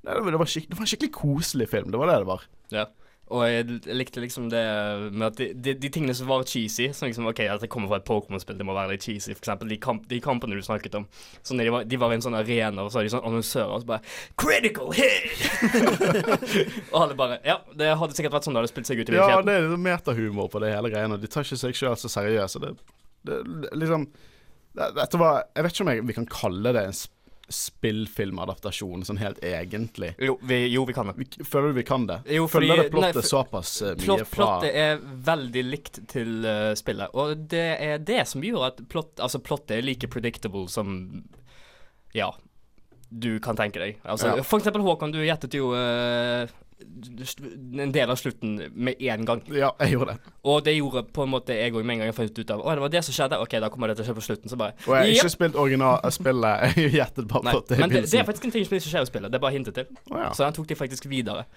det, 0.03 0.13
det, 0.15 0.23
var 0.23 0.31
det 0.31 0.39
var 0.39 0.81
en 0.81 0.87
skikkelig 0.87 1.11
koselig 1.13 1.69
film. 1.69 1.91
Det 1.91 1.99
var 1.99 2.07
det 2.07 2.17
det 2.23 2.27
var. 2.31 2.41
Ja. 2.71 2.85
Og 3.29 3.41
jeg 3.43 3.65
likte 3.91 4.21
liksom 4.23 4.45
det 4.49 4.61
med 5.11 5.25
at 5.27 5.35
de, 5.35 5.49
de, 5.53 5.73
de 5.75 5.89
tingene 5.91 6.13
som 6.15 6.29
var 6.29 6.45
cheesy 6.47 6.93
Som 6.95 7.09
liksom, 7.09 7.25
OK, 7.27 7.41
at 7.43 7.59
det 7.59 7.67
kommer 7.69 7.89
fra 7.91 7.97
et 7.99 8.05
Pokémon-spill, 8.07 8.55
det 8.57 8.63
må 8.65 8.71
være 8.73 8.93
litt 8.93 9.03
cheesy. 9.03 9.33
For 9.35 9.41
eksempel 9.43 9.67
de, 9.67 9.75
kamp, 9.83 10.05
de 10.07 10.21
kampene 10.23 10.55
du 10.55 10.61
snakket 10.63 10.95
om. 10.95 11.05
Sånn, 11.43 11.59
de 11.59 11.67
var, 11.69 11.83
de 11.83 11.97
var 11.99 12.13
i 12.13 12.15
en 12.15 12.23
sånn 12.23 12.37
arena, 12.39 12.85
og 12.85 12.89
så 12.89 13.01
hadde 13.01 13.09
de 13.09 13.15
sånn 13.17 13.27
annonsører, 13.27 13.73
og 13.75 13.83
så 13.83 13.89
bare 13.89 14.01
Critical 14.39 14.93
hit! 14.95 16.07
og 16.93 17.01
alle 17.01 17.15
bare 17.19 17.39
Ja, 17.45 17.59
det 17.75 17.91
hadde 17.99 18.15
sikkert 18.15 18.37
vært 18.37 18.47
sånn 18.47 18.55
det 18.55 18.63
hadde 18.63 18.71
spilt 18.71 18.87
seg 18.89 19.01
ut 19.03 19.11
i 19.11 19.19
Ja, 19.19 19.41
det 19.43 19.57
er 19.59 19.75
metahumor 19.75 20.47
på 20.53 20.63
det 20.63 20.71
hele 20.73 20.89
greiene. 20.93 21.19
De 21.19 21.27
tar 21.27 21.43
ikke 21.43 21.59
seg 21.59 21.75
sjøl 21.77 21.97
så 21.99 22.07
seriøst. 22.11 22.61
Det, 22.63 22.73
det, 23.27 23.41
det 23.65 23.73
liksom 23.83 24.07
Dette 24.77 25.19
var 25.21 25.43
Jeg 25.55 25.63
vet 25.65 25.73
ikke 25.75 25.85
om 25.87 25.91
jeg, 25.93 26.07
vi 26.11 26.15
kan 26.21 26.27
kalle 26.31 26.73
det 26.77 26.83
en 26.89 26.97
sp 26.97 27.13
spillfilmadaptasjon, 27.47 29.05
sånn 29.07 29.19
helt 29.21 29.37
egentlig. 29.45 30.09
Jo, 30.19 30.33
vi, 30.43 30.57
jo, 30.67 30.81
vi 30.85 30.91
kan 30.93 31.07
det. 31.07 31.13
Vi, 31.21 31.45
føler 31.47 31.71
du 31.71 31.77
vi 31.79 31.83
kan 31.87 32.03
det? 32.09 32.17
Jo, 32.35 32.43
fordi- 32.51 32.67
føler 32.67 32.83
det 32.83 32.91
plottet 32.91 33.15
nei, 33.15 33.21
for- 33.21 33.29
såpass 33.29 33.71
eh, 33.81 33.93
mye 33.95 34.03
Plott, 34.03 34.27
fra 34.27 34.35
plottet 34.59 34.75
er 34.75 34.97
veldig 35.29 35.63
likt 35.63 35.99
til 36.11 36.33
uh, 36.45 36.73
spillet, 36.75 37.07
og 37.15 37.47
det 37.47 37.63
er 37.87 37.97
det 38.03 38.27
som 38.27 38.43
gjør 38.43 38.67
at 38.67 38.81
plott, 38.91 39.13
altså 39.23 39.39
plottet 39.39 39.77
er 39.77 39.81
like 39.87 40.09
predictable 40.11 40.67
som 40.67 41.23
Ja, 42.13 42.31
du 43.09 43.39
kan 43.39 43.55
tenke 43.55 43.79
deg. 43.79 43.97
Altså, 44.03 44.35
Ja. 44.35 44.43
For 44.43 44.59
eksempel 44.59 44.81
Håkon, 44.83 45.11
du 45.15 45.19
gjettet 45.23 45.53
jo 45.55 45.71
eh, 45.73 46.47
en 46.79 47.91
del 47.91 48.09
av 48.09 48.15
slutten 48.19 48.55
med 48.73 48.99
én 49.01 49.25
gang. 49.25 49.41
Ja, 49.53 49.71
jeg 49.81 49.95
gjorde 49.95 50.13
det. 50.13 50.33
Og 50.45 50.59
det 50.65 50.75
gjorde 50.77 51.03
på 51.13 51.23
en 51.25 51.31
måte 51.33 51.55
jeg 51.57 51.73
òg 51.73 51.83
med 51.83 51.95
en 51.97 52.03
gang 52.03 52.11
jeg 52.11 52.17
fant 52.17 52.39
ut 52.39 52.51
av 52.53 52.61
Å, 52.61 52.75
det 52.77 52.83
var 52.85 52.91
det 52.93 53.01
som 53.07 53.15
skjedde. 53.17 53.39
OK, 53.41 53.55
da 53.63 53.69
kommer 53.73 53.89
det 53.91 53.97
til 53.97 54.05
å 54.05 54.07
skje 54.09 54.15
på 54.19 54.25
slutten. 54.27 54.51
Så 54.51 54.59
bare 54.59 54.75
Og 54.85 54.93
jeg 54.93 55.01
har 55.01 55.13
ikke 55.15 55.33
spilt 55.33 55.57
originalspillet. 55.63 56.65
Jeg 56.77 56.91
gjettet 56.99 57.27
bare 57.31 57.43
Nei, 57.49 57.55
det 57.69 57.79
men 57.81 57.89
det, 57.95 58.03
det 58.11 58.19
er 58.21 58.27
faktisk 58.27 58.45
en 58.49 58.53
ting 58.55 58.67
som 58.67 58.77
ikke 58.77 58.91
skjer 58.91 59.07
i 59.07 59.09
spillet. 59.09 59.33
Det 59.33 59.39
er 59.39 59.45
bare 59.47 59.55
hintet 59.57 59.79
til. 59.79 59.89
Oh, 60.11 60.19
ja. 60.21 60.29
Så 60.37 60.45
den 60.45 60.57
tok 60.57 60.69
de 60.69 60.77
faktisk 60.79 61.09
videre. 61.09 61.47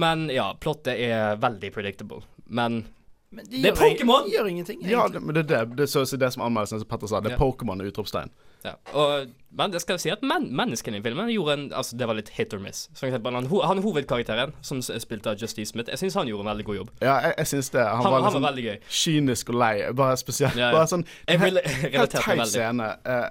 Men 0.00 0.28
ja, 0.32 0.48
plottet 0.60 0.96
er 0.96 1.36
veldig 1.42 1.72
predictable. 1.74 2.22
Men 2.46 2.84
Men 3.30 3.44
de 3.46 3.60
Det 3.62 3.70
er 3.70 3.76
Pokémon! 3.78 4.24
de 4.26 4.32
gjør 4.34 4.46
ingenting, 4.50 4.80
Ja, 4.90 5.04
det, 5.08 5.20
men 5.22 5.34
det 5.36 5.44
er 5.50 5.66
det, 5.66 5.76
det, 5.78 5.86
så, 5.90 6.02
så 6.06 6.16
det 6.18 6.32
som 6.34 6.42
anmeldelsen 6.42 6.80
som 6.82 6.88
Petter 6.90 7.06
sa. 7.06 7.20
Det 7.20 7.30
er 7.34 7.36
Ja. 7.36 7.42
Pokémon 7.44 7.78
og 7.82 7.86
utropstegn. 7.92 8.30
Ja, 8.64 8.74
og, 8.92 9.30
men 9.56 9.72
det 9.72 9.80
skal 9.80 9.96
jeg 9.96 10.02
si 10.02 10.10
at 10.12 10.22
men, 10.26 10.50
menneskene 10.56 10.98
i 11.00 11.02
filmen 11.04 11.30
gjorde 11.32 11.54
en 11.56 11.62
Altså, 11.72 11.96
det 11.96 12.06
var 12.10 12.18
litt 12.18 12.28
hit 12.36 12.52
or 12.52 12.60
miss. 12.60 12.82
For 12.94 13.08
eksempel 13.08 13.34
han, 13.38 13.48
han 13.48 13.80
hovedkarakteren, 13.84 14.52
som 14.62 14.82
spilte 14.84 15.32
av 15.32 15.40
Justice 15.40 15.72
Smith, 15.72 15.88
jeg 15.88 16.02
syns 16.02 16.18
han 16.20 16.28
gjorde 16.28 16.44
en 16.44 16.50
veldig 16.52 16.66
god 16.68 16.76
jobb. 16.82 16.90
Ja, 17.00 17.14
jeg, 17.24 17.34
jeg 17.38 17.50
syns 17.54 17.70
det. 17.74 17.84
Han, 17.86 18.02
Han, 18.04 18.04
var 18.04 18.10
han 18.10 18.22
var 18.22 18.28
liksom 18.28 18.48
veldig 18.50 18.64
gøy. 18.68 18.80
kynisk 19.02 19.52
og 19.54 19.60
lei. 19.64 19.74
Bare 20.02 20.16
spesielt. 20.20 20.58
Ja, 20.60 20.68
ja. 20.68 20.74
Bare 20.76 20.90
sånn 20.92 21.06
Jeg 21.28 21.40
helt- 21.44 21.62
vil- 21.64 21.94
Helt 21.96 22.18
meg 22.20 22.42
veldig. 22.42 22.50
scene. 22.56 22.90
Uh, 23.06 23.30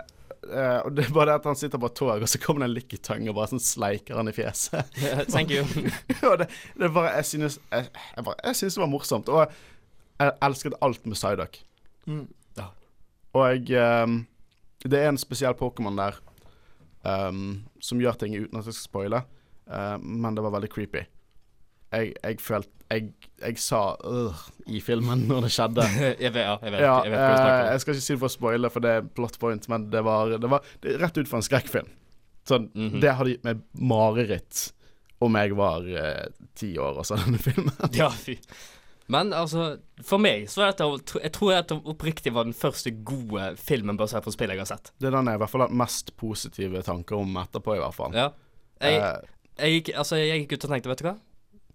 Uh, 0.49 0.79
og 0.87 0.93
det 0.95 1.03
er 1.03 1.09
bare 1.13 1.25
det 1.27 1.33
at 1.41 1.47
han 1.49 1.57
sitter 1.59 1.77
på 1.77 1.89
et 1.91 1.95
tog, 1.99 2.21
og 2.23 2.29
så 2.31 2.39
kommer 2.41 2.63
det 2.63 2.69
en 2.69 2.73
likketang 2.77 3.25
og 3.29 3.35
bare 3.35 3.49
sånn 3.51 3.59
sleiker 3.61 4.15
han 4.17 4.31
i 4.31 4.33
fjeset. 4.33 4.87
Thank 5.33 5.51
you. 5.51 5.65
og 6.29 6.37
det, 6.39 6.47
det 6.79 6.89
bare 6.95 7.11
Jeg 7.17 7.25
synes 7.27 7.57
Jeg, 7.67 7.89
jeg, 8.15 8.23
bare, 8.23 8.37
jeg 8.47 8.55
synes 8.55 8.77
det 8.77 8.81
var 8.81 8.89
morsomt. 8.89 9.29
Og 9.29 9.51
jeg 10.23 10.33
elsket 10.47 10.77
alt 10.81 11.05
med 11.05 11.19
Psyduck. 11.19 11.59
Mm. 12.07 12.23
Ja. 12.57 12.69
Og 13.35 13.45
jeg 13.51 13.75
ehm, 13.83 14.15
Det 14.85 14.99
er 14.99 15.09
en 15.11 15.17
spesiell 15.19 15.53
Pokémon 15.59 15.97
der 15.99 16.15
um, 17.03 17.63
som 17.83 17.99
gjør 18.01 18.17
ting 18.21 18.35
uten 18.37 18.59
at 18.59 18.65
jeg 18.69 18.77
skal 18.77 18.85
spoile, 18.89 19.23
uh, 19.67 19.97
men 19.99 20.35
det 20.37 20.43
var 20.45 20.53
veldig 20.55 20.69
creepy. 20.71 21.05
Jeg, 21.91 22.13
jeg 22.23 22.39
følte 22.39 22.69
jeg, 22.89 23.11
jeg 23.41 23.57
sa 23.61 23.79
øh 24.05 24.33
i 24.69 24.79
filmen 24.81 25.27
når 25.29 25.41
det 25.45 25.51
skjedde. 25.53 25.83
jeg 26.23 26.31
vet, 26.33 26.41
ja, 26.45 26.55
jeg 26.61 26.71
vet, 26.73 26.81
Ja, 26.81 26.95
jeg 27.05 27.11
vet 27.13 27.19
hva 27.19 27.27
du 27.27 27.33
eh, 27.33 27.37
snakker 27.37 27.61
om. 27.65 27.69
jeg 27.71 27.81
skal 27.83 27.93
ikke 27.95 28.05
si 28.05 28.13
det 28.13 28.19
for 28.21 28.29
å 28.29 28.33
spoile, 28.33 28.69
for 28.73 28.85
det 28.85 28.91
er 28.97 29.07
plot 29.17 29.37
point, 29.41 29.67
men 29.69 29.85
det 29.93 30.01
var, 30.05 30.33
det 30.41 30.49
var 30.49 30.65
det 30.85 30.95
rett 31.01 31.17
ut 31.19 31.29
fra 31.29 31.37
en 31.41 31.45
skrekkfilm. 31.45 31.89
Sånn, 32.49 32.69
Mhm. 32.73 32.99
Det 33.03 33.13
hadde 33.13 33.29
gitt 33.35 33.43
meg 33.45 33.61
mareritt 33.77 34.71
om 35.21 35.35
jeg 35.37 35.53
var 35.59 35.85
eh, 35.85 36.27
ti 36.57 36.71
år 36.81 36.97
og 37.01 37.05
så 37.05 37.17
denne 37.19 37.37
filmen. 37.41 37.73
Ja, 37.93 38.09
fy. 38.09 38.37
Men 39.09 39.31
altså, 39.33 39.79
for 40.05 40.21
meg 40.21 40.43
så 40.51 40.61
er 40.67 40.73
dette 40.75 41.17
Jeg 41.23 41.31
tror 41.33 41.51
dette 41.55 41.77
oppriktig 41.89 42.33
var 42.35 42.45
den 42.45 42.53
første 42.53 42.91
gode 43.03 43.55
filmen 43.57 43.97
basert 43.97 44.23
på 44.27 44.33
spill 44.35 44.53
jeg 44.53 44.61
har 44.61 44.69
sett. 44.69 44.91
Det 45.01 45.09
er 45.09 45.15
den 45.17 45.25
jeg 45.31 45.39
i 45.39 45.41
hvert 45.41 45.49
fall 45.49 45.65
har 45.65 45.73
mest 45.73 46.13
positive 46.19 46.83
tanker 46.85 47.17
om 47.17 47.39
etterpå, 47.41 47.73
i 47.75 47.81
hvert 47.81 47.97
fall. 47.97 48.13
Ja. 48.17 48.29
Jeg, 48.79 49.01
Eh, 49.01 49.65
jeg, 49.65 49.71
gikk, 49.81 49.89
altså, 49.99 50.15
jeg 50.21 50.43
gikk 50.45 50.53
ut 50.55 50.63
og 50.69 50.71
tenkte, 50.71 50.89
vet 50.93 51.01
du 51.01 51.07
hva? 51.09 51.15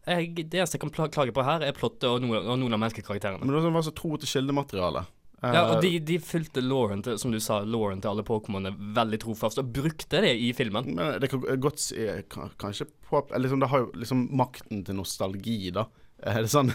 jeg, 0.06 0.30
det 0.48 0.58
eneste 0.60 0.78
jeg 0.78 0.84
kan 0.86 1.08
klage 1.12 1.32
på 1.36 1.42
her, 1.44 1.60
er 1.64 1.72
plottet 1.76 2.06
og 2.08 2.22
noen, 2.24 2.46
og 2.46 2.58
noen 2.60 2.72
av 2.76 2.80
menneskekarakterene. 2.80 3.40
Men 3.44 3.50
det 3.52 3.58
var 3.60 3.66
sånn- 3.70 3.84
så 3.90 3.92
tro 3.98 4.16
til 4.16 4.28
kildematerialet. 4.30 5.10
Ja, 5.44 5.62
og 5.68 5.74
Eh, 5.76 5.80
de, 5.82 5.98
de 6.00 6.18
fulgte 6.24 6.62
Lauren 6.64 7.02
til, 7.04 7.18
som 7.20 7.30
du 7.34 7.38
sa, 7.40 7.58
Lauren 7.64 8.00
til 8.00 8.08
alle 8.08 8.22
Pokémonene 8.24 8.72
veldig 8.96 9.18
trofast, 9.20 9.58
og 9.60 9.72
brukte 9.74 10.22
det 10.24 10.32
i 10.40 10.52
filmen. 10.56 10.94
Men 10.94 11.18
det 11.20 11.28
kan 11.28 11.40
godt 11.60 11.78
si 11.82 11.96
Kanskje 12.56 12.86
på 13.10 13.20
liksom, 13.36 13.60
Det 13.60 13.68
har 13.68 13.78
jo 13.84 13.90
liksom 13.92 14.28
makten 14.32 14.84
til 14.86 14.94
nostalgi, 14.96 15.70
da. 15.72 15.84
Er 16.22 16.40
det 16.46 16.48
sånn 16.54 16.72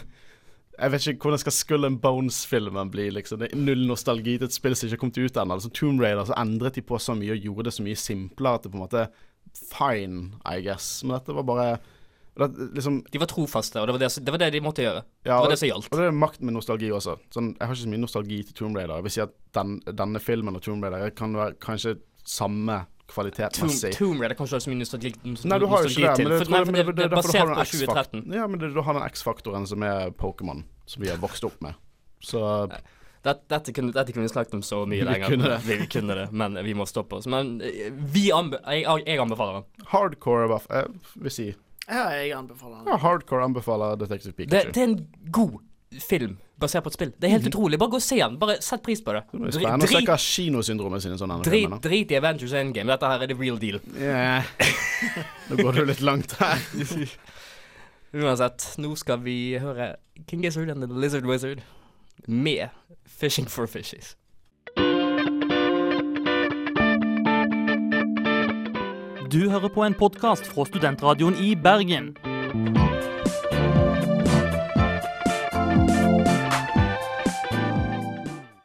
Jeg 0.80 0.94
vet 0.94 1.08
ikke 1.12 1.28
hvordan 1.28 1.42
skal 1.42 1.56
Skull 1.56 1.88
and 1.90 2.00
Bones-filmen 2.04 2.92
bli, 2.94 3.10
liksom. 3.12 3.42
Det 3.42 3.50
er 3.52 3.60
null 3.60 3.86
nostalgi 3.90 4.38
til 4.38 4.48
et 4.48 4.56
spill 4.56 4.76
som 4.78 4.88
ikke 4.88 4.96
har 4.96 5.02
kommet 5.04 5.20
ut 5.20 5.40
ennå. 5.42 5.58
Altså, 5.58 5.72
Tomb 5.76 6.04
Raider 6.04 6.30
så 6.30 6.38
endret 6.40 6.80
de 6.80 6.84
på 6.86 7.00
så 7.02 7.16
mye 7.20 7.36
og 7.36 7.48
gjorde 7.50 7.68
det 7.68 7.76
så 7.76 7.86
mye 7.86 8.00
simplere 8.00 8.60
at 8.60 8.68
det 8.68 8.72
på 8.74 8.80
en 8.80 8.86
måte 8.86 9.08
Fine, 9.50 10.36
I 10.46 10.62
guess. 10.62 11.02
Men 11.04 11.18
dette 11.18 11.34
var 11.34 11.48
bare 11.48 11.70
det, 12.40 12.70
liksom, 12.78 13.02
De 13.12 13.20
var 13.20 13.28
trofaste, 13.28 13.82
og 13.82 13.90
det 13.90 13.96
var 13.96 14.04
det, 14.04 14.12
det 14.24 14.32
var 14.32 14.40
det 14.40 14.52
de 14.54 14.62
måtte 14.64 14.86
gjøre. 14.86 15.02
ja, 15.26 15.34
det 15.34 15.42
var 15.44 15.52
det 15.52 15.60
som 15.60 15.72
gjaldt. 15.72 15.90
Og 15.92 16.00
det 16.00 16.06
er 16.08 16.16
makt 16.16 16.46
med 16.46 16.56
nostalgi 16.56 16.92
også. 16.96 17.18
Sånn, 17.34 17.50
jeg 17.58 17.66
har 17.68 17.76
ikke 17.76 17.84
så 17.84 17.92
mye 17.96 18.04
nostalgi 18.06 18.38
til 18.48 18.56
Tomb 18.62 18.78
Raider. 18.80 18.96
Jeg 19.02 19.08
vil 19.08 19.16
si 19.18 19.24
at 19.26 19.34
den, 19.58 19.74
denne 19.90 20.22
filmen 20.24 20.56
og 20.56 20.64
Tomb 20.64 20.86
Raider 20.86 21.12
kan 21.18 21.36
være 21.36 21.58
kanskje 21.60 21.98
samme 22.24 22.84
Tomb, 23.10 23.14
kvalitetsmessig. 23.16 23.92
Tomb 23.98 24.22
Raider 24.24 24.36
kan 24.40 24.46
ikke 24.48 24.56
ha 24.60 24.64
så 24.64 24.72
mye 24.72 24.80
nostalgi, 24.84 25.12
Nei, 25.26 25.60
du 25.60 25.66
har 25.72 25.84
jo 25.84 25.90
ikke 25.90 26.14
det, 26.16 26.24
men 26.24 26.32
det, 26.32 26.40
For, 26.46 26.54
nei, 26.54 26.62
for 26.66 26.72
det, 26.78 26.86
det, 26.86 26.96
det 26.96 27.04
er 27.06 27.14
derfor 27.16 27.32
du 27.34 27.40
har 27.40 27.52
basert 27.56 27.74
den 27.74 27.90
på 27.90 28.24
2013. 28.24 28.38
Ja, 28.40 28.48
men 28.48 28.60
det, 28.64 28.72
du 28.76 28.82
har 28.86 28.98
den 29.00 29.06
X-faktoren 29.10 29.68
som 29.72 29.84
er 29.88 30.10
Pokémon, 30.12 30.64
som 30.86 31.04
vi 31.04 31.10
har 31.12 31.18
vokst 31.22 31.44
opp 31.48 31.60
med. 31.66 31.78
Så 32.24 32.42
dette, 33.24 33.42
dette, 33.52 33.74
kunne, 33.76 33.92
dette 33.96 34.14
kunne 34.16 34.28
vi 34.28 34.32
snakket 34.32 34.54
om 34.60 34.62
så 34.64 34.84
mye 34.88 35.04
lenger. 35.08 35.28
Vi 35.30 35.36
kunne 35.36 35.50
det. 35.54 35.58
Vi, 35.68 35.78
vi 35.82 35.88
kunne 35.92 36.16
det, 36.22 36.28
men 36.32 36.60
vi 36.64 36.74
må 36.78 36.86
stoppe 36.88 37.20
oss. 37.20 37.28
Men 37.32 37.58
eh, 37.62 37.90
vi 37.92 38.30
anbe 38.36 38.62
jeg, 38.64 38.86
jeg 39.08 39.20
anbefaler 39.20 39.60
den. 39.62 39.88
hardcore 39.92 40.48
buff, 40.52 40.68
jeg 40.72 40.94
vil 41.26 41.36
si 41.36 41.48
Ja, 41.90 42.06
jeg 42.16 42.32
anbefaler 42.38 42.80
den. 42.84 42.92
ja, 42.94 43.00
Hardcore 43.02 43.44
anbefaler 43.50 43.96
Detective 44.00 44.32
Det, 44.38 44.46
Pikachu. 44.46 44.72
det 44.76 44.84
er 44.84 44.88
en 44.92 45.00
god 45.36 45.58
film 45.98 46.38
basert 46.60 46.84
på 46.84 46.92
et 46.92 46.98
spill. 46.98 47.12
Det 47.16 47.30
er 47.30 47.38
helt 47.38 47.48
utrolig. 47.48 47.80
Bare 47.80 47.90
gå 47.90 48.00
og 48.00 48.04
se 48.04 48.20
den. 48.20 48.38
Bare 48.40 48.60
sett 48.62 48.84
pris 48.84 49.02
på 49.02 49.16
det. 49.16 49.24
Det 49.32 49.54
spennende 49.56 49.88
å 49.88 49.92
se 49.92 50.02
hva 50.06 50.18
kinosyndromet 50.20 51.06
sine 51.06 51.18
sånne 51.20 51.40
drit, 51.46 51.66
filmer. 51.66 51.82
drit 51.84 52.12
i 52.12 52.20
Avengers 52.20 52.54
Endgame. 52.60 52.92
Dette 52.92 53.12
her 53.14 53.24
er 53.24 53.32
the 53.32 53.38
real 53.40 53.60
deal. 53.62 53.80
Yeah. 53.96 54.44
Nå 55.50 55.60
går 55.64 55.80
du 55.80 55.84
litt 55.90 56.04
langt 56.06 56.36
her. 56.42 56.60
Uansett, 58.20 58.72
nå 58.82 58.96
skal 58.98 59.22
vi 59.22 59.60
høre 59.62 59.94
King 60.28 60.42
Gizzard 60.42 60.72
and 60.74 60.82
the 60.82 60.90
Lizard 60.90 61.28
Wizard 61.30 61.62
med 62.26 62.74
Fishing 63.06 63.48
for 63.50 63.70
Fishes. 63.70 64.16
Du 69.30 69.50
hører 69.50 69.70
på 69.70 69.86
en 69.86 69.94
podkast 69.94 70.50
fra 70.50 70.66
Studentradioen 70.66 71.38
i 71.38 71.54
Bergen. 71.56 72.16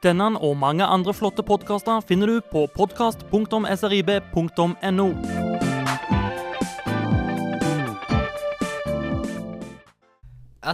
Denne 0.04 0.26
og 0.44 0.58
mange 0.60 0.84
andre 0.84 1.14
flotte 1.16 1.40
podkaster 1.48 2.02
finner 2.04 2.28
du 2.28 2.42
på 2.44 2.66
podkast.srib.no. 2.74 5.06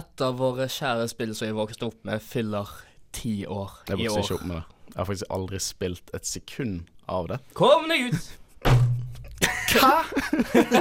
Et 0.01 0.23
av 0.27 0.35
våre 0.35 0.67
kjære 0.67 1.07
spill 1.13 1.31
som 1.37 1.47
jeg 1.47 1.55
vokste 1.55 1.87
opp 1.87 2.03
med, 2.09 2.19
fyller 2.19 2.67
ti 3.15 3.47
år 3.47 3.47
i 3.47 3.55
år. 3.55 3.71
Jeg 3.87 4.03
vokste 4.03 4.19
ikke 4.25 4.35
opp 4.41 4.47
med 4.51 4.59
det. 4.59 4.67
Jeg 4.91 4.99
har 4.99 5.07
faktisk 5.13 5.31
aldri 5.39 5.63
spilt 5.63 6.11
et 6.19 6.27
sekund 6.27 6.83
av 7.07 7.31
det. 7.31 7.39
Kom 7.55 7.87
deg 7.87 8.11
ut! 8.11 8.35
Hva? 9.71 10.03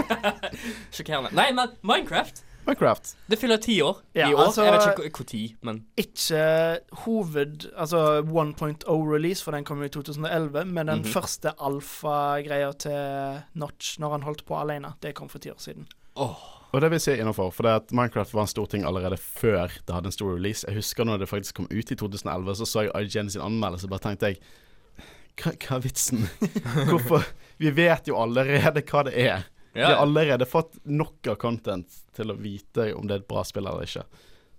Sjokkerende. 0.96 1.30
Nei, 1.38 1.54
men 1.54 1.70
Minecraft, 1.86 2.42
Minecraft. 2.66 3.16
det 3.30 3.38
fyller 3.40 3.56
ti 3.56 3.80
år 3.82 3.96
Ja, 4.14 4.28
i 4.30 4.34
år. 4.34 4.44
altså- 4.46 4.62
jeg 4.64 4.72
vet 4.72 4.98
ikke 4.98 5.10
når, 5.10 5.56
men 5.62 5.84
Ikke 5.96 6.78
hoved... 7.04 7.70
Altså 7.76 8.22
1.0-release, 8.22 9.42
for 9.44 9.52
den 9.52 9.64
kom 9.64 9.78
jo 9.78 9.84
i 9.84 9.88
2011, 9.88 10.64
men 10.66 10.86
den 10.86 10.98
Mhm. 11.02 11.04
første 11.12 11.52
alfa-greia 11.58 12.72
til 12.78 13.42
Notch 13.54 13.98
når 13.98 14.10
han 14.10 14.22
holdt 14.22 14.44
på 14.46 14.54
alene, 14.60 14.94
det 15.02 15.14
kom 15.14 15.28
for 15.28 15.38
ti 15.38 15.50
år 15.50 15.58
siden. 15.58 15.86
Og 16.16 16.80
det 16.80 16.90
vil 16.90 16.98
jeg 17.00 17.00
si 17.00 17.12
innafor, 17.18 17.50
for 17.52 17.62
det 17.62 17.70
at 17.72 17.92
Minecraft 17.92 18.34
var 18.34 18.42
en 18.42 18.46
stor 18.46 18.66
ting 18.66 18.84
allerede 18.84 19.16
før 19.18 19.68
det 19.86 19.94
hadde 19.94 20.06
en 20.06 20.12
stor 20.12 20.34
release. 20.34 20.64
Jeg 20.68 20.76
husker 20.76 21.04
når 21.04 21.18
det 21.18 21.28
faktisk 21.28 21.54
kom 21.54 21.66
ut 21.70 21.90
i 21.90 21.94
2011, 21.96 22.54
så 22.54 22.64
så 22.66 22.80
jeg 22.86 22.92
IGN 23.16 23.30
sin 23.30 23.40
anmeldelse, 23.42 23.88
bare 23.88 23.98
tenkte 24.04 24.26
jeg 24.26 24.38
hva, 25.40 25.52
hva 25.56 25.76
er 25.76 25.80
vitsen? 25.80 26.28
Hvorfor? 26.90 27.24
Vi 27.58 27.70
vet 27.70 28.06
jo 28.08 28.16
allerede 28.20 28.82
hva 28.82 29.02
det 29.04 29.14
er. 29.18 29.42
Vi 29.72 29.84
har 29.84 30.00
allerede 30.02 30.46
fått 30.46 30.80
nok 30.84 31.30
av 31.30 31.38
content 31.42 32.00
til 32.16 32.32
å 32.32 32.36
vite 32.38 32.90
om 32.94 33.06
det 33.06 33.16
er 33.16 33.22
et 33.22 33.30
bra 33.30 33.44
spill 33.46 33.68
eller 33.70 33.86
ikke. 33.86 34.02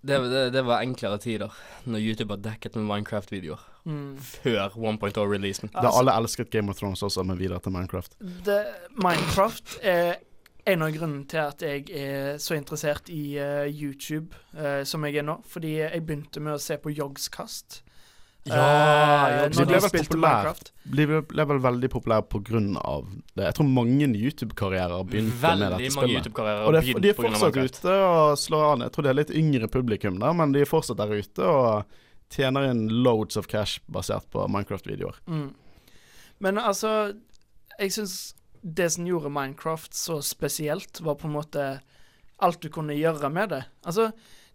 det, 0.02 0.18
det, 0.32 0.44
det 0.56 0.64
var 0.66 0.86
enklere 0.86 1.20
tider 1.22 1.60
når 1.84 2.00
YouTube 2.06 2.32
var 2.32 2.42
dekket 2.46 2.80
med 2.80 2.88
Minecraft-videoer. 2.88 3.68
Mm. 3.86 4.18
Før 4.18 4.78
1.0-releasen. 4.78 5.72
Det 5.74 5.84
har 5.84 6.00
alle 6.00 6.16
elsket 6.16 6.52
Game 6.54 6.72
of 6.72 6.80
Thrones 6.80 7.04
også, 7.04 7.24
men 7.28 7.40
videre 7.40 7.60
til 7.60 7.76
Minecraft. 7.76 8.18
Det, 8.46 8.60
Minecraft 8.96 9.80
er 9.82 10.20
en 10.70 10.86
av 10.86 10.92
grunnene 10.94 11.26
til 11.30 11.42
at 11.42 11.64
jeg 11.66 11.88
er 11.98 12.38
så 12.42 12.56
interessert 12.58 13.10
i 13.10 13.24
uh, 13.42 13.66
YouTube 13.66 14.38
uh, 14.54 14.84
som 14.88 15.06
jeg 15.08 15.22
er 15.22 15.26
nå. 15.26 15.40
Fordi 15.50 15.78
jeg 15.80 16.06
begynte 16.06 16.44
med 16.44 16.58
å 16.58 16.62
se 16.62 16.78
på 16.82 16.94
Yogscast. 16.94 17.82
Ja, 18.50 18.56
ja, 18.58 19.44
Yogscast. 19.46 19.60
Når 19.60 19.68
ble 19.68 19.76
de 19.76 19.76
vel 19.76 19.92
spilte 19.92 20.10
populært. 20.16 20.72
Ble, 20.96 21.46
vel 21.52 21.60
veldig 21.62 21.90
populære 21.94 22.24
av 22.82 23.10
det. 23.36 23.46
Jeg 23.46 23.56
tror 23.58 23.68
mange 23.70 24.08
YouTube-karrierer 24.18 25.04
begynte 25.06 25.36
med 25.36 25.44
Veldig 25.44 25.70
dette 25.76 25.96
mange 26.00 26.24
spillet. 26.24 26.40
Og 26.66 26.74
det, 26.74 26.84
de 27.06 27.12
er 27.12 27.20
fortsatt 27.20 27.60
ute 27.62 27.98
og 28.08 28.40
slår 28.42 28.66
an. 28.72 28.86
Jeg 28.88 28.96
tror 28.96 29.06
det 29.06 29.12
er 29.12 29.20
litt 29.20 29.36
yngre 29.44 29.70
publikum 29.72 30.18
der, 30.24 30.34
men 30.34 30.56
de 30.56 30.64
er 30.66 30.70
fortsatt 30.70 30.98
der 30.98 31.14
ute 31.14 31.46
og 31.46 32.00
tjener 32.34 32.72
inn 32.72 32.88
loads 33.06 33.38
of 33.38 33.50
cash 33.52 33.84
basert 33.92 34.26
på 34.34 34.48
Minecraft-videoer. 34.50 35.22
Mm. 35.28 35.52
Men 36.42 36.58
altså 36.58 37.14
Jeg 37.78 37.94
syns 37.94 38.34
det 38.62 38.92
som 38.94 39.08
gjorde 39.08 39.30
Minecraft 39.34 39.94
så 39.98 40.20
spesielt, 40.22 41.02
var 41.02 41.18
på 41.18 41.30
en 41.30 41.34
måte 41.34 41.64
alt 42.42 42.62
du 42.62 42.70
kunne 42.74 42.94
gjøre 42.98 43.30
med 43.34 43.50
det. 43.54 43.64
Altså, 43.86 44.12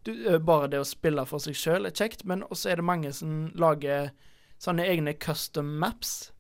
du, 0.07 0.15
bare 0.47 0.71
det 0.73 0.81
å 0.81 0.87
spille 0.87 1.25
for 1.29 1.43
seg 1.43 1.59
sjøl 1.59 1.89
er 1.89 1.95
kjekt, 1.95 2.25
men 2.29 2.45
også 2.47 2.71
er 2.73 2.81
det 2.81 2.87
mange 2.87 3.13
som 3.17 3.51
lager 3.59 4.11
sånne 4.63 4.87
egne 4.89 5.15
custom 5.21 5.77
maps. 5.81 6.31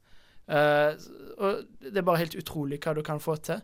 Uh, 0.47 0.95
og 1.43 1.67
det 1.83 1.99
er 1.99 2.07
bare 2.07 2.23
helt 2.23 2.39
utrolig 2.39 2.79
hva 2.85 2.95
du 2.97 3.03
kan 3.07 3.21
få 3.23 3.37
til. 3.43 3.61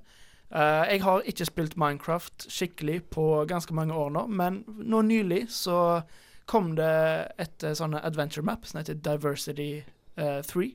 Uh, 0.52 0.84
jeg 0.90 1.02
har 1.06 1.24
ikke 1.28 1.48
spilt 1.48 1.78
Minecraft 1.80 2.46
skikkelig 2.50 3.04
på 3.14 3.44
ganske 3.48 3.74
mange 3.74 3.96
år 3.96 4.10
nå, 4.12 4.26
men 4.28 4.62
nå 4.68 5.02
nylig 5.06 5.46
så 5.54 6.02
kom 6.50 6.74
det 6.76 6.92
et 7.40 7.64
sånn 7.78 7.94
adventure 7.96 8.44
map 8.44 8.66
som 8.66 8.82
heter 8.82 8.98
Diversity 9.00 9.72
uh, 10.20 10.42
3. 10.44 10.72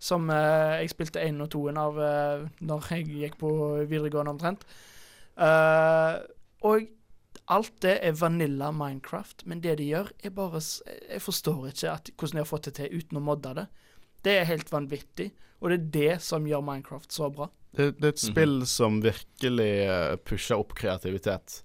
Som 0.00 0.30
jeg 0.32 0.88
spilte 0.94 1.20
én 1.20 1.42
og 1.44 1.50
toen 1.52 1.76
av 1.76 1.98
uh, 2.00 2.46
når 2.64 2.86
jeg 2.94 3.08
gikk 3.24 3.34
på 3.40 3.50
videregående 3.90 4.32
omtrent. 4.32 4.62
Og 6.60 6.86
alt 7.50 7.72
det 7.82 7.96
er 8.06 8.12
vanilla 8.18 8.70
Minecraft, 8.72 9.44
men 9.50 9.60
det 9.64 9.76
de 9.80 9.88
gjør, 9.90 10.10
er 10.24 10.30
bare 10.30 10.60
Jeg 11.10 11.22
forstår 11.24 11.68
ikke 11.72 11.92
at, 11.92 12.10
hvordan 12.16 12.38
de 12.38 12.42
har 12.44 12.48
fått 12.50 12.68
det 12.68 12.74
til 12.78 12.94
uten 13.00 13.18
å 13.18 13.22
modde 13.26 13.54
det. 13.58 13.66
Det 14.22 14.34
er 14.38 14.44
helt 14.50 14.70
vanvittig, 14.70 15.30
og 15.60 15.70
det 15.72 15.78
er 15.80 15.88
det 15.96 16.22
som 16.22 16.46
gjør 16.46 16.62
Minecraft 16.64 17.12
så 17.12 17.30
bra. 17.34 17.48
Det, 17.74 17.92
det 17.98 18.04
er 18.04 18.14
et 18.14 18.22
Mhm. 18.24 18.32
spill 18.32 18.54
som 18.66 19.00
virkelig 19.02 19.70
eh, 19.86 20.16
pusher 20.16 20.58
opp 20.58 20.74
kreativitet. 20.74 21.62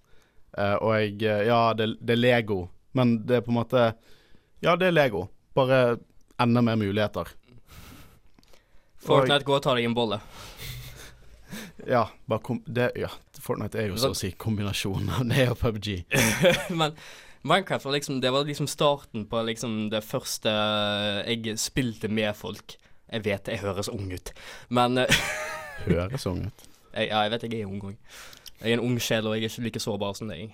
Uh, 0.58 0.76
og 0.82 0.92
jeg 0.96 1.24
eh, 1.24 1.46
Ja, 1.48 1.74
det, 1.74 1.98
det 2.00 2.14
er 2.16 2.22
Lego, 2.22 2.70
men 2.94 3.18
det 3.26 3.38
er 3.38 3.42
på 3.42 3.52
en 3.52 3.58
måte 3.60 3.82
Ja, 4.64 4.76
det 4.76 4.88
er 4.88 4.92
Lego, 4.96 5.28
bare 5.54 5.98
enda 6.40 6.62
mer 6.62 6.76
muligheter. 6.80 7.28
Fortnite, 9.06 9.44
gå 9.46 9.54
og 9.58 9.62
ta 9.64 9.76
deg 9.78 9.86
en 9.86 9.94
bolle. 9.98 10.18
Ja, 11.88 12.06
det, 12.66 12.92
ja, 13.00 13.10
Fortnite 13.42 13.80
er 13.82 13.92
jo 13.92 14.00
så 14.02 14.12
å 14.14 14.18
si 14.18 14.32
kombinasjonen 14.38 15.10
av 15.10 15.26
det 15.30 15.48
og 15.52 15.60
PubG. 15.62 15.90
Men 16.80 16.96
Minecraft 17.46 17.86
var 17.86 17.94
liksom 17.94 18.22
Det 18.22 18.32
var 18.34 18.48
liksom 18.48 18.68
starten 18.68 19.28
på 19.30 19.42
liksom 19.46 19.90
det 19.94 20.02
første 20.04 20.50
jeg 21.30 21.60
spilte 21.62 22.10
med 22.10 22.34
folk. 22.36 22.78
Jeg 23.12 23.26
vet 23.26 23.48
jeg 23.52 23.62
høres 23.62 23.90
ung 23.94 24.08
ut, 24.10 24.32
men 24.74 24.98
eh, 24.98 25.20
Høres 25.86 26.26
ung 26.26 26.48
ut. 26.48 26.64
jeg, 26.96 27.12
Ja, 27.12 27.22
jeg 27.22 27.36
vet 27.36 27.44
jeg 27.46 27.60
er 27.62 27.70
ung 27.70 27.84
òg. 27.92 27.98
Jeg 28.62 28.72
er 28.72 28.80
en 28.80 28.86
ung 28.88 28.98
sjel, 28.98 29.28
og 29.28 29.36
jeg 29.36 29.46
er 29.46 29.54
ikke 29.54 29.66
like 29.68 29.84
sårbar 29.84 30.16
som 30.18 30.32
deg. 30.32 30.50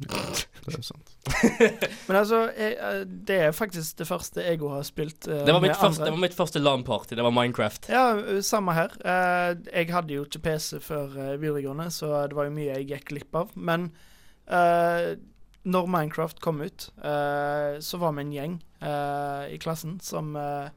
Det 0.00 0.74
er 0.74 0.82
sant. 0.84 1.12
Men 2.08 2.18
altså, 2.18 2.40
jeg, 2.56 2.74
eh, 2.76 3.04
det 3.28 3.36
er 3.48 3.54
faktisk 3.56 4.00
det 4.00 4.08
første 4.08 4.42
jeg 4.44 4.58
har 4.60 4.82
spilt. 4.86 5.28
Uh, 5.28 5.44
Det 5.46 5.54
var 5.54 5.62
første, 5.62 5.86
andre. 5.86 6.04
det 6.04 6.14
var 6.16 6.22
mitt 6.24 6.36
første 6.36 6.62
LAN-party. 6.62 7.14
Det 7.16 7.24
var 7.24 7.34
Minecraft. 7.34 7.88
Ja, 7.92 8.04
samme 8.44 8.74
her. 8.76 8.92
Uh, 9.00 9.54
jeg 9.72 9.92
hadde 9.94 10.18
jo 10.18 10.26
ikke 10.26 10.42
PC 10.48 10.82
før 10.84 11.14
uh, 11.16 11.32
videregående, 11.40 11.88
så 11.94 12.26
det 12.28 12.36
var 12.36 12.50
jo 12.50 12.56
mye 12.58 12.74
jeg 12.74 12.90
gikk 12.90 13.08
glipp 13.14 13.40
av. 13.44 13.54
Men 13.56 13.90
eh, 14.46 15.16
når 15.66 15.86
Minecraft 15.90 16.40
kom 16.40 16.60
ut, 16.62 16.90
eh, 17.02 17.78
så 17.82 17.98
var 17.98 18.12
vi 18.14 18.22
en 18.26 18.34
gjeng 18.34 18.58
eh, 18.80 19.54
i 19.54 19.58
klassen 19.62 19.96
som 20.02 20.36
uh, 20.38 20.68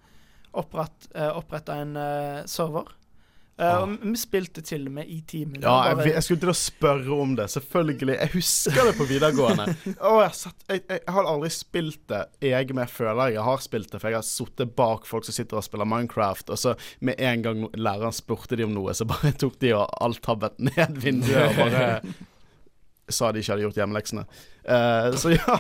opprett, 0.58 1.10
eh, 1.16 1.30
oppretta 1.38 1.76
en 1.78 1.96
eh, 1.98 2.46
server. 2.50 2.90
Eh, 3.60 3.76
ah. 3.76 3.90
vi 4.02 4.16
spilte 4.16 4.62
til 4.64 4.86
og 4.88 4.94
med 4.96 5.10
i 5.12 5.18
timen. 5.28 5.60
Ja, 5.60 5.90
jeg, 5.90 6.14
jeg 6.14 6.24
skulle 6.24 6.44
til 6.46 6.52
å 6.54 6.56
spørre 6.56 7.16
om 7.26 7.34
det. 7.36 7.50
Selvfølgelig. 7.52 8.16
Jeg 8.16 8.32
husker 8.38 8.88
det 8.88 8.94
på 8.96 9.08
videregående. 9.10 9.66
oh, 10.08 10.22
jeg, 10.24 10.38
satt, 10.40 10.64
jeg, 10.72 10.86
jeg, 10.88 11.04
har 11.12 11.28
aldri 11.28 11.50
spilt 11.52 12.02
det. 12.12 12.22
Jeg 12.46 12.78
med 12.78 12.94
føler 12.94 13.34
jeg 13.36 13.44
har 13.44 13.60
spilt 13.66 13.92
det, 13.92 14.00
for 14.00 14.14
jeg 14.14 14.22
har 14.22 14.28
sittet 14.28 14.72
bak 14.80 15.10
folk 15.10 15.28
som 15.28 15.36
sitter 15.36 15.60
og 15.60 15.68
spiller 15.68 15.90
Minecraft, 15.92 16.54
og 16.56 16.62
så 16.62 16.76
med 17.04 17.20
en 17.20 17.44
gang 17.44 17.68
læreren 17.76 18.16
spurte 18.16 18.56
de 18.56 18.64
om 18.64 18.72
noe, 18.78 18.96
så 18.96 19.08
bare 19.10 19.34
tok 19.36 19.60
de 19.60 19.74
og 19.76 19.90
alt 20.00 20.24
tabbet 20.24 20.56
ned 20.64 20.96
vinduet 21.04 21.52
og 21.52 21.60
bare 21.60 21.90
sa 23.12 23.34
de 23.34 23.42
ikke 23.42 23.56
hadde 23.56 23.68
gjort 23.68 23.82
hjemmeleksene. 23.82 24.24
Uh, 24.70 25.12
så 25.20 25.34
ja. 25.34 25.60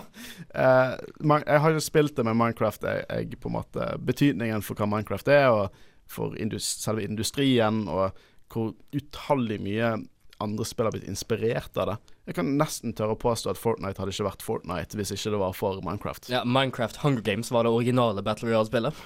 Uh, 0.53 0.95
man, 1.19 1.43
jeg 1.43 1.63
har 1.65 1.75
jo 1.75 1.83
spilt 1.83 2.15
det 2.15 2.23
med 2.29 2.37
Minecraft. 2.39 2.87
Jeg 3.09 3.39
på 3.41 3.51
en 3.51 3.59
måte 3.59 3.91
Betydningen 4.05 4.63
for 4.63 4.79
hva 4.79 4.87
Minecraft 4.87 5.31
er, 5.35 5.49
og 5.51 5.87
for 6.09 6.37
indus 6.41 6.67
selve 6.81 7.05
industrien, 7.05 7.85
og 7.89 8.17
hvor 8.49 8.73
utallig 8.97 9.59
mye 9.61 9.93
andre 10.39 10.65
spill 10.65 10.87
har 10.87 10.95
blitt 10.95 11.07
inspirert 11.09 11.77
av 11.77 11.91
det. 11.91 11.95
Jeg 12.29 12.37
kan 12.37 12.51
nesten 12.59 12.93
tørre 12.95 13.17
å 13.17 13.19
påstå 13.19 13.51
at 13.51 13.59
Fortnite 13.59 13.99
hadde 13.99 14.13
ikke 14.13 14.27
vært 14.29 14.45
Fortnite 14.45 14.97
hvis 14.97 15.11
ikke 15.15 15.33
det 15.33 15.41
var 15.41 15.55
for 15.57 15.81
Minecraft. 15.83 16.29
Ja, 16.31 16.43
Minecraft 16.47 17.01
Hunger 17.03 17.25
Games 17.25 17.51
var 17.51 17.67
det 17.67 17.73
originale 17.75 18.23
Battle 18.25 18.51
Royale-spillet. 18.51 19.01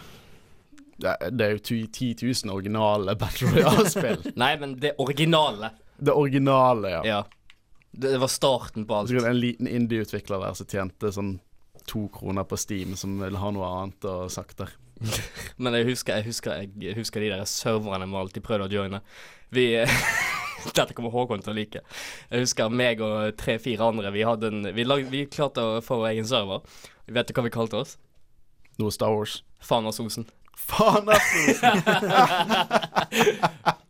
Det, 1.01 1.15
det 1.33 1.45
er 1.47 1.55
jo 1.55 1.63
10 1.63 2.11
000 2.21 2.53
originale 2.53 3.15
Battle 3.19 3.49
Royale-spill. 3.55 4.27
Nei, 4.43 4.51
men 4.61 4.75
det 4.83 4.93
originale. 5.01 5.73
det 5.97 6.13
originale, 6.13 6.93
ja. 6.99 7.01
Ja. 7.07 7.23
Det, 7.91 8.11
det 8.11 8.21
var 8.21 8.29
starten 8.29 8.85
på 8.85 8.99
alt. 8.99 9.09
Så 9.09 9.25
en 9.25 9.41
liten 9.41 9.67
indie-utvikler 9.69 10.45
der 10.45 10.53
som 10.57 10.69
tjente 10.69 11.11
sånn 11.13 11.33
to 11.89 12.05
kroner 12.13 12.45
på 12.47 12.57
Steam, 12.57 12.93
som 12.95 13.17
ville 13.19 13.41
ha 13.41 13.49
noe 13.51 13.73
annet 13.81 14.05
å 14.07 14.29
sagt 14.31 14.61
der. 14.61 14.71
Men 15.61 15.77
jeg 15.77 15.89
husker, 15.91 16.19
jeg 16.19 16.27
husker, 16.29 16.67
jeg 16.81 16.97
husker 16.97 17.23
de 17.23 17.31
der 17.33 17.45
serverne 17.49 18.07
vi 18.09 18.19
alltid 18.19 18.45
prøvde 18.45 18.69
å 18.69 18.73
joine. 18.73 19.01
Vi 19.53 19.67
Dette 20.77 20.95
kommer 20.95 21.11
Håkon 21.11 21.43
til 21.43 21.51
å 21.51 21.57
like. 21.57 21.81
Jeg 22.31 22.45
husker 22.45 22.71
meg 22.71 23.01
og 23.03 23.35
tre-fire 23.39 23.89
andre. 23.91 24.13
Vi, 24.15 24.23
hadde 24.23 24.47
en, 24.47 24.61
vi, 24.75 24.85
lag, 24.87 25.03
vi 25.11 25.25
klarte 25.27 25.59
å 25.59 25.81
få 25.83 25.99
vår 25.99 26.13
egen 26.13 26.29
server. 26.29 26.63
Vet 27.11 27.27
du 27.27 27.35
hva 27.35 27.43
vi 27.43 27.51
kalte 27.53 27.81
oss? 27.83 27.97
Noe 28.79 28.93
Star 28.95 29.11
Wars. 29.11 29.41
Fanasosen. 29.59 30.29
Fanasosen! 30.55 31.83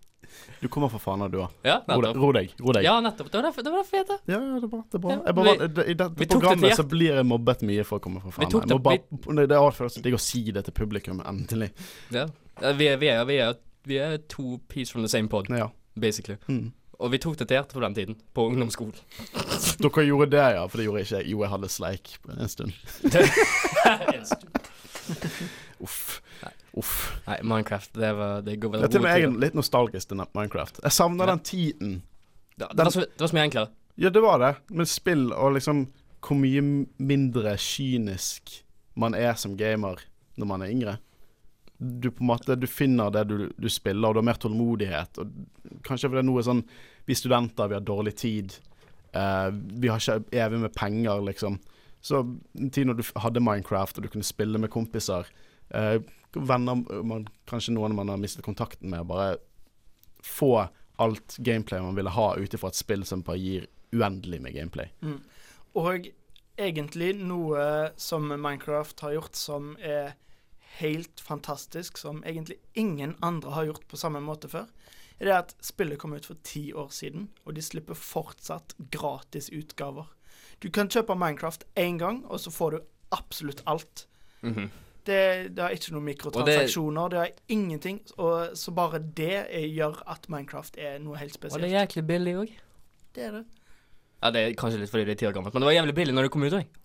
du 0.63 0.69
kommer 0.73 0.89
for 0.93 0.99
faen 1.03 1.21
av 1.25 1.29
du 1.33 1.37
òg. 1.43 1.51
Ja, 1.67 1.77
Ro, 1.87 2.01
ro 2.17 2.31
deg. 2.35 2.53
Ro 2.59 2.73
deg. 2.75 2.83
Ja, 2.87 2.95
nettopp. 3.03 3.29
Det 3.31 3.37
var 3.39 3.47
derfor 3.49 3.63
det 3.67 3.71
var 3.73 3.83
derfor 3.83 3.97
jeg 3.99 4.05
het 4.05 4.13
det. 4.13 4.33
Ja, 4.33 4.39
ja, 4.39 4.59
det 4.59 4.67
er 4.67 4.71
bra. 4.73 4.81
Det 4.89 4.97
er 4.99 5.03
bra. 5.05 5.17
Jeg 5.27 5.35
bare, 5.39 5.53
vi- 5.59 5.67
det- 5.77 5.87
I 5.87 5.93
dette 6.03 6.27
programmet 6.33 6.61
det 6.69 6.77
så 6.79 6.85
blir 6.89 7.15
jeg 7.15 7.25
mobbet 7.29 7.61
mye 7.67 7.83
for 7.85 7.99
å 7.99 8.01
komme 8.03 8.21
for 8.23 8.31
Vi 8.31 8.45
Fana. 8.45 8.49
tok 8.51 8.67
det- 8.67 8.83
bare, 8.83 9.47
det 9.47 9.57
er 9.57 9.89
så 9.89 10.01
digg 10.01 10.13
å 10.15 10.19
si 10.19 10.43
det 10.51 10.65
til 10.65 10.73
publikum, 10.73 11.21
endelig. 11.25 11.71
Ja. 12.11 12.27
Vi, 12.61 12.87
er, 12.87 12.97
vi, 12.97 13.07
er, 13.09 13.25
vi, 13.25 13.37
er, 13.37 13.53
vi 13.85 13.97
er 13.97 14.17
to 14.29 14.59
piece 14.69 14.91
from 14.91 15.03
the 15.03 15.09
same 15.09 15.27
pod, 15.27 15.49
Ja. 15.49 15.69
basically. 15.95 16.37
Mm. 16.47 16.71
Og 16.99 17.11
vi 17.11 17.17
tok 17.17 17.35
det 17.37 17.47
til 17.49 17.57
hjertet 17.57 17.73
på 17.73 17.81
den 17.81 17.95
tiden, 17.95 18.15
på 18.33 18.45
ungdomsskolen. 18.47 18.93
Dere 19.81 20.05
gjorde 20.07 20.29
det, 20.31 20.43
ja, 20.55 20.67
for 20.67 20.77
det 20.77 20.85
gjorde 20.87 21.01
ikke 21.03 21.17
jeg. 21.19 21.27
Jo, 21.33 21.41
jeg 21.41 21.49
hadde 21.49 21.69
sleik 21.69 22.17
en 22.29 22.47
stund. 22.47 22.71
en 24.13 24.25
stund. 24.25 24.53
Uff. 25.81 26.21
Uff. 26.77 27.21
Nei, 27.27 27.37
Minecraft, 27.45 27.93
det 27.93 28.09
var 28.17 28.41
det 28.41 28.55
går 28.61 28.71
vel 28.73 28.81
Det 28.81 28.87
er 28.87 28.93
til 28.95 29.03
og 29.03 29.05
med 29.05 29.19
jeg 29.19 29.27
er 29.27 29.39
litt 29.45 29.57
nostalgisk 29.57 30.09
til 30.09 30.17
Minecraft. 30.33 30.79
Jeg 30.83 30.91
savner 30.91 31.27
Ja. 31.27 31.31
den 31.35 31.43
tiden. 31.45 31.91
tider. 32.57 32.73
det, 32.73 32.85
var 32.85 32.91
så, 32.91 32.99
det 32.99 33.21
var 33.21 33.27
så 33.27 33.35
mye 33.37 33.47
enklere. 33.49 33.69
Ja, 33.95 34.09
det 34.09 34.21
var 34.21 34.39
det. 34.39 34.55
Med 34.69 34.89
spill 34.89 35.31
og 35.33 35.53
liksom 35.53 35.87
hvor 36.23 36.39
mye 36.39 36.61
mindre 36.97 37.57
kynisk 37.59 38.63
man 38.95 39.13
er 39.13 39.33
som 39.35 39.57
gamer 39.57 39.99
når 40.37 40.45
man 40.49 40.61
er 40.61 40.71
yngre. 40.71 40.97
Du 41.79 42.09
på 42.11 42.23
en 42.23 42.27
måte 42.29 42.55
Du 42.55 42.67
finner 42.67 43.11
det 43.11 43.27
du, 43.27 43.49
du 43.59 43.69
spiller, 43.69 44.07
og 44.07 44.15
du 44.15 44.21
har 44.21 44.27
mer 44.29 44.39
tålmodighet. 44.39 45.17
Og 45.19 45.83
kanskje 45.83 46.09
fordi 46.09 46.23
er 46.25 46.37
er 46.39 46.47
sånn 46.47 46.63
Vi 47.05 47.15
studenter, 47.15 47.67
vi 47.67 47.75
har 47.75 47.81
dårlig 47.83 48.15
tid. 48.15 48.53
Uh, 49.13 49.51
vi 49.51 49.89
har 49.89 49.99
ikke 49.99 50.23
evig 50.31 50.59
med 50.59 50.73
penger, 50.73 51.21
liksom. 51.21 51.59
Så 52.01 52.21
en 52.57 52.69
tid 52.69 52.87
når 52.87 52.93
du 52.93 53.03
hadde 53.19 53.39
Minecraft, 53.43 53.97
og 53.97 54.03
du 54.03 54.09
kunne 54.09 54.23
spille 54.23 54.57
med 54.57 54.71
kompiser 54.71 55.27
eh, 55.73 55.99
Venner 56.33 57.03
man, 57.05 57.27
Kanskje 57.45 57.75
noen 57.75 57.95
man 57.95 58.09
har 58.09 58.17
mistet 58.17 58.45
kontakten 58.45 58.89
med. 58.89 59.05
Bare 59.05 59.37
få 60.23 60.67
alt 61.01 61.37
gameplay 61.37 61.81
man 61.81 61.95
ville 61.95 62.09
ha 62.13 62.35
ut 62.37 62.53
ifra 62.53 62.71
et 62.71 62.79
spill 62.79 63.05
som 63.05 63.21
bare 63.25 63.41
gir 63.41 63.67
uendelig 63.93 64.41
med 64.41 64.55
gameplay. 64.55 64.89
Mm. 65.01 65.19
Og 65.77 66.09
egentlig 66.57 67.13
noe 67.17 67.91
som 67.97 68.29
Minecraft 68.29 69.05
har 69.05 69.15
gjort 69.17 69.37
som 69.37 69.73
er 69.81 70.15
helt 70.79 71.21
fantastisk, 71.21 71.97
som 72.01 72.23
egentlig 72.25 72.57
ingen 72.73 73.15
andre 73.21 73.53
har 73.53 73.69
gjort 73.69 73.87
på 73.87 73.97
samme 73.97 74.21
måte 74.25 74.49
før, 74.49 74.69
er 75.19 75.29
det 75.29 75.35
at 75.37 75.53
spillet 75.61 75.99
kom 76.01 76.15
ut 76.17 76.25
for 76.25 76.39
ti 76.45 76.71
år 76.73 76.89
siden, 76.93 77.27
og 77.45 77.55
de 77.57 77.61
slipper 77.61 77.97
fortsatt 77.97 78.73
gratis 78.93 79.51
utgaver. 79.53 80.09
Du 80.59 80.69
kan 80.73 80.89
kjøpe 80.89 81.15
Minecraft 81.17 81.65
én 81.77 81.99
gang, 82.01 82.23
og 82.25 82.41
så 82.41 82.53
får 82.53 82.71
du 82.71 82.79
absolutt 83.13 83.61
alt. 83.69 84.07
Mhm. 84.41 84.71
Det, 85.03 85.19
det 85.51 85.59
har 85.59 85.73
ikke 85.75 85.91
noen 85.95 86.05
mikrotransaksjoner, 86.07 87.09
det, 87.11 87.19
har 87.19 87.31
ingenting. 87.51 87.97
Og, 88.15 88.53
så 88.59 88.71
bare 88.75 89.01
det 89.03 89.41
gjør 89.73 89.99
at 90.13 90.29
Minecraft 90.31 90.79
er 90.79 91.01
noe 91.03 91.19
helt 91.19 91.35
spesielt. 91.35 91.59
Og 91.59 91.65
det 91.65 91.73
er 91.73 91.81
jæklig 91.81 92.05
billig 92.07 92.35
òg. 92.43 92.53
Det 93.13 93.25
er 93.27 93.35
det. 93.39 93.43
Ja, 94.23 94.31
det 94.31 94.43
er 94.43 94.53
kanskje 94.55 94.79
litt 94.79 94.91
fordi 94.93 95.09
det 95.09 95.17
er 95.17 95.19
ti 95.19 95.27
år 95.27 95.35
gammelt, 95.35 95.55
men 95.55 95.65
det 95.65 95.67
var 95.67 95.75
jævlig 95.75 95.95
billig 95.97 96.15
når 96.15 96.27
det 96.27 96.33
kom 96.35 96.45
ut 96.47 96.55
òg. 96.55 96.77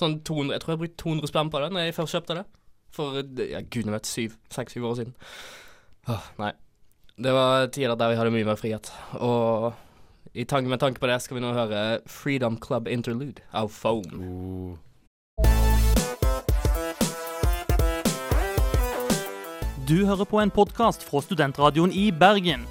Sånn 0.00 0.16
200, 0.26 0.56
jeg 0.56 0.64
tror 0.64 0.74
jeg 0.74 0.80
brukte 0.80 1.02
200 1.02 1.30
spenn 1.30 1.50
på 1.52 1.60
det 1.60 1.68
Når 1.74 1.84
jeg 1.84 1.94
først 1.96 2.16
kjøpte 2.16 2.36
det. 2.38 2.44
For 2.94 3.20
ja, 3.46 3.60
gudene 3.62 3.94
vet, 3.94 4.10
syv, 4.10 4.34
seks-syv 4.50 4.88
år 4.88 4.98
siden. 4.98 5.14
Åh, 6.10 6.26
nei. 6.40 6.50
Det 7.20 7.32
var 7.36 7.68
tider 7.74 7.94
der 8.00 8.10
vi 8.10 8.18
hadde 8.18 8.32
mye 8.34 8.48
mer 8.48 8.58
frihet. 8.58 8.90
Og 9.20 9.70
i 10.34 10.46
tanke, 10.48 10.70
med 10.72 10.80
tanke 10.82 11.02
på 11.02 11.10
det 11.10 11.20
skal 11.22 11.38
vi 11.38 11.44
nå 11.44 11.52
høre 11.54 11.82
Freedom 12.10 12.58
Club 12.62 12.88
Interlude 12.90 13.44
av 13.54 13.70
Foam. 13.74 14.78
Du 19.90 20.06
hører 20.06 20.22
på 20.22 20.38
en 20.38 20.54
podkast 20.54 21.02
fra 21.02 21.18
Studentradioen 21.18 21.90
i 21.90 22.14
Bergen. 22.14 22.62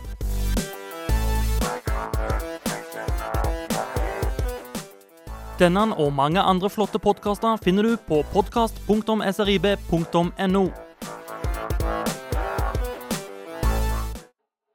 Denne 5.59 5.84
og 5.99 6.15
mange 6.15 6.39
andre 6.39 6.72
flotte 6.72 6.95
podkaster 7.03 7.59
finner 7.59 7.84
du 7.84 7.99
på 8.07 8.24
podkast.srib.no. 8.32 10.63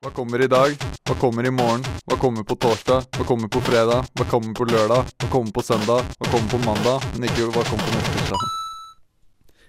Hva 0.04 0.12
kommer 0.12 0.44
i 0.44 0.48
dag? 0.52 0.76
Hva 1.08 1.16
kommer 1.22 1.48
i 1.48 1.54
morgen? 1.62 1.80
Hva 2.04 2.20
kommer 2.20 2.44
på 2.44 2.60
torsdag? 2.60 3.08
Hva 3.16 3.24
kommer 3.24 3.48
på 3.48 3.64
fredag? 3.64 4.04
Hva 4.20 4.28
kommer 4.28 4.52
på 4.52 4.68
lørdag? 4.68 5.08
Hva 5.16 5.32
kommer 5.32 5.48
på 5.48 5.64
søndag? 5.64 6.04
Hva 6.20 6.28
kommer 6.28 6.52
på 6.52 6.60
mandag? 6.68 7.00
Men 7.14 7.24
ikke 7.30 7.48
hva 7.48 7.64
kommer 7.70 7.88
på 7.88 7.96
neste 7.96 8.12
tirsdag. 8.18 8.63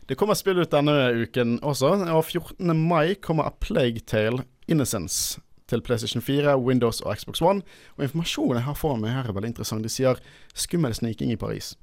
Det 0.09 0.17
kommer 0.17 0.37
spill 0.37 0.59
ut 0.61 0.69
denne 0.69 0.93
uken 1.17 1.57
også, 1.65 1.95
og 2.13 2.25
14. 2.25 2.77
mai 2.77 3.15
kommer 3.21 3.47
A 3.49 3.53
Plague 3.59 4.03
Tale 4.05 4.43
Innocence 4.67 5.39
til 5.67 5.81
PlayStation 5.81 6.21
4, 6.21 6.57
Windows 6.61 7.01
og 7.01 7.17
Xbox 7.17 7.41
One. 7.41 7.61
Og 7.97 8.03
informasjonen 8.03 8.59
jeg 8.59 8.63
har 8.67 8.77
foran 8.77 9.01
meg 9.01 9.15
her 9.15 9.25
er 9.29 9.33
veldig 9.33 9.49
interessant. 9.55 9.83
De 9.83 9.89
sier 9.89 10.19
'skummel 10.53 10.93
sniking 10.93 11.31
i 11.31 11.35
Paris'. 11.35 11.73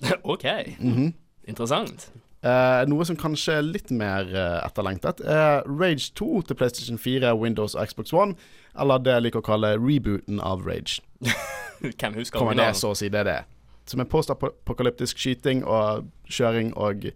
OK. 0.32 0.44
Mhm. 0.78 1.14
Interessant. 1.48 2.10
Eh, 2.44 2.84
noe 2.86 3.04
som 3.04 3.16
kanskje 3.16 3.56
er 3.58 3.64
litt 3.66 3.90
mer 3.90 4.28
eh, 4.28 4.58
etterlengtet, 4.66 5.20
er 5.24 5.64
Rage 5.66 6.12
2 6.14 6.42
til 6.42 6.56
PlayStation 6.56 6.98
4, 6.98 7.34
Windows 7.34 7.74
og 7.74 7.88
Xbox 7.88 8.12
One. 8.12 8.34
Eller 8.78 8.98
det 8.98 9.12
jeg 9.12 9.22
liker 9.22 9.40
å 9.40 9.46
kalle 9.48 9.72
rebooten 9.80 10.38
av 10.40 10.62
Rage. 10.68 11.00
Hvem 11.80 12.14
husker 12.14 12.38
Kommer 12.38 12.54
det 12.54 12.76
så 12.76 12.92
å 12.92 12.98
si 12.98 13.08
det 13.08 13.24
er 13.24 13.24
det. 13.24 13.40
Som 13.88 14.00
er 14.00 14.04
postapokalyptisk 14.04 15.18
skyting 15.18 15.64
og 15.64 16.06
kjøring 16.28 16.74
og 16.76 17.08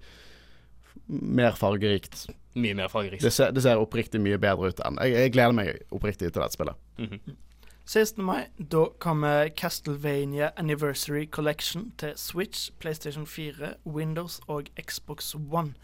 mer 1.07 1.57
fargerikt. 1.59 2.26
Mye 2.55 2.74
mer 2.76 2.90
fargerikt. 2.92 3.22
Det 3.24 3.32
ser, 3.32 3.53
det 3.55 3.62
ser 3.64 3.80
oppriktig 3.80 4.20
mye 4.20 4.38
bedre 4.40 4.72
ut 4.72 4.82
enn 4.84 4.98
Jeg, 5.00 5.16
jeg 5.16 5.32
gleder 5.32 5.57
meg 5.57 5.80
oppriktig 5.90 6.30
til 6.30 6.42
dette 6.42 6.57
spillet. 6.57 6.78
Mhm. 7.00 7.40
16. 7.84 8.22
mai, 8.22 8.46
da 8.57 8.84
kommer 9.03 9.48
Castlevania 9.48 10.53
Anniversary 10.57 11.26
Collection 11.26 11.90
til 11.98 12.12
Switch, 12.16 12.70
PlayStation 12.78 13.26
4, 13.26 13.74
Windows 13.84 14.40
og 14.46 14.70
Xbox 14.78 15.34
One. 15.34 15.74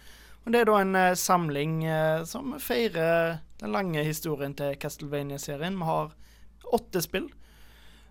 Og 0.47 0.53
Det 0.53 0.61
er 0.61 0.65
da 0.65 0.77
en 0.81 0.95
eh, 0.97 1.15
samling 1.15 1.85
eh, 1.85 2.23
som 2.25 2.55
feirer 2.63 3.43
den 3.61 3.73
lange 3.75 4.05
historien 4.05 4.55
til 4.55 4.77
Castlevania-serien. 4.81 5.77
Vi 5.77 5.85
har 5.85 6.15
åtte 6.73 7.03
spill. 7.03 7.29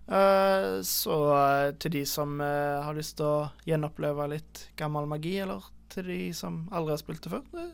Uh, 0.08 0.80
så 0.82 1.16
uh, 1.36 1.74
til 1.76 1.92
de 1.92 2.04
som 2.08 2.38
uh, 2.40 2.80
har 2.80 2.96
lyst 2.96 3.18
til 3.18 3.26
å 3.28 3.48
gjenoppleve 3.68 4.24
litt 4.32 4.62
gammel 4.80 5.04
magi, 5.10 5.34
eller 5.44 5.66
til 5.92 6.08
de 6.08 6.20
som 6.36 6.66
aldri 6.74 6.94
har 6.94 7.00
spilt 7.00 7.24
det 7.24 7.32
før, 7.32 7.44
det 7.52 7.64
er 7.64 7.72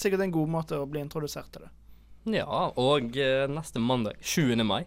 sikkert 0.00 0.24
en 0.24 0.34
god 0.34 0.52
måte 0.52 0.78
å 0.80 0.88
bli 0.88 1.02
introdusert 1.02 1.50
til 1.54 1.66
det. 1.66 1.70
Ja, 2.36 2.70
og 2.76 3.16
eh, 3.16 3.46
neste 3.48 3.80
mandag, 3.80 4.18
20. 4.20 4.60
mai 4.68 4.84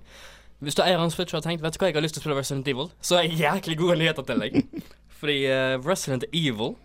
Hvis 0.61 0.76
du 0.78 0.84
eier 0.84 1.01
en 1.01 1.09
Switch 1.09 1.34
og 1.34 1.39
har 1.39 1.47
tenkt 1.47 1.63
Vet 1.65 1.74
du 1.74 1.80
hva, 1.82 1.88
jeg 1.89 1.97
har 1.97 2.03
lyst 2.05 2.13
til 2.13 2.21
å 2.21 2.26
spille 2.28 2.38
Resident 2.38 2.69
Evil, 2.69 2.91
så 3.01 3.17
er 3.17 3.26
jeg 3.26 3.39
jæklig 3.41 3.78
gode 3.80 3.97
nyheter 3.97 4.28
til 4.28 4.43
deg. 4.43 4.59
Fordi 5.19 5.39
eh, 5.49 5.74
Resident 5.82 6.28
Evil, 6.30 6.76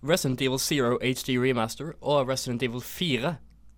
Resident 0.00 0.40
Evil 0.40 0.62
Zero 0.62 0.96
HD 1.04 1.36
Remaster 1.36 1.92
og 2.00 2.30
Resident 2.30 2.64
Evil 2.64 2.80
4 2.80 3.34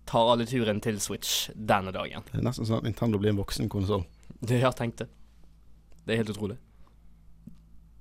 tar 0.07 0.31
alle 0.31 0.47
turen 0.47 0.79
til 0.83 0.99
Switch 1.03 1.49
denne 1.55 1.91
dagen. 1.95 2.23
Det 2.31 2.39
er 2.39 2.47
nesten 2.47 2.67
sånn 2.67 2.79
at 2.79 2.87
Nintendo 2.87 3.19
blir 3.19 3.33
en 3.33 3.41
voksen 3.43 3.71
konsoll. 3.71 4.07
Det 4.47 4.59
jeg 4.59 4.75
tenkt 4.75 5.03
det. 5.03 5.07
Det 6.03 6.15
er 6.15 6.23
helt 6.23 6.33
utrolig. 6.33 6.57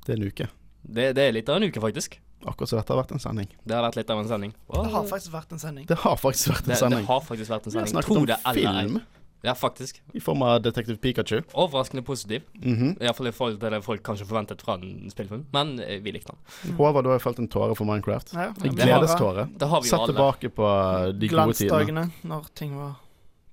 Det 0.02 0.14
er 0.14 0.18
en 0.18 0.26
uke. 0.26 0.48
Det, 0.82 1.04
det 1.14 1.22
er 1.26 1.34
litt 1.36 1.50
av 1.50 1.60
en 1.60 1.68
uke, 1.70 1.82
faktisk. 1.82 2.16
Akkurat 2.46 2.68
som 2.68 2.78
dette 2.78 2.92
har 2.94 3.02
vært 3.02 3.12
en 3.12 3.22
sending. 3.22 3.48
Det 3.64 3.74
har 3.76 3.82
vært 3.86 3.96
litt 4.00 4.10
av 4.10 4.18
en 4.22 4.28
sending. 4.28 4.52
Det 4.72 4.90
har 4.92 5.04
faktisk 5.08 5.32
vært 5.32 5.52
en 5.52 5.58
sending. 5.62 5.86
Det 5.86 5.98
har 6.02 6.16
faktisk 6.16 6.48
vært 6.52 6.66
en 6.66 6.72
Det, 6.72 6.80
det 6.90 7.06
har 7.06 7.20
faktisk 7.20 7.50
vært 7.50 7.66
en 7.66 7.72
Vi 7.72 7.78
har 7.78 7.86
sending. 7.86 8.02
snakket 8.02 8.16
om 8.16 8.54
film 8.54 9.00
Ja, 9.44 9.54
faktisk. 9.54 10.00
i 10.14 10.20
form 10.20 10.42
av 10.42 10.60
Detektiv 10.62 10.96
Pikachu. 11.02 11.42
Overraskende 11.54 12.02
positiv. 12.06 12.42
Mhm. 12.54 12.96
Iallfall 13.02 13.26
i 13.26 13.32
forhold 13.32 13.60
til 13.60 13.70
det 13.70 13.82
folk 13.84 14.02
kanskje 14.02 14.26
forventet 14.26 14.62
fra 14.62 14.74
en 14.74 15.10
spillfilm. 15.10 15.46
Men 15.52 15.80
eh, 15.80 15.98
vi 16.00 16.12
likte 16.12 16.30
den. 16.32 16.76
Håvard, 16.76 17.04
du 17.04 17.10
har 17.10 17.18
jo 17.18 17.24
felt 17.24 17.38
en 17.38 17.48
tåre 17.48 17.74
for 17.74 17.84
Minecraft. 17.84 18.32
Ja, 18.34 18.52
En 18.52 18.54
det 18.54 18.84
gledeståre. 18.86 19.48
Det 19.58 19.68
har 19.68 19.80
vi 19.82 19.88
jo 19.88 19.96
Sett 19.96 20.06
tilbake 20.14 20.48
på 20.54 20.62
uh, 20.62 21.10
de 21.12 21.28
gode 21.28 21.54
tidene. 21.58 21.84
Glansdagene, 21.86 22.10
når 22.22 22.46
ting 22.54 22.76
var 22.76 22.94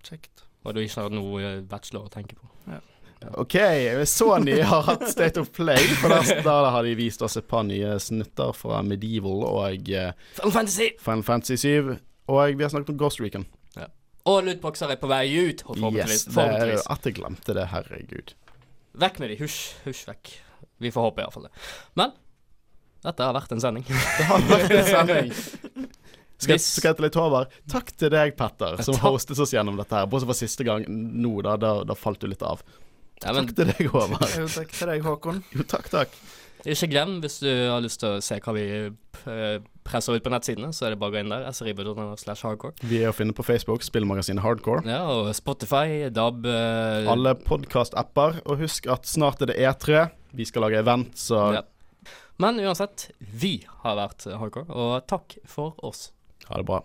kjekt. 0.03 0.43
Og 0.65 0.75
du 0.75 0.81
ikke 0.81 1.01
har 1.01 1.09
noe 1.09 1.41
eh, 1.41 1.61
bachelor 1.61 2.05
å 2.05 2.09
tenke 2.13 2.35
på. 2.35 2.45
OK, 3.35 3.55
Sony 4.07 4.61
har 4.63 4.85
hatt 4.87 5.09
State 5.11 5.41
of 5.41 5.51
Play. 5.51 5.77
For 5.99 6.09
der, 6.13 6.41
der 6.45 6.69
har 6.71 6.83
de 6.87 6.93
vist 6.95 7.21
oss 7.25 7.35
et 7.37 7.47
par 7.51 7.65
nye 7.67 7.97
snutter 7.99 8.53
fra 8.55 8.79
Medieval 8.85 9.43
og 9.47 9.89
uh, 9.91 10.11
Final 10.39 10.53
Fantasy! 10.55 10.87
Final 11.03 11.23
Fantasy 11.27 11.57
7. 11.59 11.95
Og 12.29 12.53
vi 12.57 12.63
har 12.63 12.71
snakket 12.71 12.93
om 12.95 12.99
Ghost 13.01 13.19
Recon. 13.23 13.47
Og 14.29 14.43
lootboxer 14.45 14.91
er 14.93 14.99
på 15.01 15.07
vei 15.09 15.23
ut, 15.31 15.61
forhåpentligvis. 15.65 16.25
Yes, 16.27 16.35
det 16.35 16.43
er 16.45 16.81
at 16.93 17.05
jeg 17.07 17.15
glemte 17.17 17.55
det, 17.55 17.63
herregud. 17.71 18.33
Vekk 18.99 19.19
med 19.23 19.31
de. 19.31 19.37
Husj, 19.39 19.59
husj 19.85 20.03
vekk. 20.09 20.33
Vi 20.83 20.91
får 20.93 21.07
håpe 21.07 21.23
iallfall 21.23 21.47
det. 21.47 21.53
Men 21.99 22.11
dette 23.05 23.25
har 23.25 23.33
vært 23.35 23.55
en 23.55 23.63
sending. 23.63 23.85
Det 24.19 24.27
har 24.27 24.43
vært 24.51 24.75
en 24.75 24.89
sending. 24.91 25.31
Skal, 26.39 26.53
Hvis- 26.55 26.67
skal 26.77 26.93
jeg 26.93 26.95
til 26.99 27.03
litt 27.03 27.17
over? 27.19 27.49
Takk 27.67 27.89
til 27.99 28.11
deg, 28.13 28.29
Petter, 28.39 28.77
som 28.87 28.95
hostet 29.03 29.39
oss 29.43 29.51
gjennom 29.51 29.75
dette 29.75 29.91
her. 29.97 30.05
Bortsett 30.07 30.29
fra 30.29 30.35
siste 30.39 30.63
gang 30.67 30.85
nå, 30.87 31.33
da, 31.43 31.57
da, 31.59 31.71
da 31.83 31.97
falt 31.99 32.21
du 32.23 32.29
litt 32.31 32.45
av. 32.47 32.61
Ja, 33.25 33.33
men 33.35 33.47
Takk 33.49 33.55
til 33.57 33.67
deg, 33.73 33.87
Håvard. 33.91 34.29
Jo, 34.39 34.45
takk 34.47 34.69
til 34.75 34.87
deg, 34.93 35.01
Håkon. 35.03 35.41
Jo, 35.57 35.65
takk, 35.67 35.89
takk. 35.91 36.13
ikke 36.63 36.87
glem, 36.91 37.17
hvis 37.23 37.39
du 37.43 37.49
har 37.51 37.81
lyst 37.83 37.99
til 37.99 38.15
å 38.15 38.21
se 38.23 38.37
hva 38.43 38.53
vi 38.55 38.63
eh, 38.87 39.57
presser 39.83 40.15
ut 40.15 40.23
på 40.23 40.31
nettsidene, 40.31 40.69
så 40.75 40.87
er 40.87 40.93
det 40.95 40.99
bare 41.01 41.11
å 41.11 41.15
gå 41.17 41.23
inn 41.23 41.33
der. 41.33 41.47
srib.no 41.55 42.15
slash 42.19 42.45
hardcore. 42.47 42.75
Vi 42.87 43.01
er 43.03 43.11
å 43.11 43.15
finne 43.15 43.35
på 43.35 43.43
Facebook, 43.47 43.83
spillmagasinet 43.83 44.43
Hardcore. 44.43 44.85
Ja, 44.87 45.01
og 45.11 45.31
Spotify, 45.35 46.07
DAB 46.15 46.47
eh, 46.47 47.09
Alle 47.11 47.35
podkast-apper. 47.43 48.39
Og 48.47 48.63
husk 48.63 48.87
at 48.91 49.07
snart 49.09 49.43
er 49.43 49.51
det 49.51 49.59
E3. 49.67 50.05
Vi 50.39 50.47
skal 50.47 50.67
lage 50.67 50.79
event, 50.83 51.15
så 51.19 51.49
Ja. 51.57 51.65
Men 52.39 52.55
uansett, 52.63 53.09
vi 53.19 53.57
har 53.83 53.97
vært 53.99 54.23
hardcore, 54.31 54.69
og 54.71 55.03
takk 55.11 55.35
for 55.43 55.75
oss. 55.83 56.13
ha 56.47 56.55
det 56.61 56.65
bra. 56.69 56.77